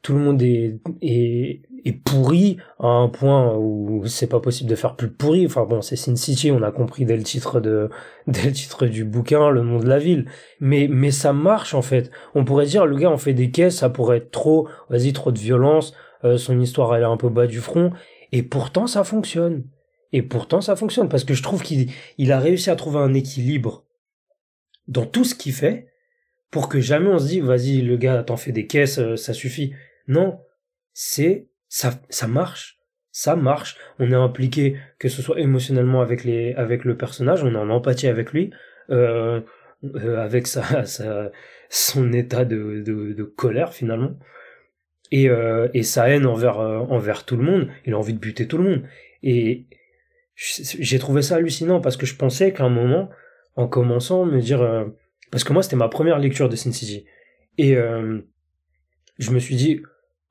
tout 0.03 0.14
le 0.14 0.18
monde 0.20 0.42
est, 0.42 0.81
est, 1.03 1.62
est 1.87 1.92
pourri 1.92 2.59
à 2.81 2.88
un 2.88 3.09
point 3.09 3.55
où 3.57 4.05
c'est 4.07 4.27
pas 4.27 4.40
possible 4.40 4.68
de 4.68 4.75
faire 4.75 4.96
plus 4.96 5.11
pourri. 5.11 5.46
Enfin 5.46 5.64
bon, 5.64 5.83
c'est 5.83 5.96
Sin 5.96 6.16
City, 6.16 6.51
on 6.51 6.62
a 6.62 6.70
compris 6.70 7.05
dès 7.05 7.16
le 7.16 7.22
titre 7.22 7.61
de, 7.61 7.90
dès 8.27 8.42
le 8.44 8.53
titre 8.53 8.87
du 8.87 9.05
bouquin, 9.05 9.51
le 9.51 9.62
nom 9.62 9.79
de 9.79 9.88
la 9.88 9.99
ville. 9.99 10.27
Mais, 10.61 10.88
mais 10.90 11.11
ça 11.11 11.33
marche 11.33 11.75
en 11.75 11.83
fait. 11.83 12.11
On 12.35 12.44
pourrait 12.44 12.66
dire, 12.66 12.87
le 12.87 12.96
gars, 12.96 13.11
on 13.11 13.18
fait 13.18 13.35
des 13.35 13.51
caisses, 13.51 13.77
ça 13.77 13.90
pourrait 13.90 14.18
être 14.18 14.31
trop, 14.31 14.68
vas-y, 14.90 15.12
trop 15.12 15.33
de 15.33 15.38
violence, 15.38 15.94
euh, 16.25 16.38
son 16.38 16.61
histoire, 16.61 16.94
elle 16.94 17.03
est 17.03 17.07
un 17.07 17.16
peu 17.16 17.29
bas 17.29 17.46
du 17.46 17.61
front. 17.61 17.92
Et 18.33 18.42
pourtant, 18.42 18.87
ça 18.87 19.05
fonctionne. 19.05 19.64
Et 20.12 20.22
pourtant, 20.22 20.61
ça 20.61 20.77
fonctionne 20.77 21.09
parce 21.09 21.25
que 21.25 21.35
je 21.35 21.42
trouve 21.42 21.62
qu'il 21.62 21.90
il 22.18 22.33
a 22.33 22.40
réussi 22.40 22.70
à 22.70 22.77
trouver 22.77 22.99
un 22.99 23.14
équilibre 23.14 23.85
dans 24.88 25.05
tout 25.05 25.25
ce 25.25 25.35
qu'il 25.35 25.53
fait 25.53 25.88
pour 26.51 26.68
que 26.68 26.81
jamais 26.81 27.09
on 27.09 27.18
se 27.18 27.27
dise, 27.27 27.42
vas-y, 27.42 27.83
le 27.83 27.96
gars, 27.96 28.22
t'en 28.22 28.37
fais 28.37 28.53
des 28.53 28.66
caisses, 28.66 28.99
euh, 28.99 29.16
ça 29.16 29.33
suffit. 29.33 29.72
Non, 30.09 30.40
c'est 30.92 31.49
ça, 31.68 32.00
ça 32.09 32.26
marche, 32.26 32.79
ça 33.11 33.37
marche. 33.37 33.76
On 33.98 34.11
est 34.11 34.14
impliqué, 34.14 34.76
que 34.98 35.09
ce 35.09 35.22
soit 35.22 35.40
émotionnellement 35.40 36.02
avec 36.02 36.24
les, 36.24 36.52
avec 36.55 36.85
le 36.85 36.96
personnage, 36.96 37.42
on 37.44 37.52
est 37.55 37.59
en 37.59 37.70
empathie 37.70 38.09
avec 38.09 38.33
lui, 38.33 38.50
euh, 38.90 39.40
euh, 39.85 40.18
avec 40.18 40.46
sa, 40.46 40.85
son 41.68 42.12
état 42.12 42.44
de, 42.44 42.83
de, 42.85 43.22
colère 43.24 43.72
finalement, 43.72 44.18
et, 45.11 45.29
euh, 45.29 45.68
et 45.74 45.83
sa 45.83 46.09
haine 46.09 46.26
envers, 46.26 46.59
envers 46.59 47.24
tout 47.24 47.37
le 47.37 47.44
monde. 47.44 47.68
Il 47.85 47.94
a 47.94 47.98
envie 47.98 48.14
de 48.14 48.18
buter 48.18 48.46
tout 48.46 48.59
le 48.59 48.64
monde. 48.64 48.83
Et 49.22 49.66
j'ai 50.35 50.98
trouvé 50.98 51.22
ça 51.22 51.37
hallucinant 51.37 51.81
parce 51.81 51.96
que 51.96 52.07
je 52.07 52.16
pensais 52.16 52.52
qu'à 52.52 52.64
un 52.64 52.68
moment, 52.68 53.09
en 53.57 53.66
commençant, 53.66 54.26
me 54.26 54.40
dire, 54.40 54.87
parce 55.31 55.42
que 55.42 55.52
moi 55.52 55.62
c'était 55.62 55.76
ma 55.76 55.88
première 55.88 56.18
lecture 56.18 56.48
de 56.48 56.57
Sin 56.57 56.72
City, 56.72 57.07
et 57.57 57.74
je 59.18 59.31
me 59.31 59.38
suis 59.38 59.57
dit, 59.57 59.81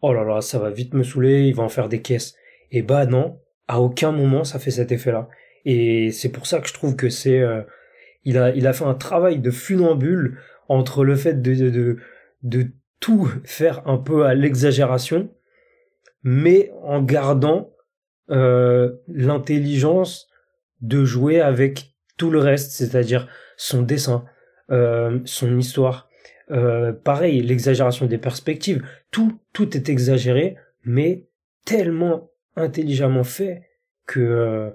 oh 0.01 0.13
là 0.13 0.23
là, 0.23 0.41
ça 0.41 0.59
va 0.59 0.69
vite 0.69 0.93
me 0.93 1.03
saouler, 1.03 1.47
il 1.47 1.55
va 1.55 1.63
en 1.63 1.69
faire 1.69 1.89
des 1.89 2.01
caisses. 2.01 2.35
Et 2.71 2.81
bah 2.81 3.05
non, 3.05 3.39
à 3.67 3.81
aucun 3.81 4.11
moment 4.11 4.43
ça 4.43 4.59
fait 4.59 4.71
cet 4.71 4.91
effet-là. 4.91 5.29
Et 5.65 6.11
c'est 6.11 6.29
pour 6.29 6.45
ça 6.45 6.59
que 6.59 6.67
je 6.67 6.73
trouve 6.73 6.95
que 6.95 7.09
c'est, 7.09 7.39
euh, 7.39 7.61
il 8.23 8.37
a, 8.37 8.51
il 8.55 8.67
a 8.67 8.73
fait 8.73 8.85
un 8.85 8.93
travail 8.93 9.39
de 9.39 9.51
funambule 9.51 10.39
entre 10.67 11.03
le 11.03 11.15
fait 11.15 11.41
de, 11.41 11.53
de, 11.55 11.69
de, 11.69 11.97
de 12.43 12.67
tout 12.99 13.29
faire 13.43 13.87
un 13.87 13.97
peu 13.97 14.25
à 14.25 14.33
l'exagération, 14.33 15.29
mais 16.23 16.71
en 16.83 17.01
gardant 17.01 17.71
euh, 18.31 18.93
l'intelligence 19.07 20.27
de 20.81 21.05
jouer 21.05 21.41
avec 21.41 21.93
tout 22.17 22.31
le 22.31 22.39
reste, 22.39 22.71
c'est-à-dire 22.71 23.27
son 23.57 23.81
dessin, 23.81 24.25
euh, 24.71 25.19
son 25.25 25.57
histoire, 25.57 26.04
euh, 26.51 26.93
pareil, 26.93 27.41
l'exagération 27.41 28.05
des 28.05 28.17
perspectives, 28.17 28.85
tout, 29.11 29.39
tout 29.53 29.75
est 29.75 29.89
exagéré, 29.89 30.57
mais 30.83 31.25
tellement 31.65 32.29
intelligemment 32.55 33.23
fait 33.23 33.63
que 34.05 34.19
euh, 34.19 34.69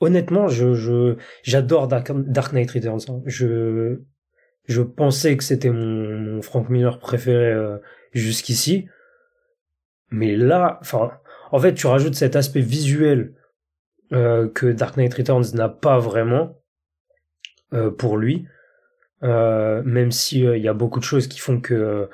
honnêtement, 0.00 0.48
je, 0.48 0.74
je 0.74 1.16
j'adore 1.42 1.86
Dark, 1.86 2.52
Knight 2.52 2.70
Returns. 2.70 3.00
Hein. 3.08 3.22
Je 3.26 4.00
je 4.66 4.82
pensais 4.82 5.36
que 5.36 5.44
c'était 5.44 5.70
mon, 5.70 6.42
Frank 6.42 6.68
Miller 6.68 6.98
préféré 6.98 7.52
euh, 7.52 7.78
jusqu'ici, 8.12 8.88
mais 10.10 10.36
là, 10.36 10.78
enfin, 10.80 11.12
en 11.52 11.58
fait, 11.58 11.74
tu 11.74 11.86
rajoutes 11.86 12.14
cet 12.14 12.36
aspect 12.36 12.60
visuel 12.60 13.34
que 14.10 14.72
Dark 14.72 14.96
Knight 14.96 15.14
Returns 15.14 15.54
n'a 15.54 15.68
pas 15.68 16.00
vraiment 16.00 16.60
pour 17.96 18.16
lui. 18.16 18.48
Euh, 19.22 19.82
même 19.84 20.12
si 20.12 20.46
euh, 20.46 20.56
il 20.56 20.62
y 20.62 20.68
a 20.68 20.72
beaucoup 20.72 20.98
de 20.98 21.04
choses 21.04 21.26
qui 21.26 21.38
font 21.38 21.60
que 21.60 22.08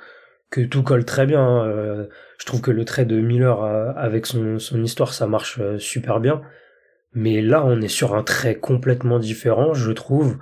que 0.51 0.61
tout 0.61 0.83
colle 0.83 1.05
très 1.05 1.27
bien. 1.27 1.45
Hein. 1.45 2.07
je 2.39 2.47
trouve 2.47 2.61
que 2.61 2.71
le 2.71 2.85
trait 2.85 3.05
de 3.05 3.21
Miller 3.21 3.63
euh, 3.63 3.93
avec 3.97 4.27
son, 4.27 4.59
son 4.59 4.83
histoire, 4.83 5.13
ça 5.13 5.27
marche 5.27 5.61
super 5.79 6.21
bien. 6.21 6.43
Mais 7.15 7.41
là, 7.43 7.65
on 7.65 7.81
est 7.81 7.89
sur 7.89 8.15
un 8.15 8.23
trait 8.23 8.57
complètement 8.57 9.19
différent, 9.19 9.75
je 9.75 9.91
trouve. 9.93 10.39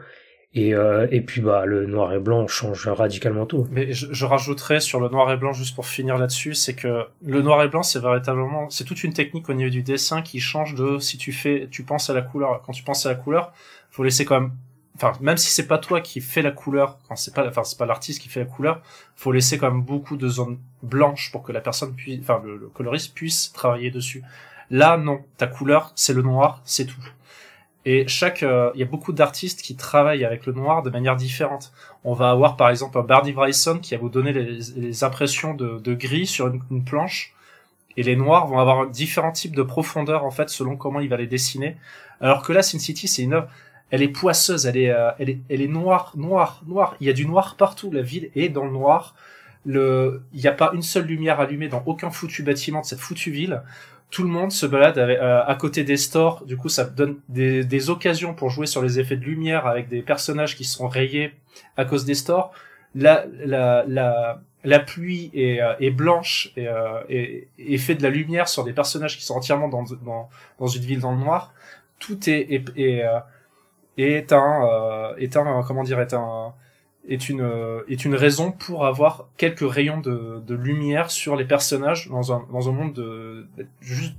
Et, 0.57 0.73
et 1.11 1.21
puis 1.21 1.41
bah 1.41 1.67
le 1.67 1.85
noir 1.85 2.13
et 2.13 2.21
blanc 2.21 2.47
change 2.47 2.87
radicalement 2.87 3.45
tout. 3.45 3.67
Mais 3.73 3.93
je, 3.93 4.07
je 4.13 4.25
rajouterais 4.25 4.79
sur 4.79 5.01
le 5.01 5.09
noir 5.09 5.33
et 5.33 5.37
blanc 5.37 5.53
juste 5.53 5.75
pour 5.75 5.85
finir 5.85 6.17
là-dessus, 6.17 6.55
c'est 6.55 6.75
que 6.75 7.07
le 7.27 7.43
noir 7.43 7.61
et 7.65 7.69
blanc 7.69 7.83
c'est 7.83 7.99
véritablement 7.99 8.71
c'est 8.71 8.85
toute 8.85 9.03
une 9.03 9.13
technique 9.13 9.49
au 9.49 9.55
niveau 9.55 9.71
du 9.71 9.83
dessin 9.83 10.23
qui 10.23 10.39
change 10.39 10.77
de 10.77 10.99
si 11.01 11.19
tu 11.19 11.33
fais 11.33 11.67
tu 11.73 11.83
penses 11.83 12.09
à 12.09 12.15
la 12.15 12.23
couleur 12.23 12.63
quand 12.65 12.73
tu 12.73 12.85
penses 12.85 13.05
à 13.05 13.09
la 13.09 13.15
couleur 13.17 13.53
faut 13.91 14.05
laisser 14.05 14.25
quand 14.25 14.41
même 14.41 14.53
enfin 14.97 15.13
même 15.21 15.37
si 15.37 15.51
c'est 15.51 15.67
pas 15.67 15.79
toi 15.79 16.01
qui 16.01 16.21
fais 16.21 16.43
la 16.43 16.53
couleur 16.53 16.99
quand 17.09 17.17
c'est 17.17 17.35
pas 17.35 17.47
enfin 17.47 17.65
c'est 17.65 17.79
pas 17.79 17.87
l'artiste 17.87 18.23
qui 18.23 18.29
fait 18.29 18.41
la 18.41 18.47
couleur 18.47 18.81
faut 19.17 19.33
laisser 19.33 19.59
quand 19.59 19.71
même 19.71 19.83
beaucoup 19.83 20.17
de 20.17 20.29
zones 20.29 20.59
blanches 20.83 21.33
pour 21.33 21.43
que 21.43 21.53
la 21.53 21.61
personne 21.61 21.95
puisse 21.95 22.21
enfin 22.21 22.41
le, 22.45 22.71
coloriste 22.73 23.15
puisse 23.15 23.53
travailler 23.53 23.91
dessus. 23.91 24.23
Là 24.71 24.97
non. 24.97 25.25
Ta 25.37 25.47
couleur 25.47 25.93
c'est 25.95 26.13
le 26.13 26.23
noir 26.23 26.61
c'est 26.65 26.87
tout. 26.87 27.03
Et 27.87 28.09
chaque 28.09 28.43
euh, 28.43 28.71
il 28.75 28.81
y 28.81 28.83
a 28.83 28.87
beaucoup 28.87 29.13
d'artistes 29.13 29.63
qui 29.63 29.77
travaillent 29.77 30.25
avec 30.25 30.47
le 30.47 30.53
noir 30.53 30.83
de 30.83 30.91
manière 30.91 31.17
différente. 31.17 31.73
On 32.05 32.15
va 32.15 32.31
avoir 32.31 32.57
par 32.57 32.71
exemple 32.71 32.97
un 32.99 33.03
Barney 33.03 33.33
Bryson 33.33 33.79
qui 33.79 33.95
va 33.95 34.01
vous 34.01 34.09
donner 34.09 34.33
les, 34.33 35.05
impressions 35.05 35.55
de, 35.55 35.79
de, 35.79 35.95
gris 35.95 36.27
sur 36.27 36.47
une, 36.47 36.63
une 36.71 36.85
planche. 36.85 37.35
Et 37.97 38.03
les 38.03 38.17
noirs 38.17 38.47
vont 38.47 38.59
avoir 38.59 38.89
différents 38.89 39.33
types 39.33 39.55
de 39.55 39.63
profondeur 39.63 40.25
en 40.25 40.31
fait 40.31 40.49
selon 40.49 40.77
comment 40.77 41.01
il 41.01 41.09
va 41.09 41.17
les 41.17 41.27
dessiner. 41.27 41.77
Alors 42.21 42.43
que 42.43 42.53
là 42.53 42.63
Sin 42.63 42.79
City 42.79 43.07
c'est 43.07 43.23
une 43.23 43.35
œuvre 43.35 43.49
elle 43.95 44.03
est 44.03 44.09
poisseuse, 44.09 44.67
elle 44.67 44.77
est, 44.77 44.91
euh, 44.91 45.13
elle 45.21 45.31
est, 45.31 45.39
elle 45.49 45.63
est 45.63 45.69
noire, 45.69 46.15
noire, 46.17 46.63
noire. 46.67 46.97
Il 47.01 47.07
y 47.07 47.11
a 47.11 47.13
du 47.13 47.27
noir 47.27 47.55
partout. 47.57 47.93
La 47.93 48.03
ville 48.03 48.29
est 48.35 48.49
dans 48.49 48.65
le 48.65 48.73
noir. 48.73 49.15
Le, 49.65 50.25
il 50.33 50.41
n'y 50.41 50.49
a 50.49 50.53
pas 50.53 50.73
une 50.75 50.83
seule 50.83 51.05
lumière 51.05 51.39
allumée 51.39 51.69
dans 51.69 51.81
aucun 51.87 52.11
foutu 52.11 52.43
bâtiment 52.43 52.81
de 52.81 52.87
cette 52.87 52.99
foutue 52.99 53.31
ville. 53.31 53.63
Tout 54.11 54.25
le 54.25 54.31
monde 54.31 54.51
se 54.51 54.67
balade 54.67 54.99
euh, 54.99 55.45
à 55.47 55.55
côté 55.55 55.85
des 55.85 55.97
stores. 55.97 56.45
Du 56.45 56.57
coup, 56.57 56.69
ça 56.69 56.87
donne 56.87 57.19
des, 57.29 57.63
des, 57.63 57.89
occasions 57.89 58.35
pour 58.35 58.51
jouer 58.51 58.67
sur 58.67 58.83
les 58.83 58.99
effets 58.99 59.17
de 59.17 59.25
lumière 59.25 59.65
avec 59.69 59.89
des 59.89 60.03
personnages 60.03 60.57
qui 60.57 60.65
sont 60.65 60.89
rayés 60.89 61.33
à 61.77 61.85
cause 61.85 62.05
des 62.05 62.17
stores. 62.17 62.51
La, 62.97 63.27
la, 63.45 63.85
la, 63.87 64.43
la 64.65 64.81
pluie 64.81 65.31
est, 65.35 65.61
euh, 65.61 65.75
est 65.79 65.91
blanche 65.91 66.51
et, 66.57 66.67
et, 67.11 67.49
et, 67.59 67.79
fait 67.79 67.95
de 67.95 68.03
la 68.03 68.11
lumière 68.11 68.49
sur 68.49 68.65
des 68.65 68.73
personnages 68.73 69.17
qui 69.17 69.25
sont 69.25 69.35
entièrement 69.35 69.69
dans, 69.69 69.85
dans, 69.85 70.29
dans 70.59 70.67
une 70.67 70.83
ville 70.83 70.99
dans 70.99 71.13
le 71.13 71.19
noir. 71.19 71.55
Tout 72.01 72.29
est, 72.29 72.53
est, 72.53 72.65
est, 72.77 73.05
est 73.97 74.33
un 74.33 74.67
euh, 74.67 75.17
est 75.17 75.37
un 75.37 75.63
comment 75.63 75.83
dire 75.83 76.01
est 76.01 76.15
un 76.15 76.53
est 77.09 77.29
une 77.29 77.83
est 77.89 78.05
une 78.05 78.15
raison 78.15 78.51
pour 78.53 78.87
avoir 78.87 79.29
quelques 79.37 79.71
rayons 79.71 80.01
de, 80.01 80.43
de 80.47 80.55
lumière 80.55 81.11
sur 81.11 81.37
les 81.37 81.45
personnages 81.45 82.09
dans 82.09 82.33
un 82.33 82.47
dans 82.53 82.69
un 82.69 82.73
monde 82.73 82.93
de, 82.95 83.47
juste 83.81 84.15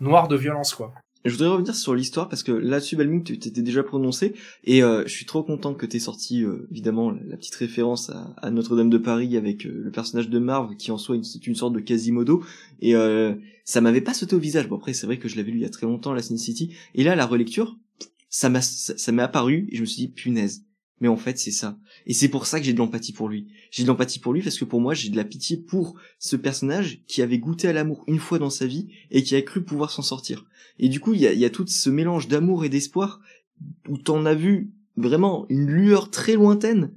noir 0.00 0.28
de 0.28 0.36
violence 0.36 0.74
quoi. 0.74 0.92
Je 1.24 1.30
voudrais 1.30 1.50
revenir 1.50 1.72
sur 1.76 1.94
l'histoire 1.94 2.28
parce 2.28 2.42
que 2.42 2.50
là-dessus, 2.50 2.96
Balming, 2.96 3.22
tu 3.22 3.38
t'étais 3.38 3.62
déjà 3.62 3.84
prononcé 3.84 4.34
et 4.64 4.82
euh, 4.82 5.04
je 5.06 5.12
suis 5.12 5.24
trop 5.24 5.44
content 5.44 5.72
que 5.72 5.86
t'aies 5.86 6.00
sorti 6.00 6.42
euh, 6.42 6.66
évidemment 6.72 7.12
la 7.12 7.36
petite 7.36 7.54
référence 7.54 8.10
à, 8.38 8.50
Notre-Dame 8.50 8.90
de 8.90 8.98
Paris 8.98 9.36
avec 9.36 9.62
le 9.62 9.92
personnage 9.92 10.28
de 10.28 10.38
Marv 10.40 10.74
qui 10.74 10.90
en 10.90 10.98
soi 10.98 11.16
c'est 11.22 11.46
une 11.46 11.54
sorte 11.54 11.74
de 11.74 11.80
Quasimodo 11.80 12.42
et 12.80 12.94
ça 13.64 13.80
m'avait 13.80 14.00
pas 14.00 14.14
sauté 14.14 14.34
au 14.34 14.40
visage. 14.40 14.68
Bon 14.68 14.78
après 14.78 14.94
c'est 14.94 15.06
vrai 15.06 15.18
que 15.18 15.28
je 15.28 15.36
l'avais 15.36 15.52
lu 15.52 15.58
il 15.58 15.62
y 15.62 15.66
a 15.66 15.70
très 15.70 15.86
longtemps 15.86 16.12
la 16.12 16.22
Sin 16.22 16.36
City 16.36 16.74
et 16.96 17.04
là 17.04 17.14
la 17.14 17.26
relecture, 17.26 17.76
ça 18.32 18.48
m'a 18.48 18.62
ça, 18.62 19.12
m'est 19.12 19.22
apparu 19.22 19.68
et 19.70 19.76
je 19.76 19.82
me 19.82 19.86
suis 19.86 20.06
dit 20.06 20.08
punaise. 20.08 20.64
Mais 21.00 21.08
en 21.08 21.16
fait 21.16 21.38
c'est 21.38 21.52
ça. 21.52 21.78
Et 22.06 22.14
c'est 22.14 22.28
pour 22.28 22.46
ça 22.46 22.58
que 22.58 22.64
j'ai 22.64 22.72
de 22.72 22.78
l'empathie 22.78 23.12
pour 23.12 23.28
lui. 23.28 23.48
J'ai 23.70 23.82
de 23.82 23.88
l'empathie 23.88 24.20
pour 24.20 24.32
lui 24.32 24.40
parce 24.40 24.58
que 24.58 24.64
pour 24.64 24.80
moi 24.80 24.94
j'ai 24.94 25.10
de 25.10 25.16
la 25.16 25.24
pitié 25.24 25.58
pour 25.58 25.98
ce 26.18 26.36
personnage 26.36 27.02
qui 27.06 27.20
avait 27.20 27.38
goûté 27.38 27.68
à 27.68 27.72
l'amour 27.72 28.04
une 28.06 28.18
fois 28.18 28.38
dans 28.38 28.50
sa 28.50 28.66
vie 28.66 28.88
et 29.10 29.22
qui 29.22 29.36
a 29.36 29.42
cru 29.42 29.62
pouvoir 29.62 29.90
s'en 29.90 30.02
sortir. 30.02 30.46
Et 30.78 30.88
du 30.88 30.98
coup 30.98 31.12
il 31.12 31.20
y 31.20 31.26
a, 31.26 31.32
y 31.34 31.44
a 31.44 31.50
tout 31.50 31.66
ce 31.66 31.90
mélange 31.90 32.26
d'amour 32.26 32.64
et 32.64 32.70
d'espoir 32.70 33.20
où 33.88 33.98
t'en 33.98 34.24
as 34.24 34.34
vu 34.34 34.72
vraiment 34.96 35.44
une 35.50 35.66
lueur 35.66 36.10
très 36.10 36.34
lointaine 36.34 36.96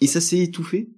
et 0.00 0.06
ça 0.06 0.22
s'est 0.22 0.38
étouffé 0.38 0.90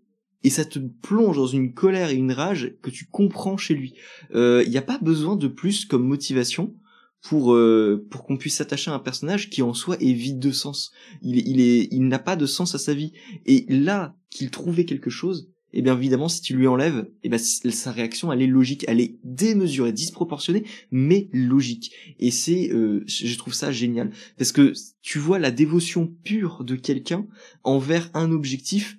et 0.44 0.50
ça 0.50 0.64
te 0.64 0.78
plonge 0.78 1.36
dans 1.36 1.46
une 1.46 1.74
colère 1.74 2.10
et 2.10 2.14
une 2.14 2.32
rage 2.32 2.76
que 2.80 2.90
tu 2.90 3.06
comprends 3.06 3.56
chez 3.56 3.74
lui. 3.74 3.94
Il 4.30 4.36
euh, 4.36 4.64
n'y 4.64 4.76
a 4.76 4.82
pas 4.82 4.98
besoin 4.98 5.34
de 5.34 5.48
plus 5.48 5.84
comme 5.84 6.06
motivation 6.06 6.76
pour 7.24 7.54
euh, 7.54 8.06
pour 8.10 8.24
qu'on 8.24 8.36
puisse 8.36 8.56
s'attacher 8.56 8.90
à 8.90 8.94
un 8.94 8.98
personnage 8.98 9.48
qui 9.48 9.62
en 9.62 9.72
soi 9.72 9.96
est 9.98 10.12
vide 10.12 10.38
de 10.38 10.52
sens. 10.52 10.92
Il 11.22 11.36
il 11.48 11.60
est 11.60 11.88
il 11.90 12.06
n'a 12.06 12.18
pas 12.18 12.36
de 12.36 12.44
sens 12.44 12.74
à 12.74 12.78
sa 12.78 12.92
vie. 12.92 13.12
Et 13.46 13.64
là 13.70 14.14
qu'il 14.30 14.50
trouvait 14.50 14.84
quelque 14.84 15.08
chose, 15.08 15.48
et 15.72 15.78
eh 15.78 15.82
bien 15.82 15.96
évidemment 15.96 16.28
si 16.28 16.42
tu 16.42 16.54
lui 16.54 16.66
enlèves, 16.66 17.08
et 17.22 17.26
eh 17.26 17.28
ben 17.30 17.38
sa 17.38 17.92
réaction 17.92 18.30
elle 18.30 18.42
est 18.42 18.46
logique, 18.46 18.84
elle 18.88 19.00
est 19.00 19.16
démesurée, 19.24 19.92
disproportionnée, 19.92 20.64
mais 20.90 21.30
logique. 21.32 21.92
Et 22.20 22.30
c'est 22.30 22.70
euh, 22.72 23.02
je 23.06 23.38
trouve 23.38 23.54
ça 23.54 23.72
génial 23.72 24.10
parce 24.36 24.52
que 24.52 24.74
tu 25.00 25.18
vois 25.18 25.38
la 25.38 25.50
dévotion 25.50 26.12
pure 26.24 26.62
de 26.62 26.76
quelqu'un 26.76 27.26
envers 27.62 28.10
un 28.12 28.32
objectif 28.32 28.98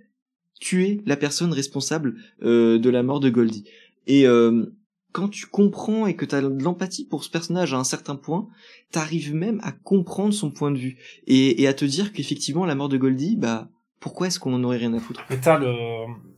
tuer 0.59 1.01
la 1.05 1.15
personne 1.15 1.53
responsable 1.53 2.15
de 2.41 2.89
la 2.89 3.03
mort 3.03 3.19
de 3.19 3.29
Goldie. 3.29 3.65
Et 4.07 4.25
quand 5.15 5.29
tu 5.29 5.45
comprends 5.45 6.07
et 6.07 6.17
que 6.17 6.25
tu 6.25 6.35
as 6.35 6.41
de 6.41 6.61
l'empathie 6.61 7.05
pour 7.05 7.23
ce 7.23 7.29
personnage 7.29 7.73
à 7.73 7.77
un 7.77 7.85
certain 7.85 8.17
point, 8.17 8.49
t'arrives 8.91 9.33
même 9.33 9.61
à 9.63 9.71
comprendre 9.71 10.33
son 10.33 10.51
point 10.51 10.71
de 10.71 10.77
vue 10.77 10.97
et, 11.25 11.61
et 11.61 11.69
à 11.69 11.73
te 11.73 11.85
dire 11.85 12.11
qu'effectivement 12.11 12.65
la 12.65 12.75
mort 12.75 12.89
de 12.89 12.97
Goldie, 12.97 13.37
bah 13.37 13.69
pourquoi 14.01 14.27
est-ce 14.27 14.41
qu'on 14.41 14.53
en 14.53 14.61
aurait 14.65 14.75
rien 14.75 14.93
à 14.93 14.99
foutre? 14.99 15.23
Mais 15.29 15.37
t'as 15.37 15.57
le, 15.57 15.73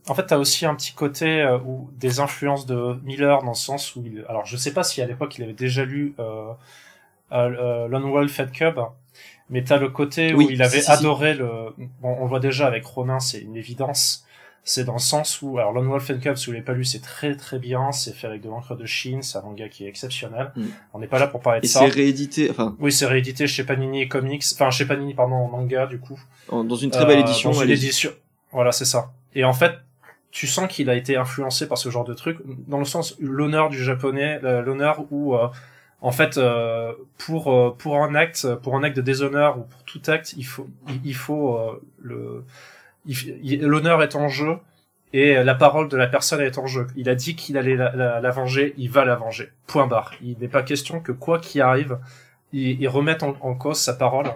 en 0.06 0.14
fait 0.14 0.26
t'as 0.26 0.38
aussi 0.38 0.64
un 0.64 0.76
petit 0.76 0.92
côté 0.92 1.42
euh, 1.42 1.58
où 1.58 1.90
des 1.96 2.20
influences 2.20 2.66
de 2.66 2.94
Miller 3.02 3.42
dans 3.42 3.48
le 3.48 3.54
sens 3.54 3.96
où, 3.96 4.04
il... 4.06 4.24
alors 4.28 4.46
je 4.46 4.56
sais 4.56 4.72
pas 4.72 4.84
si 4.84 5.02
à 5.02 5.06
l'époque 5.06 5.36
il 5.38 5.42
avait 5.42 5.54
déjà 5.54 5.84
lu 5.84 6.14
euh, 6.20 6.52
euh, 7.32 7.88
Lone 7.88 8.08
Wolf 8.08 8.30
Fed 8.30 8.52
Cub, 8.52 8.78
mais 9.50 9.64
t'as 9.64 9.78
le 9.78 9.88
côté 9.88 10.34
où 10.34 10.40
il 10.40 10.62
avait 10.62 10.88
adoré 10.88 11.34
le, 11.34 11.48
bon 12.00 12.16
on 12.20 12.22
le 12.22 12.28
voit 12.28 12.38
déjà 12.38 12.68
avec 12.68 12.84
Ronin 12.84 13.18
c'est 13.18 13.40
une 13.40 13.56
évidence, 13.56 14.24
c'est 14.68 14.84
dans 14.84 14.94
le 14.94 14.98
sens 14.98 15.40
où, 15.40 15.58
alors 15.58 15.72
Lone 15.72 15.86
Wolf 15.86 16.10
and 16.10 16.18
Cub, 16.18 16.36
si 16.36 16.46
vous 16.46 16.52
l'avez 16.52 16.64
pas 16.64 16.74
lu, 16.74 16.84
c'est 16.84 17.00
très 17.00 17.34
très 17.36 17.58
bien, 17.58 17.90
c'est 17.90 18.12
fait 18.12 18.26
avec 18.26 18.42
de 18.42 18.48
l'encre 18.48 18.76
de 18.76 18.84
Chine, 18.84 19.22
c'est 19.22 19.38
un 19.38 19.40
manga 19.42 19.66
qui 19.68 19.86
est 19.86 19.88
exceptionnel. 19.88 20.52
Mm. 20.54 20.66
On 20.92 20.98
n'est 20.98 21.06
pas 21.06 21.18
là 21.18 21.26
pour 21.26 21.40
parler 21.40 21.60
de 21.60 21.64
et 21.64 21.68
ça. 21.68 21.80
c'est 21.80 21.88
réédité, 21.88 22.50
enfin. 22.50 22.76
Oui, 22.78 22.92
c'est 22.92 23.06
réédité 23.06 23.46
chez 23.46 23.64
Panini 23.64 24.08
Comics, 24.08 24.44
enfin 24.52 24.70
chez 24.70 24.84
Panini, 24.84 25.14
pardon, 25.14 25.36
en 25.36 25.48
manga, 25.48 25.86
du 25.86 25.98
coup. 25.98 26.20
dans 26.50 26.76
une 26.76 26.90
très 26.90 27.06
belle 27.06 27.18
euh, 27.18 27.22
édition. 27.22 27.50
Dans 27.50 27.62
une 27.62 27.70
édition. 27.70 28.10
Voilà, 28.52 28.72
c'est 28.72 28.84
ça. 28.84 29.10
Et 29.34 29.44
en 29.44 29.54
fait, 29.54 29.72
tu 30.30 30.46
sens 30.46 30.68
qu'il 30.68 30.90
a 30.90 30.94
été 30.94 31.16
influencé 31.16 31.66
par 31.66 31.78
ce 31.78 31.88
genre 31.88 32.04
de 32.04 32.12
truc, 32.12 32.36
dans 32.66 32.78
le 32.78 32.84
sens, 32.84 33.16
l'honneur 33.20 33.70
du 33.70 33.82
japonais, 33.82 34.38
l'honneur 34.42 35.06
où, 35.10 35.34
euh, 35.34 35.48
en 36.02 36.12
fait, 36.12 36.36
euh, 36.36 36.92
pour 37.16 37.74
pour 37.78 38.02
un 38.02 38.14
acte, 38.14 38.54
pour 38.56 38.76
un 38.76 38.82
acte 38.82 38.96
de 38.98 39.02
déshonneur 39.02 39.58
ou 39.58 39.62
pour 39.62 39.82
tout 39.84 40.02
acte, 40.08 40.34
il 40.36 40.44
faut 40.44 40.68
il 41.04 41.14
faut 41.14 41.58
le 42.02 42.44
l'honneur 43.60 44.02
est 44.02 44.14
en 44.14 44.28
jeu 44.28 44.58
et 45.12 45.42
la 45.42 45.54
parole 45.54 45.88
de 45.88 45.96
la 45.96 46.06
personne 46.06 46.40
est 46.40 46.58
en 46.58 46.66
jeu. 46.66 46.86
Il 46.96 47.08
a 47.08 47.14
dit 47.14 47.34
qu'il 47.34 47.56
allait 47.56 47.76
la, 47.76 48.30
venger, 48.30 48.74
il 48.76 48.90
va 48.90 49.04
la 49.04 49.16
venger. 49.16 49.50
Point 49.66 49.86
barre. 49.86 50.12
Il 50.22 50.38
n'est 50.38 50.48
pas 50.48 50.62
question 50.62 51.00
que 51.00 51.12
quoi 51.12 51.38
qu'il 51.38 51.62
arrive, 51.62 51.98
il, 52.52 52.86
remette 52.88 53.22
en, 53.22 53.54
cause 53.54 53.78
sa 53.78 53.94
parole. 53.94 54.26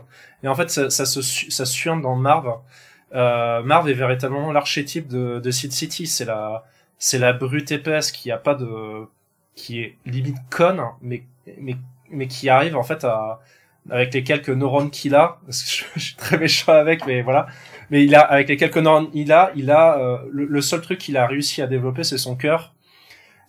Et 0.42 0.48
en 0.48 0.54
fait, 0.54 0.70
ça, 0.70 1.06
se 1.06 1.64
suinte 1.64 2.02
dans 2.02 2.16
Marv. 2.16 2.48
Euh, 3.14 3.62
Marv 3.62 3.88
est 3.90 3.94
véritablement 3.94 4.52
l'archétype 4.52 5.08
de, 5.08 5.38
de 5.38 5.50
City. 5.50 6.06
C'est 6.06 6.24
la 6.24 6.64
c'est 6.98 7.18
la 7.18 7.32
brute 7.32 7.72
épaisse 7.72 8.12
qui 8.12 8.30
a 8.30 8.38
pas 8.38 8.54
de 8.54 9.08
qui 9.56 9.80
est 9.80 9.96
limite 10.06 10.37
conne, 10.50 10.80
mais 11.02 11.24
mais 11.58 11.76
mais 12.11 12.28
qui 12.28 12.48
arrive 12.48 12.76
en 12.76 12.85
fait 12.85 13.04
à 13.04 13.40
avec 13.90 14.14
les 14.14 14.22
quelques 14.24 14.50
neurones 14.50 14.90
qu'il 14.90 15.14
a. 15.14 15.40
Parce 15.46 15.62
que 15.62 15.87
je, 15.96 16.00
suis 16.00 16.16
très 16.16 16.38
méchant 16.38 16.72
avec, 16.72 17.04
mais 17.06 17.22
voilà 17.22 17.48
mais 17.92 18.05
il 18.05 18.14
a 18.14 18.20
avec 18.22 18.48
les 18.48 18.57
quelques 18.57 18.78
normes 18.78 19.11
il 19.12 19.31
a, 19.33 19.52
il 19.55 19.70
a 19.70 19.98
euh, 19.98 20.18
le, 20.33 20.61
seul 20.62 20.81
truc 20.81 20.98
qu'il 20.98 21.18
a 21.18 21.26
réussi 21.26 21.61
à 21.61 21.66
développer, 21.66 22.05
c'est 22.05 22.16
son 22.16 22.37
cœur. 22.37 22.72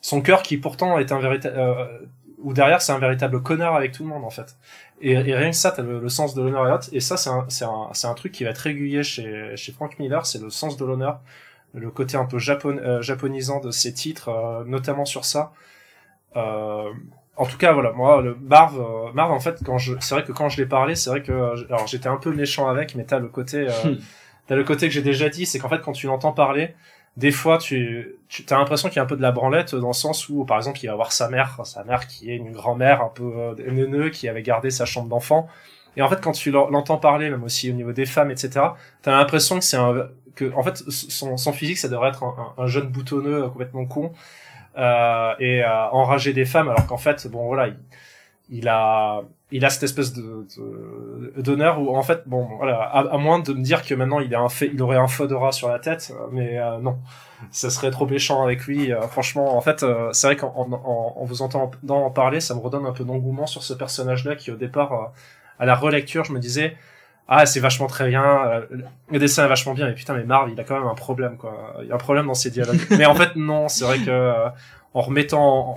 Son 0.02 0.22
cœur 0.22 0.44
qui 0.44 0.58
pourtant 0.58 1.00
est 1.00 1.14
un 1.14 1.20
véritable 1.20 1.56
euh, 1.58 2.00
ou 2.40 2.52
derrière 2.52 2.82
c'est 2.82 2.92
un 2.92 3.00
véritable 3.00 3.42
connard 3.42 3.74
avec 3.74 3.94
tout 3.94 4.04
le 4.04 4.10
monde 4.10 4.26
en 4.26 4.30
fait. 4.30 4.58
Et, 5.00 5.18
rien 5.18 5.52
que 5.52 5.56
ça, 5.56 5.72
t'as 5.72 5.82
le, 5.82 6.10
sens 6.10 6.36
de 6.36 6.42
l'honneur 6.42 6.68
et. 6.68 6.98
Et 6.98 7.00
ça, 7.00 7.16
c'est 7.16 7.30
un, 7.30 7.46
c'est 7.48 7.64
un, 7.64 7.88
c'est 7.94 8.08
un 8.08 8.14
truc 8.16 8.34
qui 8.34 8.44
va 8.44 8.50
être 8.50 8.58
régulier 8.58 9.02
chez, 9.02 9.56
chez 9.56 9.72
Frank 9.72 9.98
Miller, 9.98 10.26
c'est 10.26 10.42
le 10.42 10.50
sens 10.50 10.76
de 10.76 10.84
l'honneur, 10.84 11.22
le 11.74 11.90
côté 11.90 12.18
un 12.18 12.26
peu 12.26 12.38
japon, 12.38 12.78
euh, 12.84 13.02
japonisant 13.02 13.62
de 13.62 13.72
ses 13.72 13.94
titres, 13.94 14.30
notamment 14.68 15.06
sur 15.06 15.24
ça. 15.24 15.54
en 16.36 17.46
tout 17.50 17.58
cas, 17.58 17.72
voilà, 17.72 17.94
moi, 17.94 18.22
le 18.22 18.36
Marv, 18.42 18.78
Marv, 19.14 19.32
en 19.32 19.40
fait, 19.40 19.62
quand 19.66 19.78
je, 19.78 19.94
c'est 20.02 20.16
vrai 20.16 20.26
que 20.26 20.34
quand 20.34 20.50
je 20.50 20.58
l'ai 20.62 20.68
parlé, 20.68 20.96
c'est 20.96 21.10
vrai 21.10 21.22
que, 21.24 21.32
alors 21.68 21.88
j'étais 21.88 22.10
un 22.10 22.18
peu 22.18 22.34
méchant 22.34 22.68
avec, 22.68 22.96
mais 22.96 23.06
t'as 23.06 23.20
le 23.20 23.30
côté, 23.30 23.68
T'as 24.48 24.56
le 24.56 24.64
côté 24.64 24.88
que 24.88 24.94
j'ai 24.94 25.02
déjà 25.02 25.30
dit, 25.30 25.46
c'est 25.46 25.60
qu'en 25.60 25.70
fait, 25.70 25.82
quand 25.82 25.94
tu 25.94 26.08
l'entends 26.08 26.34
parler, 26.34 26.76
des 27.16 27.32
fois, 27.32 27.60
tu, 27.60 28.16
tu 28.28 28.44
as 28.50 28.58
l'impression 28.58 28.90
qu'il 28.90 28.98
y 28.98 29.00
a 29.00 29.04
un 29.04 29.08
peu 29.08 29.16
de 29.16 29.22
la 29.22 29.32
branlette 29.32 29.76
dans 29.76 29.88
le 29.88 29.94
sens 29.94 30.28
où, 30.30 30.46
par 30.46 30.58
exemple, 30.58 30.80
il 30.84 30.88
va 30.88 30.96
voir 30.96 31.12
sa 31.12 31.30
mère, 31.30 31.60
sa 31.64 31.84
mère 31.84 32.08
qui 32.08 32.32
est 32.32 32.36
une 32.36 32.52
grand-mère 32.52 33.02
un 33.02 33.10
peu 33.10 33.32
euh, 33.60 34.10
qui 34.10 34.28
avait 34.28 34.42
gardé 34.42 34.72
sa 34.72 34.86
chambre 34.86 35.10
d'enfant. 35.10 35.48
Et 35.96 36.02
en 36.02 36.10
fait, 36.10 36.20
quand 36.22 36.32
tu 36.32 36.50
l'entends 36.50 36.98
parler, 36.98 37.30
même 37.30 37.44
aussi 37.44 37.70
au 37.70 37.74
niveau 37.74 37.92
des 37.92 38.08
femmes, 38.08 38.32
etc., 38.32 38.66
t'as 39.04 39.12
l'impression 39.12 39.60
que 39.60 39.66
c'est 39.66 39.78
un, 39.78 40.08
que, 40.36 40.52
en 40.56 40.64
fait, 40.64 40.78
son, 40.90 41.38
son 41.38 41.54
physique, 41.54 41.78
ça 41.78 41.88
devrait 41.88 42.10
être 42.10 42.24
un, 42.24 42.54
un, 42.58 42.68
jeune 42.68 42.88
boutonneux 42.88 43.48
complètement 43.50 43.86
con, 43.86 44.12
euh, 44.78 45.34
et 45.40 45.64
euh, 45.64 45.90
enragé 45.92 46.34
des 46.34 46.46
femmes, 46.46 46.70
alors 46.70 46.88
qu'en 46.88 46.98
fait, 46.98 47.28
bon, 47.28 47.46
voilà, 47.46 47.68
il, 47.68 47.78
il 48.50 48.68
a, 48.68 49.22
il 49.54 49.64
a 49.66 49.70
cette 49.70 49.84
espèce 49.84 50.14
de 50.14 50.48
d'honneur 51.38 51.80
où 51.80 51.96
en 51.96 52.02
fait 52.02 52.24
bon 52.26 52.48
voilà 52.58 52.82
à, 52.82 53.18
moins 53.18 53.38
de 53.38 53.54
me 53.54 53.62
dire 53.62 53.84
que 53.84 53.94
maintenant 53.94 54.20
il 54.20 54.34
a 54.34 54.40
un 54.40 54.50
fait 54.50 54.72
il 54.74 54.82
aurait 54.82 54.98
un 54.98 55.08
fedora 55.08 55.52
sur 55.52 55.70
la 55.70 55.80
tête 55.80 56.12
mais 56.32 56.58
euh, 56.58 56.80
non. 56.80 56.98
Ça 57.52 57.70
serait 57.70 57.92
trop 57.92 58.08
méchant 58.08 58.44
avec 58.44 58.64
lui 58.66 58.92
euh, 58.92 59.02
franchement 59.02 59.56
en 59.56 59.62
fait 59.62 59.84
euh, 59.84 60.12
c'est 60.12 60.26
vrai 60.26 60.38
qu'en 60.38 60.54
en, 60.56 61.14
en, 61.22 61.24
vous 61.26 61.44
entendant 61.44 61.72
en 62.06 62.10
parler 62.10 62.40
ça 62.40 62.56
me 62.56 62.60
redonne 62.60 62.88
un 62.88 62.94
peu 62.94 63.04
d'engouement 63.04 63.46
sur 63.46 63.62
ce 63.62 63.76
personnage 63.76 64.26
là 64.26 64.36
qui 64.36 64.50
au 64.50 64.56
départ 64.56 65.14
à 65.60 65.66
la 65.68 65.76
relecture 65.76 66.24
je 66.24 66.34
me 66.34 66.40
disais 66.40 66.76
ah 67.28 67.46
c'est 67.46 67.60
vachement 67.60 67.88
très 67.88 68.10
bien 68.10 68.64
le 69.12 69.20
dessin 69.20 69.46
est 69.46 69.50
vachement 69.50 69.76
bien 69.76 69.86
mais 69.88 69.94
putain 69.94 70.16
mais 70.16 70.24
Marv 70.24 70.50
il 70.52 70.60
a 70.60 70.64
quand 70.64 70.80
même 70.80 70.88
un 70.88 70.96
problème 70.96 71.38
quoi. 71.38 71.76
Il 71.82 71.88
y 71.90 71.92
a 71.92 71.96
un 71.96 72.00
problème 72.00 72.26
dans 72.26 72.34
ses 72.34 72.50
dialogues 72.50 72.82
mais 72.90 73.06
en 73.06 73.14
fait 73.14 73.36
non 73.36 73.68
c'est 73.68 73.86
vrai 73.86 74.00
que 74.00 74.34
en 74.96 75.02
remettant 75.02 75.70
en 75.72 75.76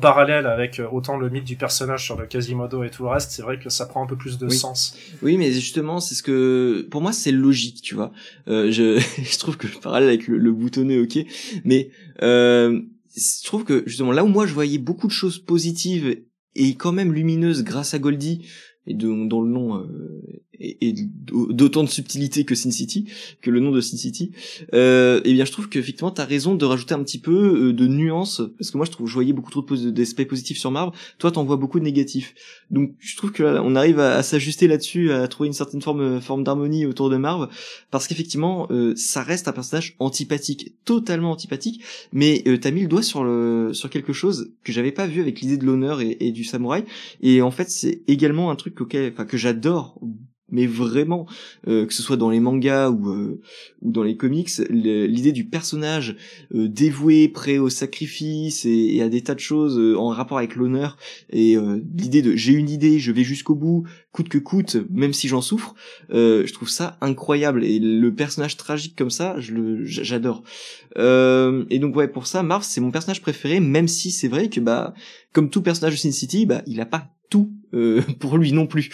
parallèle 0.00 0.46
avec 0.46 0.80
euh, 0.80 0.88
autant 0.90 1.16
le 1.16 1.30
mythe 1.30 1.44
du 1.44 1.56
personnage 1.56 2.04
sur 2.04 2.18
le 2.18 2.26
Quasimodo 2.26 2.82
et 2.82 2.90
tout 2.90 3.04
le 3.04 3.10
reste, 3.10 3.30
c'est 3.30 3.42
vrai 3.42 3.58
que 3.58 3.70
ça 3.70 3.86
prend 3.86 4.02
un 4.02 4.06
peu 4.06 4.16
plus 4.16 4.38
de 4.38 4.48
sens. 4.48 4.96
Oui, 5.22 5.36
mais 5.36 5.52
justement, 5.52 6.00
c'est 6.00 6.14
ce 6.14 6.22
que 6.22 6.86
pour 6.90 7.00
moi 7.00 7.12
c'est 7.12 7.32
logique, 7.32 7.82
tu 7.82 7.94
vois. 7.94 8.12
Euh, 8.48 8.70
je, 8.70 8.98
je 9.22 9.38
trouve 9.38 9.56
que 9.56 9.66
le 9.66 9.80
parallèle 9.80 10.08
avec 10.08 10.26
le, 10.28 10.52
boutonné, 10.52 10.98
ok, 10.98 11.18
mais 11.64 11.90
euh, 12.22 12.80
je 13.16 13.44
trouve 13.44 13.64
que 13.64 13.82
justement 13.86 14.12
là 14.12 14.24
où 14.24 14.28
moi 14.28 14.46
je 14.46 14.54
voyais 14.54 14.78
beaucoup 14.78 15.06
de 15.06 15.12
choses 15.12 15.38
positives 15.38 16.22
et 16.54 16.74
quand 16.74 16.92
même 16.92 17.12
lumineuses 17.12 17.62
grâce 17.62 17.94
à 17.94 17.98
Goldie 17.98 18.46
et 18.88 18.94
dont 18.94 19.42
le 19.42 19.50
nom 19.50 19.76
euh, 19.76 20.38
et, 20.60 20.94
d'autant 21.30 21.84
de 21.84 21.88
subtilité 21.88 22.44
que 22.44 22.54
Sin 22.54 22.70
City, 22.70 23.06
que 23.42 23.50
le 23.50 23.60
nom 23.60 23.70
de 23.70 23.80
Sin 23.80 23.96
City, 23.96 24.32
euh, 24.74 25.20
eh 25.24 25.32
bien 25.32 25.44
je 25.44 25.52
trouve 25.52 25.68
qu'effectivement 25.68 26.10
t'as 26.10 26.24
raison 26.24 26.54
de 26.54 26.64
rajouter 26.64 26.94
un 26.94 27.02
petit 27.02 27.20
peu 27.20 27.68
euh, 27.68 27.72
de 27.72 27.86
nuance, 27.86 28.42
parce 28.58 28.70
que 28.70 28.76
moi 28.76 28.86
je 28.86 28.90
trouve 28.90 29.06
je 29.06 29.14
voyais 29.14 29.32
beaucoup 29.32 29.50
trop 29.50 29.62
d'aspects 29.62 30.24
positifs 30.24 30.58
sur 30.58 30.70
Marvel, 30.70 30.92
toi 31.18 31.30
t'en 31.30 31.44
vois 31.44 31.56
beaucoup 31.56 31.78
de 31.78 31.84
négatifs. 31.84 32.34
Donc 32.70 32.94
je 32.98 33.16
trouve 33.16 33.32
que 33.32 33.42
là, 33.42 33.62
on 33.64 33.76
arrive 33.76 34.00
à, 34.00 34.22
s'ajuster 34.22 34.68
là-dessus, 34.68 35.12
à 35.12 35.28
trouver 35.28 35.48
une 35.48 35.52
certaine 35.52 35.82
forme 35.82 36.20
forme 36.20 36.44
d'harmonie 36.44 36.86
autour 36.86 37.10
de 37.10 37.16
Marvel, 37.16 37.48
parce 37.90 38.06
qu'effectivement 38.06 38.66
euh, 38.70 38.94
ça 38.96 39.22
reste 39.22 39.48
un 39.48 39.52
personnage 39.52 39.96
antipathique, 39.98 40.74
totalement 40.84 41.30
antipathique, 41.32 41.82
mais 42.12 42.42
euh, 42.46 42.58
t'as 42.58 42.70
mis 42.70 42.82
le 42.82 42.88
doigt 42.88 43.02
sur 43.02 43.24
le 43.24 43.70
sur 43.72 43.90
quelque 43.90 44.12
chose 44.12 44.52
que 44.64 44.72
j'avais 44.72 44.92
pas 44.92 45.06
vu 45.06 45.20
avec 45.20 45.40
l'idée 45.40 45.56
de 45.56 45.64
l'honneur 45.64 46.00
et, 46.00 46.16
et, 46.20 46.32
du 46.32 46.44
samouraï, 46.44 46.84
et 47.22 47.42
en 47.42 47.50
fait 47.50 47.70
c'est 47.70 48.02
également 48.08 48.50
un 48.50 48.56
truc 48.56 48.74
auquel, 48.80 49.12
enfin 49.12 49.24
que 49.24 49.36
j'adore 49.36 49.98
mais 50.50 50.66
vraiment 50.66 51.26
euh, 51.66 51.86
que 51.86 51.94
ce 51.94 52.02
soit 52.02 52.16
dans 52.16 52.30
les 52.30 52.40
mangas 52.40 52.90
ou 52.90 53.10
euh, 53.10 53.40
ou 53.82 53.92
dans 53.92 54.02
les 54.02 54.16
comics 54.16 54.50
l'idée 54.70 55.32
du 55.32 55.44
personnage 55.44 56.16
euh, 56.54 56.68
dévoué 56.68 57.28
prêt 57.28 57.58
au 57.58 57.68
sacrifice 57.68 58.64
et, 58.64 59.02
à 59.02 59.08
des 59.08 59.22
tas 59.22 59.34
de 59.34 59.40
choses 59.40 59.78
en 59.96 60.08
rapport 60.08 60.38
avec 60.38 60.56
l'honneur 60.56 60.96
et 61.30 61.56
l'idée 61.94 62.22
de 62.22 62.34
j'ai 62.34 62.52
une 62.52 62.70
idée 62.70 62.98
je 62.98 63.12
vais 63.12 63.24
jusqu'au 63.24 63.54
bout 63.54 63.84
coûte 64.12 64.28
que 64.28 64.38
coûte 64.38 64.76
même 64.90 65.12
si 65.12 65.28
j'en 65.28 65.40
souffre 65.40 65.74
je 66.10 66.52
trouve 66.52 66.68
ça 66.68 66.96
incroyable 67.00 67.64
et 67.64 67.78
le 67.78 68.14
personnage 68.14 68.56
tragique 68.56 68.96
comme 68.96 69.10
ça 69.10 69.38
je 69.38 69.52
le 69.52 69.84
j'adore. 69.84 70.42
Et 70.96 71.78
donc 71.78 71.96
ouais 71.96 72.08
pour 72.08 72.26
ça 72.26 72.42
Marv 72.42 72.64
c'est 72.64 72.80
mon 72.80 72.90
personnage 72.90 73.22
préféré 73.22 73.60
même 73.60 73.88
si 73.88 74.10
c'est 74.10 74.28
vrai 74.28 74.48
que 74.48 74.60
bah 74.60 74.94
comme 75.32 75.50
tout 75.50 75.62
personnage 75.62 75.94
de 75.94 75.98
Sin 75.98 76.12
City 76.12 76.46
bah 76.46 76.62
il 76.66 76.80
a 76.80 76.86
pas 76.86 77.08
tout 77.30 77.52
euh, 77.74 78.02
pour 78.18 78.36
lui 78.38 78.52
non 78.52 78.66
plus. 78.66 78.90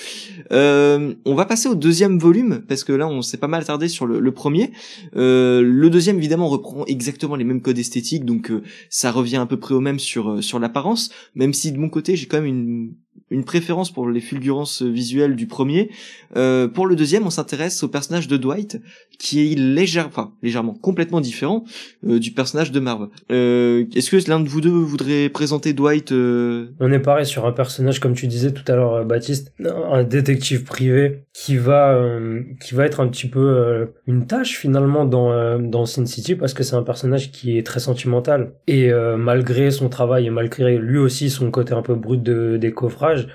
Euh, 0.53 1.15
on 1.25 1.35
va 1.35 1.45
passer 1.45 1.69
au 1.69 1.75
deuxième 1.75 2.19
volume 2.19 2.63
parce 2.67 2.85
que 2.85 2.93
là 2.93 3.07
on 3.07 3.23
s'est 3.23 3.37
pas 3.37 3.49
mal 3.49 3.63
attardé 3.63 3.89
sur 3.89 4.07
le, 4.07 4.33
premier. 4.33 4.73
Euh, 5.17 5.63
le 5.63 5.91
deuxième 5.91 6.19
évidemment 6.19 6.49
reprend 6.49 6.85
exactement 6.87 7.37
les 7.37 7.45
mêmes 7.45 7.63
codes 7.63 7.79
esthétiques 7.79 8.25
donc 8.25 8.53
ça 8.91 9.11
revient 9.11 9.37
à 9.37 9.47
peu 9.47 9.59
près 9.59 9.75
au 9.75 9.81
même 9.81 9.99
sur 9.99 10.43
sur 10.43 10.59
l'apparence. 10.59 11.11
Même 11.35 11.53
si 11.53 11.73
de 11.73 11.79
mon 11.79 11.89
côté 11.89 12.17
j'ai 12.17 12.27
quand 12.27 12.39
même 12.39 12.47
une 12.47 12.95
une 13.31 13.45
préférence 13.45 13.93
pour 13.93 14.09
les 14.09 14.21
fulgurances 14.21 14.83
visuelles 14.83 15.35
du 15.35 15.47
premier. 15.47 15.91
Euh, 16.37 16.69
pour 16.69 16.87
le 16.87 16.97
deuxième, 16.97 17.27
on 17.27 17.31
s'intéresse 17.31 17.83
au 17.83 17.89
personnage 17.89 18.29
de 18.29 18.37
Dwight, 18.37 18.81
qui 19.19 19.53
est 19.53 19.55
légère, 19.57 20.07
enfin 20.07 20.33
légèrement, 20.43 20.75
complètement 20.75 21.21
différent 21.21 21.65
euh, 22.07 22.19
du 22.19 22.33
personnage 22.33 22.71
de 22.71 22.81
Marv. 22.81 23.09
Euh, 23.31 23.87
Est-ce 23.95 24.11
que 24.11 24.31
l'un 24.31 24.41
de 24.41 24.49
vous 24.49 24.61
deux 24.61 24.71
voudrait 24.71 25.29
présenter 25.29 25.73
Dwight 25.73 26.13
euh 26.13 26.69
On 26.81 26.93
est 26.93 27.01
pareil 27.01 27.27
sur 27.27 27.47
un 27.47 27.53
personnage, 27.53 28.01
comme 28.01 28.15
tu 28.15 28.27
disais 28.27 28.53
tout 28.53 28.71
à 28.71 28.77
l'heure, 28.77 28.95
euh, 28.95 29.05
Baptiste, 29.05 29.53
un 29.65 30.05
détective 30.05 30.65
privé 30.65 31.24
qui 31.35 31.59
va 31.59 31.95
euh, 31.95 32.43
qui 32.61 32.75
va 32.75 32.87
être 32.87 33.01
un 33.01 33.09
petit 33.09 33.29
peu 33.29 33.93
une 34.07 34.27
tâche 34.27 34.57
finalement 34.57 35.05
dans 35.05 35.59
dans 35.59 35.85
Sin 35.85 36.07
City 36.07 36.37
parce 36.37 36.55
que 36.55 36.63
c'est 36.63 36.77
un 36.77 36.83
personnage 36.83 37.33
qui 37.33 37.59
est 37.59 37.67
très 37.67 37.81
sentimental 37.81 38.53
et 38.67 38.91
malgré 39.19 39.71
son 39.71 39.89
travail 39.89 40.27
et 40.27 40.31
malgré 40.31 40.79
lui 40.79 40.99
aussi 40.99 41.29
son 41.31 41.51
côté 41.51 41.75
un 41.75 41.83
peu 41.83 41.95
brut 41.95 42.23
de 42.23 42.57
des 42.57 42.73
coffrages 42.73 43.29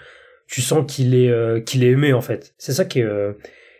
tu 0.50 0.62
sens 0.62 0.91
qu'il 0.91 1.16
est 1.16 1.30
euh, 1.30 1.62
qu'il 1.62 1.84
est 1.84 1.91
aimé 1.91 2.12
en 2.12 2.22
fait. 2.22 2.54
C'est 2.58 2.74
ça 2.74 2.84
qui 2.84 3.00
est 3.00 3.04
euh, 3.04 3.34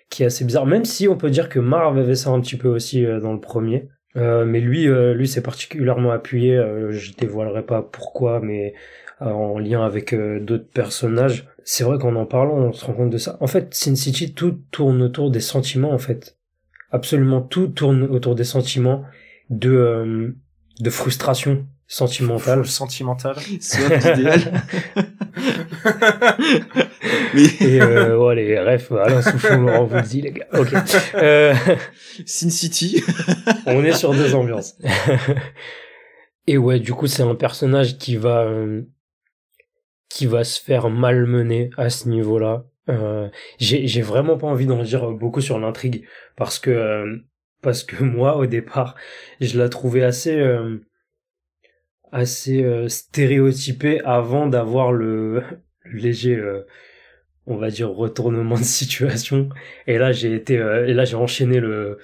qui 0.10 0.24
est 0.24 0.28
assez 0.28 0.46
bizarre. 0.46 0.66
Même 0.66 0.86
si 0.86 1.08
on 1.08 1.18
peut 1.18 1.30
dire 1.30 1.50
que 1.50 1.60
Marv 1.60 1.98
avait 1.98 2.16
ça 2.16 2.30
un 2.30 2.40
petit 2.40 2.56
peu 2.56 2.70
aussi 2.70 3.06
euh, 3.06 3.20
dans 3.20 3.34
le 3.34 3.40
premier. 3.40 3.90
mais 4.16 4.60
lui, 4.60 4.88
lui 4.88 5.28
c'est 5.28 5.42
particulièrement 5.42 6.12
appuyé. 6.12 6.58
je 6.90 7.14
dévoilerai 7.14 7.64
pas 7.64 7.82
pourquoi, 7.82 8.42
mais 8.42 8.74
en 9.20 9.60
lien 9.60 9.86
avec 9.86 10.16
d'autres 10.16 10.70
personnages. 10.70 11.48
C'est 11.64 11.84
vrai 11.84 11.98
qu'en 11.98 12.16
en 12.16 12.26
parlant, 12.26 12.56
on 12.56 12.74
se 12.74 12.86
rend 12.86 12.94
compte 12.94 13.10
de 13.10 13.18
ça. 13.18 13.38
En 13.42 13.48
fait, 13.48 13.74
Sin 13.74 13.96
City, 13.96 14.34
tout 14.34 14.60
tourne 14.72 15.02
autour 15.02 15.30
des 15.32 15.42
sentiments, 15.42 15.92
en 15.92 15.98
fait. 15.98 16.38
Absolument 16.92 17.42
tout 17.42 17.68
tourne 17.68 18.04
autour 18.04 18.36
des 18.36 18.44
sentiments 18.44 19.04
de 19.50 20.36
de 20.80 20.90
frustration 20.90 21.66
sentimentale. 21.88 22.66
Sentimentale. 22.66 23.36
C'est 23.60 24.18
idéal. 24.18 24.64
Et 27.62 27.82
euh, 27.82 28.18
ouais, 28.18 28.36
les 28.36 28.60
refs, 28.60 28.92
Alain 28.92 29.22
Souchon, 29.22 29.62
Laurent 29.62 29.86
vous 29.86 29.96
le 29.96 30.02
dit, 30.02 30.22
les 30.22 30.32
gars. 30.32 30.48
Ok. 30.54 30.74
Euh... 31.16 31.54
Sin 32.26 32.50
City. 32.50 33.04
on 33.66 33.84
est 33.84 33.94
sur 33.94 34.14
deux 34.14 34.34
ambiances. 34.36 34.78
Et 36.48 36.58
ouais, 36.58 36.80
du 36.80 36.94
coup, 36.94 37.08
c'est 37.08 37.24
un 37.24 37.36
personnage 37.36 37.98
qui 37.98 38.16
va 38.16 38.42
euh, 38.42 38.82
qui 40.10 40.26
va 40.26 40.44
se 40.44 40.62
faire 40.62 40.90
malmener 40.90 41.70
à 41.78 41.90
ce 41.90 42.10
niveau-là. 42.10 42.66
Euh, 42.90 43.30
j'ai 43.60 44.02
vraiment 44.02 44.38
pas 44.38 44.48
envie 44.48 44.66
d'en 44.66 44.82
dire 44.82 45.12
beaucoup 45.12 45.42
sur 45.42 45.60
l'intrigue 45.60 46.08
parce 46.36 46.58
que 46.58 46.72
euh, 46.72 47.18
parce 47.62 47.84
que 47.84 48.04
moi 48.04 48.38
au 48.38 48.46
départ 48.46 48.96
je 49.40 49.58
la 49.58 49.70
trouvais 49.70 50.04
assez 50.04 50.40
euh, 50.40 50.80
assez 52.12 52.64
euh, 52.64 52.88
stéréotypée 52.88 54.02
avant 54.02 54.48
d'avoir 54.48 54.92
le, 54.92 55.44
léger 55.86 56.36
euh, 56.36 56.66
on 57.46 57.58
va 57.58 57.70
dire 57.70 57.90
retournement 57.90 58.58
de 58.58 58.64
situation. 58.64 59.50
Et 59.88 59.98
là 59.98 60.12
j'ai 60.12 60.34
été 60.34 60.56
et 60.56 60.94
là 60.94 61.06
j'ai 61.06 61.16
enchaîné 61.16 61.60
le 61.60 62.00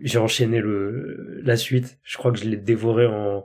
j'ai 0.00 0.18
enchaîné 0.18 0.60
le 0.60 1.40
la 1.42 1.56
suite. 1.56 1.98
Je 2.04 2.16
crois 2.18 2.32
que 2.32 2.38
je 2.38 2.44
l'ai 2.44 2.56
dévoré 2.56 3.06
en 3.06 3.44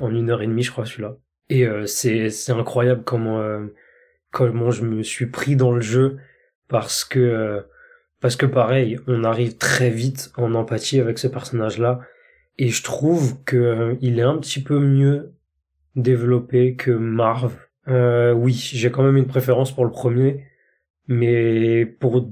en 0.00 0.14
une 0.14 0.30
heure 0.30 0.42
et 0.42 0.46
demie 0.46 0.62
je 0.62 0.72
crois 0.72 0.84
celui-là 0.86 1.16
et 1.50 1.66
c'est 1.86 2.30
c'est 2.30 2.52
incroyable 2.52 3.02
comment 3.04 3.42
comment 4.30 4.70
je 4.70 4.84
me 4.84 5.02
suis 5.02 5.26
pris 5.26 5.56
dans 5.56 5.72
le 5.72 5.80
jeu 5.80 6.18
parce 6.68 7.04
que 7.04 7.64
parce 8.20 8.36
que 8.36 8.46
pareil, 8.46 8.98
on 9.06 9.24
arrive 9.24 9.56
très 9.56 9.90
vite 9.90 10.30
en 10.36 10.54
empathie 10.54 11.00
avec 11.00 11.18
ce 11.18 11.26
personnage-là. 11.26 12.00
Et 12.58 12.68
je 12.68 12.82
trouve 12.82 13.42
que 13.44 13.56
euh, 13.56 13.94
il 14.02 14.18
est 14.18 14.22
un 14.22 14.36
petit 14.36 14.62
peu 14.62 14.78
mieux 14.78 15.32
développé 15.96 16.76
que 16.76 16.90
Marv. 16.90 17.54
Euh, 17.88 18.32
oui, 18.32 18.52
j'ai 18.52 18.90
quand 18.90 19.02
même 19.02 19.16
une 19.16 19.26
préférence 19.26 19.74
pour 19.74 19.86
le 19.86 19.90
premier, 19.90 20.44
mais 21.08 21.86
pour 21.86 22.28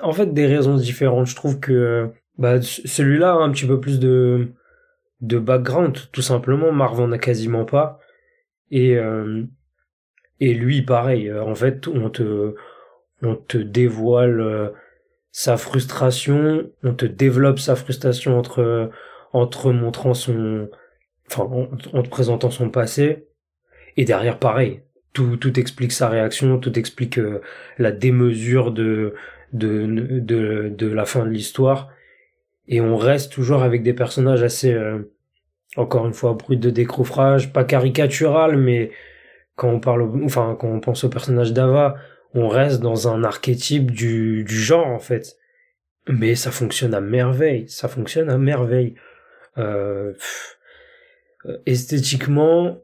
en 0.00 0.12
fait 0.12 0.32
des 0.32 0.46
raisons 0.46 0.76
différentes. 0.76 1.26
Je 1.26 1.36
trouve 1.36 1.60
que 1.60 2.10
bah, 2.38 2.62
celui-là 2.62 3.32
a 3.32 3.36
un 3.36 3.50
petit 3.50 3.66
peu 3.66 3.78
plus 3.78 4.00
de 4.00 4.48
de 5.20 5.38
background, 5.38 5.98
tout 6.12 6.22
simplement. 6.22 6.72
Marv 6.72 6.98
en 6.98 7.12
a 7.12 7.18
quasiment 7.18 7.66
pas. 7.66 8.00
Et 8.70 8.96
euh, 8.96 9.44
et 10.40 10.54
lui, 10.54 10.82
pareil. 10.82 11.32
En 11.32 11.54
fait, 11.54 11.86
on 11.88 12.10
te 12.10 12.54
on 13.22 13.36
te 13.36 13.58
dévoile 13.58 14.72
sa 15.32 15.56
frustration, 15.56 16.70
on 16.82 16.94
te 16.94 17.06
développe 17.06 17.58
sa 17.58 17.76
frustration 17.76 18.38
entre 18.38 18.90
entre 19.32 19.72
montrant 19.72 20.14
son 20.14 20.68
enfin 21.28 21.44
en, 21.44 22.02
te 22.02 22.08
présentant 22.08 22.50
son 22.50 22.70
passé 22.70 23.28
et 23.96 24.04
derrière 24.04 24.38
pareil, 24.38 24.82
tout 25.12 25.36
tout 25.36 25.58
explique 25.58 25.92
sa 25.92 26.08
réaction, 26.08 26.58
tout 26.58 26.78
explique 26.78 27.18
euh, 27.18 27.40
la 27.78 27.92
démesure 27.92 28.72
de 28.72 29.14
de, 29.52 29.86
de 30.20 30.68
de 30.68 30.86
la 30.88 31.04
fin 31.04 31.24
de 31.24 31.30
l'histoire 31.30 31.90
et 32.68 32.80
on 32.80 32.96
reste 32.96 33.32
toujours 33.32 33.62
avec 33.62 33.82
des 33.82 33.94
personnages 33.94 34.42
assez 34.42 34.72
euh, 34.72 35.12
encore 35.76 36.06
une 36.06 36.14
fois 36.14 36.34
brut 36.34 36.60
de 36.60 36.70
décroufrage, 36.70 37.52
pas 37.52 37.64
caricatural 37.64 38.56
mais 38.56 38.90
quand 39.56 39.68
on 39.68 39.80
parle 39.80 40.10
enfin 40.24 40.56
quand 40.58 40.68
on 40.68 40.80
pense 40.80 41.04
au 41.04 41.08
personnage 41.08 41.52
d'Ava, 41.52 41.96
on 42.34 42.48
reste 42.48 42.80
dans 42.80 43.08
un 43.08 43.24
archétype 43.24 43.90
du, 43.90 44.44
du 44.44 44.58
genre 44.58 44.86
en 44.86 44.98
fait. 44.98 45.36
Mais 46.08 46.34
ça 46.34 46.50
fonctionne 46.50 46.94
à 46.94 47.00
merveille, 47.00 47.68
ça 47.68 47.88
fonctionne 47.88 48.30
à 48.30 48.38
merveille. 48.38 48.94
Euh, 49.58 50.14
euh 51.46 51.56
esthétiquement, 51.66 52.78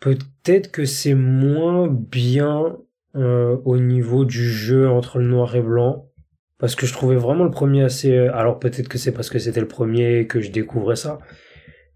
peut-être 0.00 0.70
que 0.70 0.84
c'est 0.84 1.14
moins 1.14 1.88
bien 1.88 2.78
euh, 3.16 3.56
au 3.64 3.76
niveau 3.78 4.24
du 4.24 4.48
jeu 4.50 4.88
entre 4.88 5.18
le 5.18 5.26
noir 5.26 5.54
et 5.56 5.62
blanc. 5.62 6.10
Parce 6.58 6.74
que 6.74 6.86
je 6.86 6.92
trouvais 6.92 7.16
vraiment 7.16 7.44
le 7.44 7.50
premier 7.50 7.82
assez... 7.82 8.16
Alors 8.16 8.58
peut-être 8.58 8.88
que 8.88 8.98
c'est 8.98 9.12
parce 9.12 9.28
que 9.28 9.38
c'était 9.38 9.60
le 9.60 9.68
premier 9.68 10.26
que 10.26 10.40
je 10.40 10.50
découvrais 10.50 10.96
ça. 10.96 11.18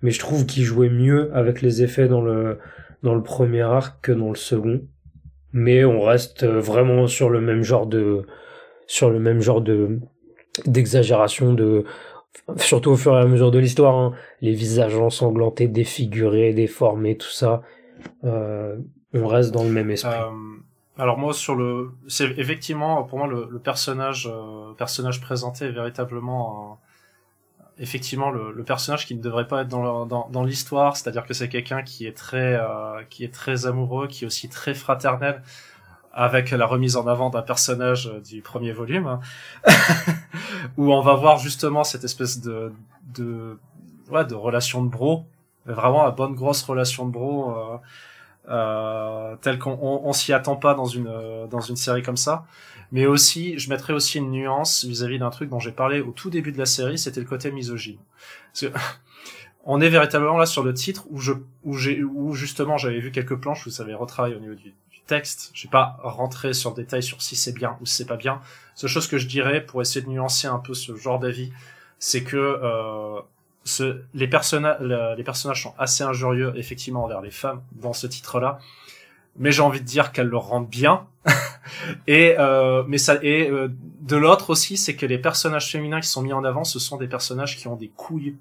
Mais 0.02 0.10
je 0.10 0.18
trouve 0.18 0.46
qu'il 0.46 0.62
jouait 0.62 0.90
mieux 0.90 1.34
avec 1.34 1.60
les 1.60 1.82
effets 1.82 2.08
dans 2.08 2.20
le, 2.20 2.58
dans 3.02 3.14
le 3.14 3.22
premier 3.22 3.62
arc 3.62 4.00
que 4.02 4.12
dans 4.12 4.28
le 4.28 4.36
second 4.36 4.80
mais 5.52 5.84
on 5.84 6.00
reste 6.00 6.44
vraiment 6.44 7.06
sur 7.06 7.30
le 7.30 7.40
même 7.40 7.62
genre 7.62 7.86
de 7.86 8.26
sur 8.86 9.10
le 9.10 9.18
même 9.18 9.40
genre 9.40 9.60
de 9.60 9.98
d'exagération 10.66 11.54
de 11.54 11.84
surtout 12.56 12.90
au 12.90 12.96
fur 12.96 13.16
et 13.16 13.20
à 13.20 13.26
mesure 13.26 13.50
de 13.50 13.58
l'histoire 13.58 13.96
hein. 13.96 14.12
les 14.40 14.52
visages 14.52 14.96
ensanglantés 14.96 15.68
défigurés 15.68 16.52
déformés 16.52 17.16
tout 17.16 17.30
ça 17.30 17.62
euh, 18.24 18.76
on 19.14 19.26
reste 19.26 19.52
dans 19.52 19.64
le 19.64 19.70
même 19.70 19.90
esprit 19.90 20.12
euh, 20.12 20.58
alors 20.98 21.18
moi 21.18 21.32
sur 21.32 21.54
le 21.54 21.90
c'est 22.06 22.38
effectivement 22.38 23.02
pour 23.04 23.18
moi 23.18 23.26
le, 23.26 23.58
personnage 23.58 24.30
euh, 24.32 24.74
personnage 24.74 25.20
présenté 25.20 25.66
est 25.66 25.72
véritablement 25.72 26.78
effectivement 27.78 28.30
le, 28.30 28.52
le, 28.52 28.64
personnage 28.64 29.06
qui 29.06 29.14
ne 29.14 29.22
devrait 29.22 29.46
pas 29.46 29.62
être 29.62 29.68
dans, 29.68 30.06
dans, 30.06 30.28
dans 30.28 30.44
l'histoire, 30.44 30.96
c'est-à-dire 30.96 31.24
que 31.24 31.34
c'est 31.34 31.48
quelqu'un 31.48 31.82
qui 31.82 32.06
est 32.06 32.16
très 32.16 32.54
euh, 32.54 33.02
qui 33.08 33.24
est 33.24 33.32
très 33.32 33.66
amoureux, 33.66 34.08
qui 34.08 34.24
est 34.24 34.26
aussi 34.26 34.48
très 34.48 34.74
fraternel, 34.74 35.42
avec 36.12 36.50
la 36.50 36.66
remise 36.66 36.96
en 36.96 37.06
avant 37.06 37.30
d'un 37.30 37.42
personnage 37.42 38.10
du 38.24 38.42
premier 38.42 38.72
volume, 38.72 39.20
où 40.76 40.92
on 40.92 41.00
va 41.00 41.14
voir 41.14 41.38
justement 41.38 41.84
cette 41.84 42.04
espèce 42.04 42.40
de 42.40 42.72
de 43.14 43.58
ouais, 44.10 44.24
de 44.24 44.34
relation 44.34 44.82
de 44.82 44.88
bro, 44.88 45.26
vraiment 45.66 46.04
la 46.04 46.10
bonne 46.10 46.34
grosse 46.34 46.62
relation 46.62 47.06
de 47.06 47.12
bro. 47.12 47.56
Euh, 47.56 47.76
euh, 48.50 49.36
telle 49.42 49.58
qu'on 49.58 49.78
on, 49.82 50.12
s'y 50.14 50.32
attend 50.32 50.56
pas 50.56 50.72
dans 50.72 50.86
une 50.86 51.12
dans 51.50 51.60
une 51.60 51.76
série 51.76 52.02
comme 52.02 52.16
ça 52.16 52.46
mais 52.92 53.06
aussi 53.06 53.58
je 53.58 53.68
mettrais 53.70 53.92
aussi 53.92 54.18
une 54.18 54.30
nuance 54.30 54.84
vis-à-vis 54.84 55.18
d'un 55.18 55.30
truc 55.30 55.50
dont 55.50 55.60
j'ai 55.60 55.72
parlé 55.72 56.00
au 56.00 56.12
tout 56.12 56.30
début 56.30 56.52
de 56.52 56.58
la 56.58 56.66
série 56.66 56.98
c'était 56.98 57.20
le 57.20 57.26
côté 57.26 57.50
misogyne. 57.50 57.98
Parce 58.52 58.72
que 58.72 58.78
on 59.64 59.80
est 59.80 59.90
véritablement 59.90 60.38
là 60.38 60.46
sur 60.46 60.62
le 60.62 60.74
titre 60.74 61.04
où 61.10 61.20
je 61.20 61.32
où 61.64 61.74
j'ai 61.74 62.02
où 62.02 62.34
justement 62.34 62.76
j'avais 62.76 63.00
vu 63.00 63.10
quelques 63.10 63.36
planches 63.36 63.66
où 63.66 63.70
ça 63.70 63.82
avait 63.82 63.94
retravaillé 63.94 64.36
au 64.36 64.40
niveau 64.40 64.54
du, 64.54 64.74
texte. 65.06 65.50
Je 65.54 65.66
vais 65.66 65.70
pas 65.70 65.98
rentrer 66.02 66.52
sur 66.52 66.68
le 66.68 66.76
détail 66.76 67.02
sur 67.02 67.22
si 67.22 67.34
c'est 67.34 67.54
bien 67.54 67.78
ou 67.80 67.86
si 67.86 67.96
c'est 67.96 68.04
pas 68.04 68.18
bien. 68.18 68.42
Seule 68.74 68.90
chose 68.90 69.08
que 69.08 69.16
je 69.16 69.26
dirais 69.26 69.64
pour 69.64 69.80
essayer 69.80 70.04
de 70.04 70.10
nuancer 70.10 70.46
un 70.48 70.58
peu 70.58 70.74
ce 70.74 70.94
genre 70.96 71.18
d'avis 71.18 71.50
c'est 71.98 72.22
que 72.22 72.36
euh, 72.36 73.20
ce, 73.64 74.02
les, 74.14 74.28
personnages 74.28 74.80
les 74.80 75.24
personnages 75.24 75.62
sont 75.62 75.74
assez 75.78 76.04
injurieux 76.04 76.52
effectivement 76.56 77.04
envers 77.04 77.20
les 77.20 77.30
femmes 77.30 77.62
dans 77.72 77.92
ce 77.92 78.06
titre-là, 78.06 78.58
mais 79.36 79.52
j'ai 79.52 79.62
envie 79.62 79.80
de 79.80 79.86
dire 79.86 80.12
qu'elles 80.12 80.28
le 80.28 80.36
rendent 80.36 80.68
bien. 80.68 81.06
et 82.06 82.34
euh, 82.38 82.84
mais 82.86 82.98
euh, 83.10 83.68
de 84.00 84.16
l'autre 84.16 84.50
aussi, 84.50 84.76
c'est 84.76 84.96
que 84.96 85.06
les 85.06 85.18
personnages 85.18 85.70
féminins 85.70 86.00
qui 86.00 86.08
sont 86.08 86.22
mis 86.22 86.32
en 86.32 86.44
avant, 86.44 86.64
ce 86.64 86.78
sont 86.78 86.96
des 86.96 87.08
personnages 87.08 87.56
qui 87.56 87.68
ont 87.68 87.76
des 87.76 87.88
couilles. 87.88 88.36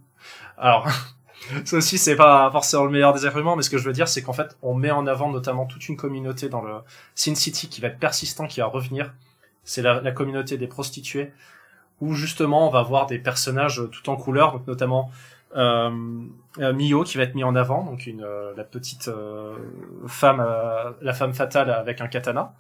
Alors 0.57 0.87
ça 1.65 1.77
aussi 1.77 1.97
c'est 1.97 2.15
pas 2.15 2.49
forcément 2.51 2.85
le 2.85 2.91
meilleur 2.91 3.13
des 3.13 3.25
arguments, 3.25 3.55
mais 3.55 3.63
ce 3.63 3.69
que 3.69 3.77
je 3.77 3.85
veux 3.85 3.93
dire 3.93 4.07
c'est 4.07 4.21
qu'en 4.21 4.33
fait 4.33 4.57
on 4.61 4.73
met 4.73 4.91
en 4.91 5.07
avant 5.07 5.29
notamment 5.29 5.65
toute 5.65 5.87
une 5.89 5.97
communauté 5.97 6.49
dans 6.49 6.61
le 6.61 6.73
Sin 7.15 7.35
City 7.35 7.69
qui 7.69 7.81
va 7.81 7.89
être 7.89 7.99
persistant, 7.99 8.47
qui 8.47 8.59
va 8.59 8.67
revenir. 8.67 9.13
C'est 9.63 9.81
la, 9.81 10.11
communauté 10.11 10.57
des 10.57 10.67
prostituées 10.67 11.33
où 11.99 12.13
justement 12.13 12.67
on 12.67 12.71
va 12.71 12.83
voir 12.83 13.05
des 13.05 13.19
personnages 13.19 13.81
tout 13.91 14.09
en 14.09 14.15
couleur, 14.15 14.61
notamment 14.65 15.11
euh, 15.57 15.89
Mio 16.57 17.03
qui 17.03 17.17
va 17.17 17.23
être 17.23 17.35
mis 17.35 17.43
en 17.43 17.53
avant, 17.53 17.83
donc 17.83 18.09
la 18.55 18.63
petite 18.63 19.11
femme, 20.07 20.45
la 21.01 21.13
femme 21.13 21.33
fatale 21.33 21.69
avec 21.69 21.99
un 21.99 22.07
katana, 22.07 22.53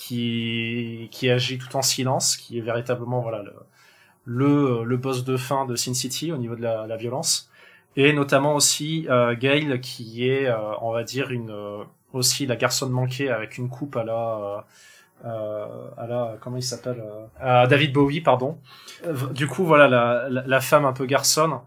qui 0.00 1.08
qui 1.10 1.30
agit 1.30 1.58
tout 1.58 1.76
en 1.76 1.82
silence, 1.82 2.36
qui 2.36 2.58
est 2.58 2.62
véritablement 2.62 3.20
voilà 3.20 3.42
le 3.42 3.52
le, 4.24 4.84
le 4.84 4.96
boss 4.96 5.24
de 5.24 5.36
fin 5.36 5.66
de 5.66 5.74
Sin 5.76 5.94
City 5.94 6.30
au 6.32 6.36
niveau 6.36 6.54
de 6.54 6.62
la, 6.62 6.86
la 6.86 6.96
violence, 6.96 7.50
et 7.96 8.12
notamment 8.12 8.54
aussi 8.54 9.06
euh, 9.08 9.34
Gail 9.34 9.80
qui 9.80 10.28
est 10.28 10.50
on 10.80 10.92
va 10.92 11.04
dire 11.04 11.30
une 11.30 11.52
aussi 12.12 12.46
la 12.46 12.56
garçonne 12.56 12.90
manquée 12.90 13.30
avec 13.30 13.58
une 13.58 13.68
coupe 13.68 13.96
à 13.96 14.04
la 14.04 14.64
euh, 15.24 15.66
à 15.98 16.06
la 16.06 16.36
comment 16.40 16.56
il 16.56 16.62
s'appelle 16.62 17.02
euh, 17.42 17.66
David 17.66 17.92
Bowie 17.92 18.22
pardon. 18.22 18.56
Du 19.32 19.46
coup 19.46 19.64
voilà 19.66 19.86
la, 19.86 20.28
la, 20.30 20.60
femme 20.62 20.86
un 20.86 20.94
peu 20.94 21.04
garçonne 21.04 21.58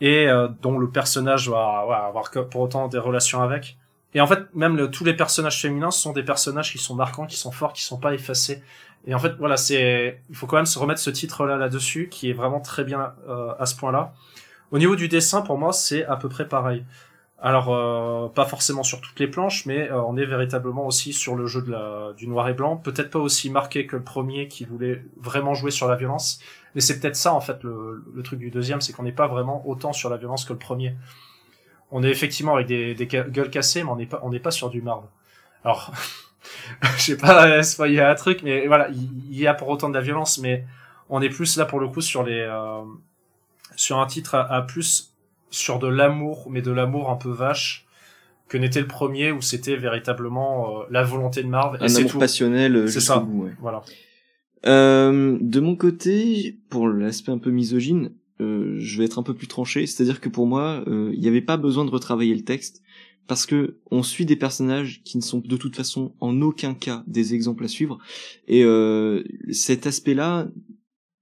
et 0.00 0.26
euh, 0.26 0.48
dont 0.62 0.78
le 0.78 0.88
personnage 0.88 1.50
va, 1.50 1.84
va, 1.86 2.06
avoir 2.06 2.30
pour 2.50 2.62
autant 2.62 2.88
des 2.88 2.98
relations 2.98 3.42
avec 3.42 3.76
et 4.14 4.20
en 4.20 4.26
fait 4.26 4.54
même 4.54 4.76
le, 4.76 4.90
tous 4.90 5.04
les 5.04 5.14
personnages 5.14 5.60
féminins 5.60 5.90
sont 5.90 6.12
des 6.12 6.22
personnages 6.22 6.72
qui 6.72 6.78
sont 6.78 6.94
marquants 6.94 7.26
qui 7.26 7.36
sont 7.36 7.52
forts 7.52 7.72
qui 7.72 7.82
sont 7.82 7.98
pas 7.98 8.14
effacés 8.14 8.62
et 9.06 9.14
en 9.14 9.18
fait 9.18 9.34
voilà 9.38 9.56
c'est 9.56 10.20
il 10.30 10.36
faut 10.36 10.46
quand 10.46 10.56
même 10.56 10.66
se 10.66 10.78
remettre 10.78 11.00
ce 11.00 11.10
titre 11.10 11.46
là 11.46 11.56
là 11.56 11.68
dessus 11.68 12.08
qui 12.10 12.30
est 12.30 12.32
vraiment 12.32 12.60
très 12.60 12.84
bien 12.84 13.12
euh, 13.28 13.52
à 13.58 13.66
ce 13.66 13.76
point 13.76 13.92
là 13.92 14.14
Au 14.70 14.78
niveau 14.78 14.96
du 14.96 15.08
dessin, 15.08 15.40
pour 15.42 15.58
moi, 15.58 15.72
c'est 15.72 16.04
à 16.04 16.16
peu 16.16 16.28
près 16.28 16.46
pareil. 16.46 16.84
Alors, 17.40 17.72
euh, 17.72 18.28
pas 18.28 18.44
forcément 18.46 18.82
sur 18.82 19.00
toutes 19.00 19.18
les 19.20 19.28
planches, 19.28 19.64
mais 19.64 19.90
euh, 19.90 20.02
on 20.02 20.16
est 20.16 20.26
véritablement 20.26 20.86
aussi 20.86 21.12
sur 21.12 21.36
le 21.36 21.46
jeu 21.46 21.62
de 21.62 21.70
la, 21.70 22.12
du 22.16 22.26
noir 22.26 22.48
et 22.48 22.54
blanc. 22.54 22.76
Peut-être 22.76 23.10
pas 23.10 23.20
aussi 23.20 23.48
marqué 23.48 23.86
que 23.86 23.96
le 23.96 24.02
premier 24.02 24.48
qui 24.48 24.64
voulait 24.64 25.04
vraiment 25.16 25.54
jouer 25.54 25.70
sur 25.70 25.86
la 25.88 25.96
violence, 25.96 26.40
mais 26.74 26.80
c'est 26.80 27.00
peut-être 27.00 27.16
ça 27.16 27.32
en 27.32 27.40
fait 27.40 27.62
le, 27.62 28.04
le 28.12 28.22
truc 28.22 28.40
du 28.40 28.50
deuxième, 28.50 28.80
c'est 28.80 28.92
qu'on 28.92 29.04
n'est 29.04 29.12
pas 29.12 29.28
vraiment 29.28 29.66
autant 29.68 29.92
sur 29.92 30.10
la 30.10 30.16
violence 30.16 30.44
que 30.44 30.52
le 30.52 30.58
premier. 30.58 30.96
On 31.90 32.02
est 32.02 32.10
effectivement 32.10 32.54
avec 32.54 32.66
des, 32.66 32.94
des 32.94 33.06
gueules 33.06 33.50
cassées, 33.50 33.82
mais 33.82 33.90
on 33.90 33.96
n'est 33.96 34.06
pas 34.06 34.20
on 34.22 34.30
n'est 34.30 34.40
pas 34.40 34.50
sur 34.50 34.70
du 34.70 34.82
marbre. 34.82 35.08
Alors, 35.64 35.92
je 36.96 37.02
sais 37.02 37.16
pas 37.16 37.62
spoiler 37.62 38.00
un 38.00 38.14
truc, 38.14 38.42
mais 38.42 38.66
voilà, 38.66 38.88
il 38.90 39.36
y, 39.36 39.46
a 39.46 39.54
pour 39.54 39.68
autant 39.68 39.88
de 39.88 39.94
la 39.94 40.00
violence, 40.00 40.38
mais 40.38 40.64
on 41.08 41.22
est 41.22 41.30
plus 41.30 41.56
là 41.56 41.64
pour 41.64 41.80
le 41.80 41.88
coup 41.88 42.00
sur 42.00 42.22
les 42.22 42.40
euh, 42.40 42.82
sur 43.76 43.98
un 43.98 44.06
titre 44.06 44.34
à 44.34 44.62
plus 44.62 45.14
sur 45.50 45.78
de 45.78 45.86
l'amour, 45.86 46.48
mais 46.50 46.62
de 46.62 46.70
l'amour 46.70 47.10
un 47.10 47.16
peu 47.16 47.30
vache, 47.30 47.86
que 48.48 48.58
n'était 48.58 48.80
le 48.80 48.86
premier 48.86 49.32
où 49.32 49.40
c'était 49.40 49.76
véritablement 49.76 50.80
euh, 50.80 50.84
la 50.90 51.04
volonté 51.04 51.42
de 51.42 51.48
Marv. 51.48 51.78
Un 51.80 51.94
amour 51.94 52.18
passionnel. 52.18 52.76
Euh, 52.76 52.86
c'est 52.86 53.00
ça. 53.00 53.18
ouais. 53.18 53.52
Voilà. 53.60 53.82
Euh, 54.66 55.38
de 55.40 55.60
mon 55.60 55.76
côté, 55.76 56.58
pour 56.68 56.88
l'aspect 56.88 57.32
un 57.32 57.38
peu 57.38 57.50
misogyne, 57.50 58.10
euh, 58.40 58.76
je 58.78 58.98
vais 58.98 59.04
être 59.04 59.18
un 59.18 59.22
peu 59.22 59.34
plus 59.34 59.46
tranché, 59.46 59.86
c'est-à-dire 59.86 60.20
que 60.20 60.28
pour 60.28 60.46
moi, 60.46 60.84
il 60.86 61.18
n'y 61.18 61.28
avait 61.28 61.40
pas 61.40 61.56
besoin 61.56 61.84
de 61.84 61.90
retravailler 61.90 62.34
le 62.34 62.44
texte 62.44 62.82
parce 63.26 63.44
que 63.44 63.76
on 63.90 64.02
suit 64.02 64.24
des 64.24 64.36
personnages 64.36 65.02
qui 65.04 65.18
ne 65.18 65.22
sont 65.22 65.38
de 65.38 65.56
toute 65.56 65.76
façon 65.76 66.14
en 66.20 66.40
aucun 66.40 66.74
cas 66.74 67.04
des 67.06 67.34
exemples 67.34 67.64
à 67.64 67.68
suivre. 67.68 67.98
Et 68.46 68.64
cet 69.52 69.86
aspect-là 69.86 70.48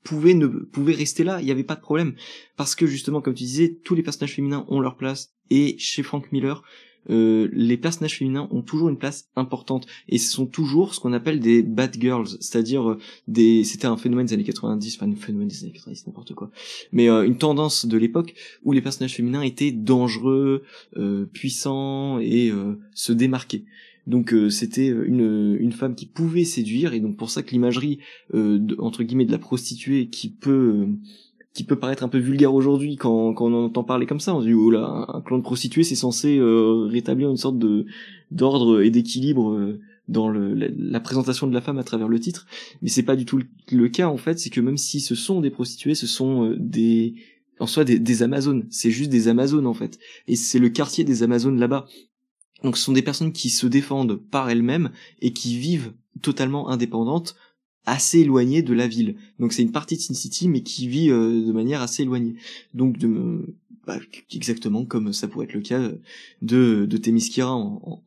pouvait 0.05 0.35
ne 0.35 0.47
pouvait 0.47 0.95
rester 0.95 1.25
là, 1.25 1.41
il 1.41 1.47
n'y 1.47 1.51
avait 1.51 1.65
pas 1.65 1.75
de 1.75 1.81
problème. 1.81 2.15
Parce 2.57 2.75
que 2.75 2.87
justement 2.87 3.21
comme 3.21 3.35
tu 3.35 3.45
disais, 3.45 3.81
tous 3.85 3.95
les 3.95 4.03
personnages 4.03 4.35
féminins 4.35 4.65
ont 4.69 4.81
leur 4.81 4.97
place. 4.97 5.35
Et 5.51 5.77
chez 5.79 6.03
Frank 6.03 6.31
Miller, 6.33 6.63
euh, 7.11 7.49
les 7.53 7.77
personnages 7.77 8.19
féminins 8.19 8.49
ont 8.51 8.63
toujours 8.63 8.89
une 8.89 8.99
place 8.99 9.29
importante. 9.37 9.87
Et 10.09 10.19
ce 10.19 10.31
sont 10.31 10.47
toujours 10.47 10.95
ce 10.95 11.01
qu'on 11.01 11.13
appelle 11.13 11.41
des 11.41 11.63
bad 11.63 11.97
girls, 11.99 12.29
c'est-à-dire 12.41 12.91
euh, 12.91 12.99
des 13.29 13.65
c'était 13.65 13.87
un 13.87 13.97
phénomène 13.97 14.27
des 14.27 14.35
années 14.35 14.45
90, 14.45 14.97
enfin 14.97 15.11
un 15.11 15.17
phénomène 15.17 15.49
des 15.49 15.65
années 15.65 15.73
90 15.73 16.07
n'importe 16.07 16.35
quoi, 16.35 16.51
mais 16.93 17.09
euh, 17.09 17.25
une 17.25 17.39
tendance 17.39 17.87
de 17.87 17.97
l'époque 17.99 18.35
où 18.65 18.73
les 18.73 18.81
personnages 18.81 19.15
féminins 19.15 19.43
étaient 19.43 19.73
dangereux, 19.73 20.63
puissants 21.33 22.19
et 22.19 22.53
se 22.95 23.13
démarquaient. 23.13 23.65
Donc 24.07 24.33
euh, 24.33 24.51
c'était 24.51 24.91
euh, 24.91 25.05
une, 25.07 25.57
une 25.59 25.73
femme 25.73 25.95
qui 25.95 26.07
pouvait 26.07 26.45
séduire. 26.45 26.95
Et 26.95 27.01
donc 27.01 27.17
pour 27.17 27.31
ça 27.31 27.43
que 27.43 27.51
l'imagerie 27.51 27.99
euh, 28.35 28.65
entre 28.79 29.03
guillemets 29.03 29.25
de 29.25 29.33
la 29.33 29.39
prostituée 29.39 30.09
qui 30.09 30.31
peut 30.31 30.89
qui 31.57 31.65
peut 31.65 31.79
paraître 31.79 32.05
un 32.05 32.09
peu 32.09 32.19
vulgaire 32.19 32.55
aujourd'hui 32.55 32.97
quand, 32.97 33.35
on 33.41 33.65
entend 33.65 33.83
parler 33.83 34.07
comme 34.07 34.21
ça. 34.21 34.35
On 34.35 34.41
se 34.41 34.47
dit 34.47 34.53
oh 34.53 34.71
là, 34.71 35.07
un 35.09 35.21
clan 35.23 35.39
de 35.39 35.43
prostituées 35.43 35.85
c'est 35.85 35.95
censé 35.95 36.39
rétablir 36.41 37.31
une 37.31 37.37
sorte 37.37 37.59
de 37.59 37.87
d'ordre 38.31 38.83
et 38.83 38.91
d'équilibre 38.91 39.79
dans 40.09 40.29
le, 40.29 40.55
la, 40.55 41.01
présentation 41.01 41.47
de 41.47 41.55
la 41.55 41.61
femme 41.61 41.79
à 41.79 41.85
travers 41.85 42.09
le 42.09 42.21
titre, 42.21 42.47
mais 42.83 42.89
c'est 42.89 43.03
pas 43.03 43.17
du 43.17 43.25
tout 43.25 43.41
le, 43.73 43.89
cas 43.89 44.09
en 44.09 44.17
fait. 44.17 44.39
C'est 44.39 44.51
que 44.51 44.61
même 44.61 44.77
si 44.77 45.01
ce 45.01 45.15
sont 45.15 45.41
des 45.41 45.51
prostituées, 45.51 45.95
ce 45.95 46.07
sont 46.07 46.55
des 46.59 47.15
en 47.59 47.67
soi 47.67 47.85
des, 47.85 47.99
des 47.99 48.23
Amazones. 48.23 48.67
C'est 48.71 48.91
juste 48.91 49.11
des 49.11 49.29
Amazones 49.29 49.67
en 49.67 49.75
fait, 49.75 49.99
et 50.29 50.37
c'est 50.37 50.59
le 50.59 50.69
quartier 50.69 51.05
des 51.05 51.23
Amazones 51.23 51.59
là-bas. 51.59 51.87
Donc 52.63 52.77
ce 52.77 52.85
sont 52.85 52.93
des 52.93 53.03
personnes 53.03 53.33
qui 53.33 53.51
se 53.51 53.67
défendent 53.67 54.17
par 54.17 54.51
elles-mêmes 54.51 54.91
et 55.21 55.33
qui 55.33 55.59
vivent 55.59 55.93
totalement 56.23 56.69
indépendantes, 56.69 57.37
assez 57.87 58.21
éloignées 58.21 58.63
de 58.63 58.75
la 58.75 58.87
ville. 58.87 59.17
Donc 59.39 59.53
c'est 59.53 59.63
une 59.63 59.73
partie 59.73 59.97
de 59.97 60.01
Sin 60.01 60.15
City 60.15 60.49
mais 60.49 60.63
qui 60.63 60.89
vit 60.89 61.11
euh, 61.11 61.47
de 61.47 61.53
manière 61.53 61.81
assez 61.81 62.03
éloignée. 62.03 62.35
Donc 62.75 62.99
de, 62.99 63.55
bah, 63.87 64.01
exactement 64.35 64.85
comme 64.85 65.13
ça 65.13 65.29
pourrait 65.29 65.45
être 65.45 65.55
le 65.55 65.61
cas 65.61 65.81
de, 66.43 66.87
de 66.87 66.97
Themyscira 66.97 67.55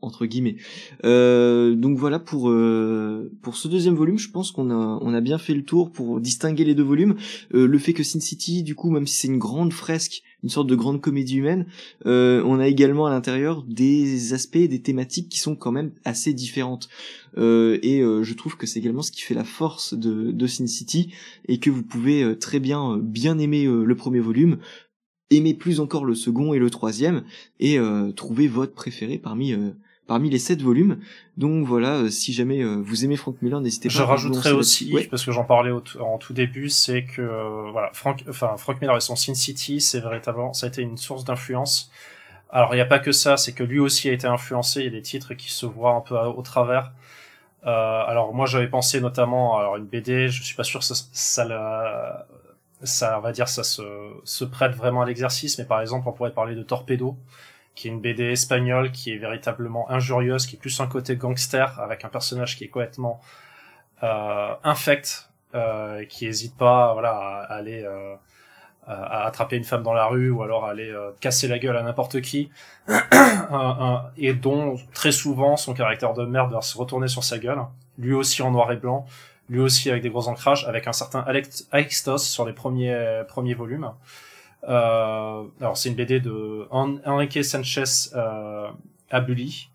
entre 0.02 0.26
guillemets. 0.26 0.58
Euh, 1.06 1.74
donc 1.74 1.98
voilà 1.98 2.20
pour 2.20 2.50
euh, 2.50 3.32
pour 3.42 3.56
ce 3.56 3.70
deuxième 3.70 3.96
volume, 3.96 4.18
je 4.18 4.30
pense 4.30 4.52
qu'on 4.52 4.72
a 4.72 5.00
on 5.02 5.14
a 5.14 5.22
bien 5.22 5.38
fait 5.38 5.54
le 5.54 5.64
tour 5.64 5.92
pour 5.92 6.20
distinguer 6.20 6.66
les 6.66 6.76
deux 6.76 6.84
volumes. 6.84 7.16
Euh, 7.54 7.66
le 7.66 7.78
fait 7.78 7.94
que 7.94 8.04
Sin 8.04 8.20
City, 8.20 8.62
du 8.62 8.76
coup, 8.76 8.90
même 8.90 9.08
si 9.08 9.22
c'est 9.22 9.28
une 9.30 9.38
grande 9.38 9.72
fresque, 9.72 10.22
une 10.44 10.50
sorte 10.50 10.68
de 10.68 10.76
grande 10.76 11.02
comédie 11.02 11.38
humaine, 11.38 11.66
euh, 12.06 12.42
on 12.46 12.60
a 12.60 12.68
également 12.68 13.06
à 13.06 13.10
l'intérieur 13.10 13.64
des 13.64 14.34
aspects, 14.34 14.58
des 14.58 14.82
thématiques 14.82 15.30
qui 15.30 15.40
sont 15.40 15.56
quand 15.56 15.72
même 15.72 15.92
assez 16.06 16.34
différentes. 16.34 16.90
Euh, 17.38 17.78
et 17.84 18.02
je 18.02 18.34
trouve 18.34 18.58
que 18.58 18.66
c'est 18.66 18.80
également 18.80 19.02
ce 19.02 19.12
qui 19.12 19.22
fait 19.22 19.36
la 19.36 19.44
force 19.44 19.94
de, 19.94 20.32
de 20.32 20.48
Sin 20.48 20.68
City 20.68 21.14
et 21.48 21.60
que 21.60 21.70
vous 21.70 21.84
pouvez 21.84 22.38
très 22.40 22.60
bien 22.60 22.98
bien 22.98 23.38
aimer 23.38 23.66
le 23.66 23.96
premier 23.96 24.20
volume, 24.20 24.58
aimez 25.30 25.54
plus 25.54 25.80
encore 25.80 26.06
le 26.06 26.16
second 26.16 26.54
et 26.54 26.60
le 26.60 26.70
troisième 26.70 27.24
et 27.60 27.78
euh, 27.78 28.12
trouvez 28.12 28.48
votre 28.48 28.74
préféré 28.74 29.18
parmi 29.18 29.54
euh, 29.54 29.72
parmi 30.10 30.30
les 30.30 30.40
sept 30.40 30.62
volumes. 30.62 31.00
Donc 31.38 31.66
voilà, 31.66 31.94
euh, 31.94 32.10
si 32.10 32.34
jamais 32.34 32.62
vous 32.66 33.06
aimez 33.06 33.16
Frank 33.16 33.42
Miller, 33.42 33.62
n'hésitez 33.62 33.88
pas. 33.88 33.94
Je 33.94 34.02
rajouterai 34.02 34.52
aussi, 34.52 34.94
parce 35.10 35.24
que 35.24 35.32
j'en 35.32 35.46
parlais 35.46 35.72
en 35.72 36.18
tout 36.18 36.34
début, 36.34 36.68
c'est 36.68 37.06
que 37.06 37.22
voilà, 37.72 37.92
Frank, 37.94 38.22
enfin 38.28 38.58
Frank 38.58 38.82
Miller 38.82 38.98
et 38.98 39.00
son 39.00 39.16
Sin 39.16 39.36
City, 39.36 39.80
c'est 39.80 40.02
véritablement, 40.02 40.52
ça 40.52 40.66
a 40.66 40.70
été 40.70 40.82
une 40.82 40.98
source 40.98 41.24
d'influence. 41.24 41.90
Alors 42.50 42.74
il 42.74 42.78
n'y 42.78 42.82
a 42.82 42.86
pas 42.86 43.00
que 43.00 43.14
ça, 43.14 43.38
c'est 43.38 43.54
que 43.54 43.64
lui 43.64 43.80
aussi 43.80 44.10
a 44.10 44.12
été 44.12 44.28
influencé. 44.28 44.82
Il 44.82 44.86
y 44.86 44.88
a 44.88 44.92
des 44.92 45.02
titres 45.02 45.36
qui 45.36 45.52
se 45.52 45.66
voient 45.66 45.94
un 45.94 46.02
peu 46.02 46.18
au 46.18 46.42
travers. 46.42 46.92
alors 47.64 48.34
moi 48.34 48.48
j'avais 48.48 48.68
pensé 48.68 49.00
notamment 49.00 49.58
alors 49.58 49.78
une 49.78 49.86
BD, 49.86 50.28
je 50.28 50.44
suis 50.44 50.56
pas 50.56 50.64
sûr 50.66 50.82
que 50.82 50.86
ça, 50.86 50.96
ça 51.14 51.46
la 51.46 52.28
ça, 52.84 53.18
on 53.18 53.22
va 53.22 53.32
dire, 53.32 53.48
ça 53.48 53.64
se, 53.64 53.82
se 54.24 54.46
prête 54.46 54.74
vraiment 54.74 55.02
à 55.02 55.06
l'exercice, 55.06 55.58
mais 55.58 55.66
par 55.66 55.82
exemple, 55.82 56.08
on 56.08 56.14
pourrait 56.14 56.34
parler 56.34 56.56
de 56.56 56.64
Torpedo, 56.64 57.18
qui 57.80 57.88
est 57.88 57.92
une 57.92 58.02
BD 58.02 58.26
espagnole 58.26 58.92
qui 58.92 59.14
est 59.14 59.18
véritablement 59.18 59.90
injurieuse, 59.90 60.46
qui 60.46 60.58
est 60.58 60.60
plus 60.60 60.82
un 60.82 60.88
côté 60.88 61.16
gangster, 61.16 61.80
avec 61.80 62.04
un 62.04 62.10
personnage 62.10 62.58
qui 62.58 62.66
est 62.66 62.68
complètement 62.68 63.22
euh, 64.04 64.54
infect, 64.66 65.30
euh, 65.56 66.04
qui 66.04 66.28
hésite 66.28 66.58
pas, 66.58 66.92
voilà, 66.92 67.12
à, 67.12 67.54
aller 67.54 67.84
euh, 67.86 68.18
à 68.86 69.26
attraper 69.26 69.56
une 69.56 69.64
femme 69.64 69.82
dans 69.82 69.94
la 69.94 70.08
rue 70.08 70.30
ou 70.30 70.44
alors 70.44 70.66
à 70.66 70.72
aller 70.72 70.90
euh, 70.90 71.12
casser 71.22 71.48
la 71.48 71.58
gueule 71.58 71.78
à 71.78 71.82
n'importe 71.82 72.20
qui, 72.20 72.52
et 74.18 74.34
dont 74.34 74.76
très 74.94 75.14
souvent 75.14 75.56
son 75.56 75.74
caractère 75.74 76.14
de 76.14 76.26
merde 76.26 76.52
va 76.52 76.62
se 76.62 76.78
retourner 76.78 77.08
sur 77.08 77.24
sa 77.24 77.38
gueule, 77.38 77.62
lui 77.98 78.12
aussi 78.12 78.42
en 78.42 78.52
noir 78.52 78.74
et 78.74 78.78
blanc, 78.78 79.06
lui 79.48 79.62
aussi 79.62 79.90
avec 79.90 80.04
des 80.04 80.10
gros 80.10 80.28
ancrages, 80.28 80.66
avec 80.68 80.86
un 80.86 80.94
certain 80.94 81.22
Alex, 81.22 81.66
sur 82.18 82.46
les 82.46 82.54
premiers 82.54 83.24
premiers 83.30 83.54
volumes. 83.54 83.90
Euh, 84.68 85.44
alors 85.60 85.78
c'est 85.78 85.90
une 85.90 85.96
BD 85.96 86.20
de 86.20 86.68
Enrique 86.72 87.44
Sanchez 87.44 88.12
euh, 88.16 88.70
Abuli. 89.10 89.70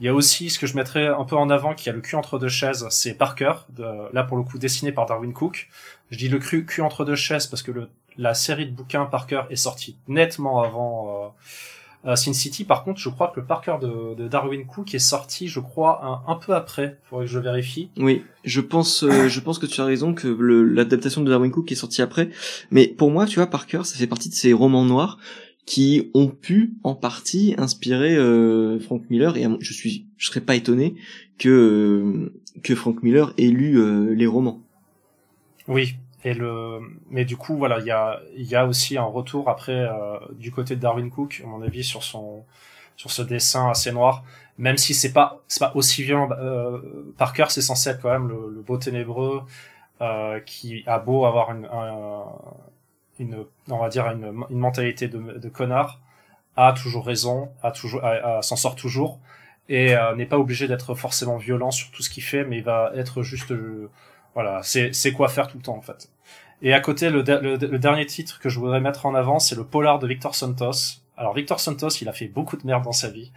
Il 0.00 0.06
y 0.06 0.08
a 0.08 0.14
aussi 0.14 0.50
ce 0.50 0.58
que 0.58 0.66
je 0.66 0.74
mettrais 0.74 1.06
un 1.06 1.24
peu 1.24 1.36
en 1.36 1.48
avant, 1.48 1.74
qui 1.74 1.88
a 1.88 1.92
le 1.92 2.00
cul 2.00 2.16
entre 2.16 2.38
deux 2.38 2.48
chaises, 2.48 2.84
c'est 2.90 3.14
Parker, 3.14 3.52
là 4.12 4.24
pour 4.24 4.36
le 4.36 4.42
coup 4.42 4.58
dessiné 4.58 4.90
par 4.90 5.06
Darwin 5.06 5.32
Cook. 5.32 5.68
Je 6.10 6.18
dis 6.18 6.28
le 6.28 6.38
cul, 6.40 6.66
entre 6.80 7.04
deux 7.04 7.14
chaises 7.14 7.46
parce 7.46 7.62
que 7.62 7.88
la 8.16 8.34
série 8.34 8.66
de 8.66 8.72
bouquins 8.72 9.06
Parker 9.06 9.42
est 9.50 9.56
sortie 9.56 9.96
nettement 10.08 10.62
avant 10.62 11.08
euh, 11.08 11.28
Sin 12.16 12.32
City, 12.32 12.64
par 12.64 12.82
contre, 12.82 12.98
je 12.98 13.08
crois 13.08 13.28
que 13.28 13.38
le 13.38 13.46
Parker 13.46 13.76
de, 13.80 14.14
de 14.14 14.26
Darwin 14.26 14.66
Cook 14.66 14.92
est 14.94 14.98
sorti, 14.98 15.46
je 15.46 15.60
crois, 15.60 16.04
un, 16.04 16.32
un 16.32 16.36
peu 16.36 16.52
après. 16.52 16.98
Faudrait 17.04 17.26
que 17.26 17.30
je 17.30 17.38
vérifie. 17.38 17.90
Oui, 17.96 18.24
je 18.44 18.60
pense, 18.60 19.04
euh, 19.04 19.28
je 19.28 19.40
pense 19.40 19.60
que 19.60 19.66
tu 19.66 19.80
as 19.80 19.84
raison 19.84 20.12
que 20.12 20.26
l'adaptation 20.26 21.22
de 21.22 21.30
Darwin 21.30 21.52
Cook 21.52 21.70
est 21.70 21.76
sortie 21.76 22.02
après. 22.02 22.30
Mais 22.72 22.88
pour 22.88 23.12
moi, 23.12 23.26
tu 23.26 23.36
vois, 23.36 23.46
Parker, 23.46 23.82
ça 23.84 23.96
fait 23.96 24.08
partie 24.08 24.28
de 24.28 24.34
ces 24.34 24.52
romans 24.52 24.84
noirs 24.84 25.18
qui 25.64 26.10
ont 26.12 26.26
pu 26.26 26.74
en 26.82 26.96
partie 26.96 27.54
inspirer 27.56 28.16
euh, 28.16 28.80
Frank 28.80 29.02
Miller 29.08 29.36
et 29.36 29.46
je 29.60 29.72
suis 29.72 30.06
je 30.16 30.26
serais 30.26 30.40
pas 30.40 30.56
étonné 30.56 30.96
que 31.38 31.48
euh, 31.48 32.32
que 32.64 32.74
Frank 32.74 33.00
Miller 33.04 33.32
ait 33.38 33.46
lu 33.46 33.80
les 34.16 34.26
romans. 34.26 34.60
Oui, 35.68 35.94
et 36.24 36.34
le, 36.34 36.80
mais 37.10 37.24
du 37.24 37.36
coup, 37.36 37.56
voilà, 37.56 37.78
il 37.80 37.86
y 37.86 37.90
a, 37.90 38.20
y 38.36 38.54
a 38.54 38.66
aussi 38.66 38.96
un 38.96 39.04
retour 39.04 39.48
après 39.48 39.72
euh, 39.72 40.18
du 40.32 40.52
côté 40.52 40.76
de 40.76 40.80
Darwin 40.80 41.10
Cook, 41.10 41.40
à 41.44 41.46
mon 41.46 41.62
avis, 41.62 41.82
sur 41.84 42.02
son, 42.04 42.44
sur 42.96 43.10
ce 43.10 43.22
dessin 43.22 43.70
assez 43.70 43.92
noir. 43.92 44.22
Même 44.58 44.76
si 44.76 44.94
c'est 44.94 45.12
pas, 45.12 45.40
c'est 45.48 45.60
pas 45.60 45.72
aussi 45.74 46.02
violent. 46.04 46.28
Euh, 46.38 46.78
Parker, 47.18 47.46
c'est 47.48 47.62
censé 47.62 47.90
être 47.90 48.00
quand 48.00 48.10
même 48.10 48.28
le, 48.28 48.52
le 48.54 48.60
beau 48.62 48.76
ténébreux 48.76 49.42
euh, 50.00 50.38
qui 50.40 50.84
a 50.86 50.98
beau 50.98 51.24
avoir 51.24 51.50
une, 51.50 51.68
une, 53.18 53.44
on 53.68 53.78
va 53.78 53.88
dire 53.88 54.06
une, 54.06 54.44
une 54.50 54.58
mentalité 54.58 55.08
de, 55.08 55.18
de 55.18 55.48
connard, 55.48 56.00
a 56.56 56.72
toujours 56.72 57.06
raison, 57.06 57.50
a 57.62 57.70
toujours, 57.72 58.02
s'en 58.42 58.56
sort 58.56 58.76
toujours 58.76 59.18
et 59.68 59.96
euh, 59.96 60.14
n'est 60.14 60.26
pas 60.26 60.38
obligé 60.38 60.68
d'être 60.68 60.94
forcément 60.94 61.38
violent 61.38 61.70
sur 61.70 61.90
tout 61.90 62.02
ce 62.02 62.10
qu'il 62.10 62.22
fait, 62.22 62.44
mais 62.44 62.58
il 62.58 62.64
va 62.64 62.92
être 62.94 63.22
juste 63.22 63.54
voilà, 64.34 64.60
c'est 64.62 65.12
quoi 65.12 65.28
faire 65.28 65.48
tout 65.48 65.56
le 65.56 65.62
temps 65.62 65.76
en 65.76 65.82
fait. 65.82 66.10
Et 66.62 66.72
à 66.72 66.80
côté, 66.80 67.10
le, 67.10 67.22
le, 67.22 67.78
dernier 67.78 68.06
titre 68.06 68.38
que 68.38 68.48
je 68.48 68.58
voudrais 68.60 68.80
mettre 68.80 69.04
en 69.04 69.14
avant, 69.14 69.38
c'est 69.40 69.56
le 69.56 69.64
Polar 69.64 69.98
de 69.98 70.06
Victor 70.06 70.34
Santos. 70.34 71.02
Alors 71.16 71.34
Victor 71.34 71.60
Santos, 71.60 71.90
il 72.00 72.08
a 72.08 72.12
fait 72.12 72.28
beaucoup 72.28 72.56
de 72.56 72.64
merde 72.64 72.84
dans 72.84 72.92
sa 72.92 73.08
vie. 73.08 73.32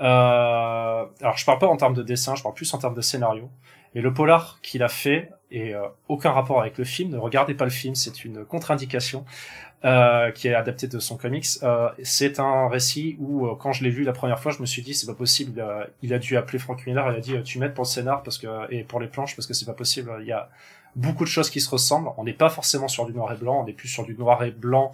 Euh, 0.00 1.04
alors 1.20 1.36
je 1.36 1.44
parle 1.44 1.58
pas 1.58 1.66
en 1.66 1.76
termes 1.76 1.94
de 1.94 2.02
dessin, 2.02 2.34
je 2.34 2.42
parle 2.42 2.54
plus 2.54 2.72
en 2.72 2.78
termes 2.78 2.94
de 2.94 3.02
scénario. 3.02 3.50
Mais 3.94 4.00
le 4.00 4.12
polar 4.12 4.58
qu'il 4.62 4.82
a 4.82 4.88
fait 4.88 5.30
et 5.50 5.74
euh, 5.74 5.82
aucun 6.08 6.32
rapport 6.32 6.60
avec 6.60 6.78
le 6.78 6.84
film. 6.84 7.10
Ne 7.10 7.18
regardez 7.18 7.54
pas 7.54 7.64
le 7.64 7.70
film, 7.70 7.94
c'est 7.94 8.24
une 8.24 8.44
contre-indication 8.44 9.24
euh, 9.84 10.30
qui 10.30 10.46
est 10.46 10.54
adaptée 10.54 10.86
de 10.86 10.98
son 10.98 11.16
comics. 11.16 11.46
Euh, 11.64 11.88
c'est 12.04 12.38
un 12.38 12.68
récit 12.68 13.16
où 13.18 13.46
euh, 13.46 13.56
quand 13.56 13.72
je 13.72 13.82
l'ai 13.82 13.90
lu 13.90 14.04
la 14.04 14.12
première 14.12 14.38
fois, 14.38 14.52
je 14.52 14.60
me 14.60 14.66
suis 14.66 14.80
dit 14.80 14.94
c'est 14.94 15.06
pas 15.06 15.14
possible. 15.14 15.62
il 16.02 16.14
a 16.14 16.18
dû 16.18 16.36
appeler 16.36 16.60
Frank 16.60 16.86
Miller, 16.86 17.10
il 17.10 17.16
a 17.16 17.20
dit 17.20 17.42
tu 17.42 17.58
m'aides 17.58 17.74
pour 17.74 17.82
le 17.82 17.88
scénar 17.88 18.22
parce 18.22 18.38
que 18.38 18.46
et 18.72 18.84
pour 18.84 19.00
les 19.00 19.08
planches 19.08 19.36
parce 19.36 19.46
que 19.46 19.54
c'est 19.54 19.66
pas 19.66 19.74
possible. 19.74 20.10
Il 20.20 20.26
y 20.26 20.32
a 20.32 20.48
beaucoup 20.96 21.24
de 21.24 21.28
choses 21.28 21.50
qui 21.50 21.60
se 21.60 21.70
ressemblent. 21.70 22.10
On 22.16 22.24
n'est 22.24 22.32
pas 22.32 22.50
forcément 22.50 22.88
sur 22.88 23.06
du 23.06 23.12
noir 23.12 23.32
et 23.32 23.36
blanc, 23.36 23.62
on 23.64 23.66
est 23.66 23.72
plus 23.72 23.88
sur 23.88 24.04
du 24.04 24.14
noir 24.14 24.42
et 24.44 24.50
blanc 24.50 24.92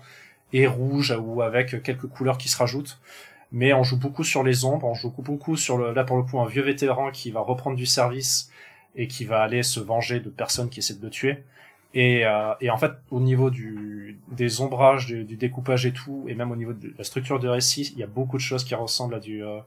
et 0.52 0.66
rouge 0.66 1.14
ou 1.20 1.42
avec 1.42 1.82
quelques 1.82 2.06
couleurs 2.06 2.38
qui 2.38 2.48
se 2.48 2.56
rajoutent 2.56 2.98
mais 3.52 3.72
on 3.72 3.82
joue 3.82 3.96
beaucoup 3.96 4.24
sur 4.24 4.42
les 4.42 4.64
ombres, 4.64 4.86
on 4.86 4.94
joue 4.94 5.12
beaucoup 5.16 5.56
sur 5.56 5.78
le, 5.78 5.92
là 5.92 6.04
pour 6.04 6.16
le 6.16 6.22
coup 6.22 6.38
un 6.38 6.46
vieux 6.46 6.62
vétéran 6.62 7.10
qui 7.10 7.30
va 7.30 7.40
reprendre 7.40 7.76
du 7.76 7.86
service 7.86 8.50
et 8.96 9.08
qui 9.08 9.24
va 9.24 9.42
aller 9.42 9.62
se 9.62 9.80
venger 9.80 10.20
de 10.20 10.28
personnes 10.28 10.68
qui 10.68 10.80
essaient 10.80 10.94
de 10.94 11.02
le 11.02 11.10
tuer. 11.10 11.44
Et, 11.94 12.26
euh, 12.26 12.52
et 12.60 12.68
en 12.68 12.76
fait, 12.76 12.92
au 13.10 13.20
niveau 13.20 13.48
du, 13.48 14.18
des 14.30 14.60
ombrages, 14.60 15.06
du, 15.06 15.36
découpage 15.36 15.86
et 15.86 15.92
tout, 15.92 16.26
et 16.28 16.34
même 16.34 16.50
au 16.50 16.56
niveau 16.56 16.74
de 16.74 16.92
la 16.98 17.04
structure 17.04 17.40
de 17.40 17.48
récit, 17.48 17.92
il 17.94 17.98
y 17.98 18.02
a 18.02 18.06
beaucoup 18.06 18.36
de 18.36 18.42
choses 18.42 18.64
qui 18.64 18.74
ressemblent 18.74 19.14
à 19.14 19.20
du, 19.20 19.42
euh, 19.42 19.60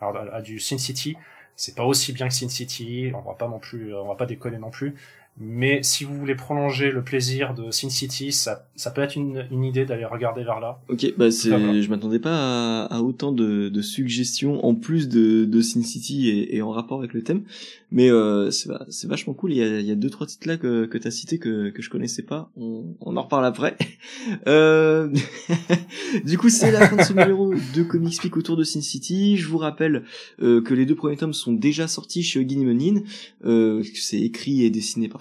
à, 0.00 0.40
du 0.40 0.58
Sin 0.58 0.78
City. 0.78 1.16
C'est 1.54 1.74
pas 1.74 1.84
aussi 1.84 2.12
bien 2.12 2.28
que 2.28 2.34
Sin 2.34 2.48
City, 2.48 3.12
on 3.14 3.20
va 3.20 3.34
pas 3.34 3.48
non 3.48 3.58
plus, 3.58 3.94
on 3.94 4.08
va 4.08 4.14
pas 4.14 4.26
déconner 4.26 4.58
non 4.58 4.70
plus, 4.70 4.94
mais 5.38 5.82
si 5.82 6.04
vous 6.04 6.16
voulez 6.16 6.34
prolonger 6.34 6.90
le 6.90 7.02
plaisir 7.02 7.52
de 7.54 7.70
Sin 7.70 7.90
City, 7.90 8.32
ça, 8.32 8.66
ça 8.74 8.90
peut 8.90 9.02
être 9.02 9.16
une, 9.16 9.46
une 9.50 9.64
idée 9.64 9.84
d'aller 9.84 10.06
regarder 10.06 10.44
vers 10.44 10.60
là. 10.60 10.80
Ok, 10.88 11.12
bah 11.18 11.30
c'est, 11.30 11.50
je 11.50 11.90
m'attendais 11.90 12.18
pas 12.18 12.84
à, 12.84 12.96
à 12.96 13.00
autant 13.00 13.32
de, 13.32 13.68
de, 13.68 13.82
suggestions 13.82 14.64
en 14.64 14.74
plus 14.74 15.08
de, 15.08 15.44
de 15.44 15.60
Sin 15.60 15.82
City 15.82 16.30
et, 16.30 16.56
et, 16.56 16.62
en 16.62 16.70
rapport 16.70 16.98
avec 16.98 17.12
le 17.12 17.22
thème, 17.22 17.42
mais 17.92 18.10
euh, 18.10 18.50
c'est, 18.50 18.70
vachement 19.06 19.34
cool. 19.34 19.52
Il 19.52 19.58
y 19.58 19.62
a, 19.62 19.80
il 19.80 19.86
y 19.86 19.92
a 19.92 19.94
deux 19.94 20.10
trois 20.10 20.26
titres 20.26 20.48
là 20.48 20.56
que, 20.56 20.86
que 20.86 20.98
t'as 20.98 21.10
cités 21.10 21.38
que, 21.38 21.68
que 21.68 21.82
je 21.82 21.90
connaissais 21.90 22.22
pas. 22.22 22.50
On, 22.56 22.84
on 23.00 23.16
en 23.16 23.22
reparle 23.22 23.44
après. 23.44 23.76
Euh... 24.48 25.08
du 26.24 26.38
coup, 26.38 26.48
c'est 26.48 26.70
la 26.70 26.88
fin 26.88 26.96
de 26.96 27.02
ce 27.02 27.12
numéro 27.12 27.54
de 27.54 27.82
Comics 27.82 28.20
Peak 28.20 28.36
autour 28.36 28.56
de 28.56 28.64
Sin 28.64 28.80
City. 28.80 29.36
Je 29.36 29.46
vous 29.48 29.58
rappelle 29.58 30.04
euh, 30.42 30.60
que 30.60 30.74
les 30.74 30.86
deux 30.86 30.94
premiers 30.94 31.16
tomes 31.16 31.32
sont 31.32 31.52
déjà 31.52 31.88
sortis 31.88 32.22
chez 32.22 32.40
Ogin 32.40 32.64
Monin. 32.64 33.02
Euh, 33.44 33.82
c'est 33.94 34.20
écrit 34.20 34.64
et 34.64 34.70
dessiné 34.70 35.08
par 35.08 35.20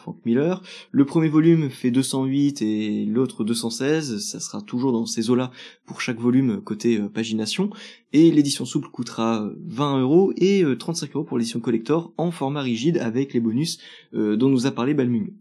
Le 0.91 1.05
premier 1.05 1.29
volume 1.29 1.69
fait 1.69 1.91
208 1.91 2.61
et 2.61 3.05
l'autre 3.05 3.43
216. 3.43 4.19
Ça 4.19 4.39
sera 4.39 4.61
toujours 4.61 4.91
dans 4.91 5.05
ces 5.05 5.29
eaux-là 5.29 5.51
pour 5.85 6.01
chaque 6.01 6.19
volume 6.19 6.61
côté 6.61 6.97
euh, 6.97 7.09
pagination. 7.09 7.69
Et 8.13 8.31
l'édition 8.31 8.65
souple 8.65 8.89
coûtera 8.89 9.49
20 9.67 10.01
euros 10.01 10.33
et 10.37 10.63
35 10.77 11.15
euros 11.15 11.25
pour 11.25 11.37
l'édition 11.37 11.59
collector 11.59 12.13
en 12.17 12.31
format 12.31 12.61
rigide 12.61 12.97
avec 12.97 13.33
les 13.33 13.41
bonus 13.41 13.77
dont 14.13 14.47
nous 14.47 14.67
a 14.67 14.71
parlé 14.71 14.93
Balmung. 14.93 15.33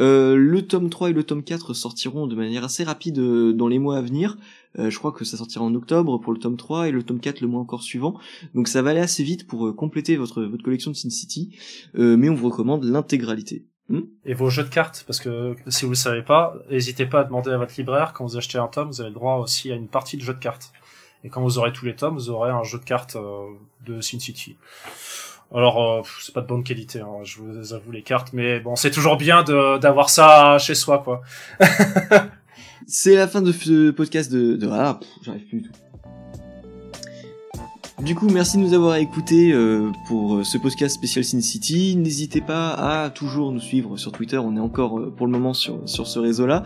Euh, 0.00 0.34
le 0.34 0.66
tome 0.66 0.90
3 0.90 1.10
et 1.10 1.12
le 1.12 1.22
tome 1.22 1.44
4 1.44 1.72
sortiront 1.72 2.26
de 2.26 2.34
manière 2.34 2.64
assez 2.64 2.82
rapide 2.82 3.18
euh, 3.18 3.52
dans 3.52 3.68
les 3.68 3.78
mois 3.78 3.96
à 3.96 4.02
venir. 4.02 4.36
Euh, 4.78 4.90
je 4.90 4.98
crois 4.98 5.12
que 5.12 5.24
ça 5.24 5.36
sortira 5.36 5.64
en 5.64 5.74
octobre 5.74 6.18
pour 6.18 6.32
le 6.32 6.38
tome 6.38 6.56
3 6.56 6.88
et 6.88 6.90
le 6.90 7.02
tome 7.04 7.20
4 7.20 7.40
le 7.40 7.48
mois 7.48 7.60
encore 7.60 7.82
suivant. 7.82 8.18
Donc 8.54 8.68
ça 8.68 8.82
va 8.82 8.90
aller 8.90 9.00
assez 9.00 9.22
vite 9.22 9.46
pour 9.46 9.74
compléter 9.76 10.16
votre 10.16 10.46
collection 10.62 10.90
de 10.90 10.96
Sin 10.96 11.10
City. 11.10 11.56
mais 11.94 12.28
on 12.28 12.34
vous 12.34 12.48
recommande 12.48 12.84
l'intégralité. 12.84 13.66
Hmm 13.88 14.00
et 14.24 14.32
vos 14.32 14.48
jeux 14.48 14.64
de 14.64 14.70
cartes, 14.70 15.04
parce 15.06 15.20
que 15.20 15.54
si 15.68 15.84
vous 15.84 15.90
le 15.90 15.96
savez 15.96 16.22
pas, 16.22 16.54
n'hésitez 16.70 17.04
pas 17.04 17.20
à 17.20 17.24
demander 17.24 17.50
à 17.50 17.58
votre 17.58 17.74
libraire 17.76 18.12
quand 18.14 18.24
vous 18.24 18.36
achetez 18.38 18.56
un 18.56 18.68
tome, 18.68 18.88
vous 18.88 19.00
avez 19.02 19.10
le 19.10 19.14
droit 19.14 19.36
aussi 19.36 19.70
à 19.70 19.74
une 19.74 19.88
partie 19.88 20.16
de 20.16 20.22
jeu 20.22 20.32
de 20.32 20.38
cartes. 20.38 20.72
Et 21.22 21.28
quand 21.28 21.42
vous 21.42 21.58
aurez 21.58 21.72
tous 21.72 21.84
les 21.84 21.94
tomes, 21.94 22.14
vous 22.14 22.30
aurez 22.30 22.50
un 22.50 22.62
jeu 22.62 22.78
de 22.78 22.84
cartes 22.84 23.16
de 23.86 24.00
Sin 24.00 24.18
City. 24.18 24.56
Alors, 25.54 25.82
euh, 25.82 26.02
c'est 26.20 26.34
pas 26.34 26.40
de 26.40 26.46
bonne 26.46 26.64
qualité, 26.64 27.00
hein, 27.00 27.22
je 27.22 27.38
vous 27.38 27.74
avoue 27.74 27.92
les 27.92 28.02
cartes, 28.02 28.32
mais 28.32 28.60
bon, 28.60 28.76
c'est 28.76 28.90
toujours 28.90 29.16
bien 29.16 29.42
d'avoir 29.44 30.10
ça 30.10 30.58
chez 30.58 30.74
soi, 30.74 30.98
quoi. 30.98 31.22
c'est 32.86 33.14
la 33.14 33.28
fin 33.28 33.42
de 33.42 33.52
ce 33.52 33.90
podcast 33.90 34.32
de... 34.32 34.56
de... 34.56 34.68
Ah, 34.70 34.98
j'arrive 35.22 35.46
plus 35.46 35.60
du 35.60 35.68
tout. 35.68 35.83
Du 38.04 38.14
coup, 38.14 38.28
merci 38.28 38.58
de 38.58 38.62
nous 38.62 38.74
avoir 38.74 38.96
écoutés 38.96 39.50
euh, 39.52 39.90
pour 40.06 40.34
euh, 40.34 40.44
ce 40.44 40.58
podcast 40.58 40.94
spécial 40.94 41.24
Sin 41.24 41.40
City. 41.40 41.96
N'hésitez 41.96 42.42
pas 42.42 42.72
à 42.72 43.08
toujours 43.08 43.50
nous 43.50 43.60
suivre 43.60 43.96
sur 43.96 44.12
Twitter. 44.12 44.36
On 44.36 44.58
est 44.58 44.60
encore 44.60 44.98
euh, 44.98 45.10
pour 45.10 45.24
le 45.24 45.32
moment 45.32 45.54
sur, 45.54 45.88
sur 45.88 46.06
ce 46.06 46.18
réseau-là. 46.18 46.64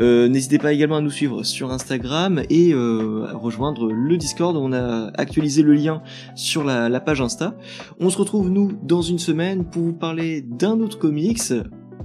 N'hésitez 0.00 0.58
pas 0.58 0.72
également 0.72 0.96
à 0.96 1.00
nous 1.00 1.10
suivre 1.10 1.44
sur 1.44 1.70
Instagram 1.70 2.42
et 2.50 2.72
à 2.72 3.36
rejoindre 3.36 3.92
le 3.92 4.16
Discord. 4.16 4.56
On 4.56 4.72
a 4.72 5.12
actualisé 5.16 5.62
le 5.62 5.74
lien 5.74 6.02
sur 6.34 6.64
la, 6.64 6.88
la 6.88 7.00
page 7.00 7.20
Insta. 7.20 7.54
On 8.00 8.10
se 8.10 8.18
retrouve 8.18 8.50
nous 8.50 8.72
dans 8.82 9.02
une 9.02 9.20
semaine 9.20 9.64
pour 9.64 9.82
vous 9.82 9.92
parler 9.92 10.42
d'un 10.42 10.80
autre 10.80 10.98
comics 10.98 11.52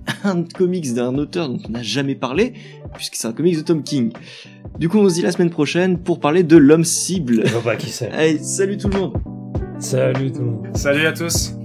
un 0.24 0.44
comics 0.44 0.94
d'un 0.94 1.16
auteur 1.18 1.50
dont 1.50 1.60
on 1.68 1.72
n'a 1.72 1.84
jamais 1.84 2.16
parlé, 2.16 2.54
puisque 2.94 3.16
c'est 3.16 3.28
un 3.28 3.34
comics 3.34 3.58
de 3.58 3.62
Tom 3.62 3.84
King. 3.84 4.12
Du 4.80 4.90
coup, 4.90 5.00
on 5.00 5.10
se 5.10 5.16
dit 5.16 5.22
la 5.22 5.32
semaine 5.32 5.50
prochaine 5.50 5.98
pour 5.98 6.20
parler 6.20 6.44
de 6.44 6.58
l'homme 6.58 6.84
cible. 6.84 7.44
Je 7.46 7.52
vois 7.54 7.62
pas 7.62 7.76
qui 7.76 7.90
c'est. 7.90 8.12
Allez, 8.12 8.38
salut 8.40 8.78
tout 8.78 8.90
le 8.90 9.00
monde. 9.00 9.14
Salut 9.80 10.32
tout 10.32 10.40
le 10.40 10.46
monde. 10.46 10.68
Salut 10.74 11.06
à 11.06 11.14
tous. 11.14 11.56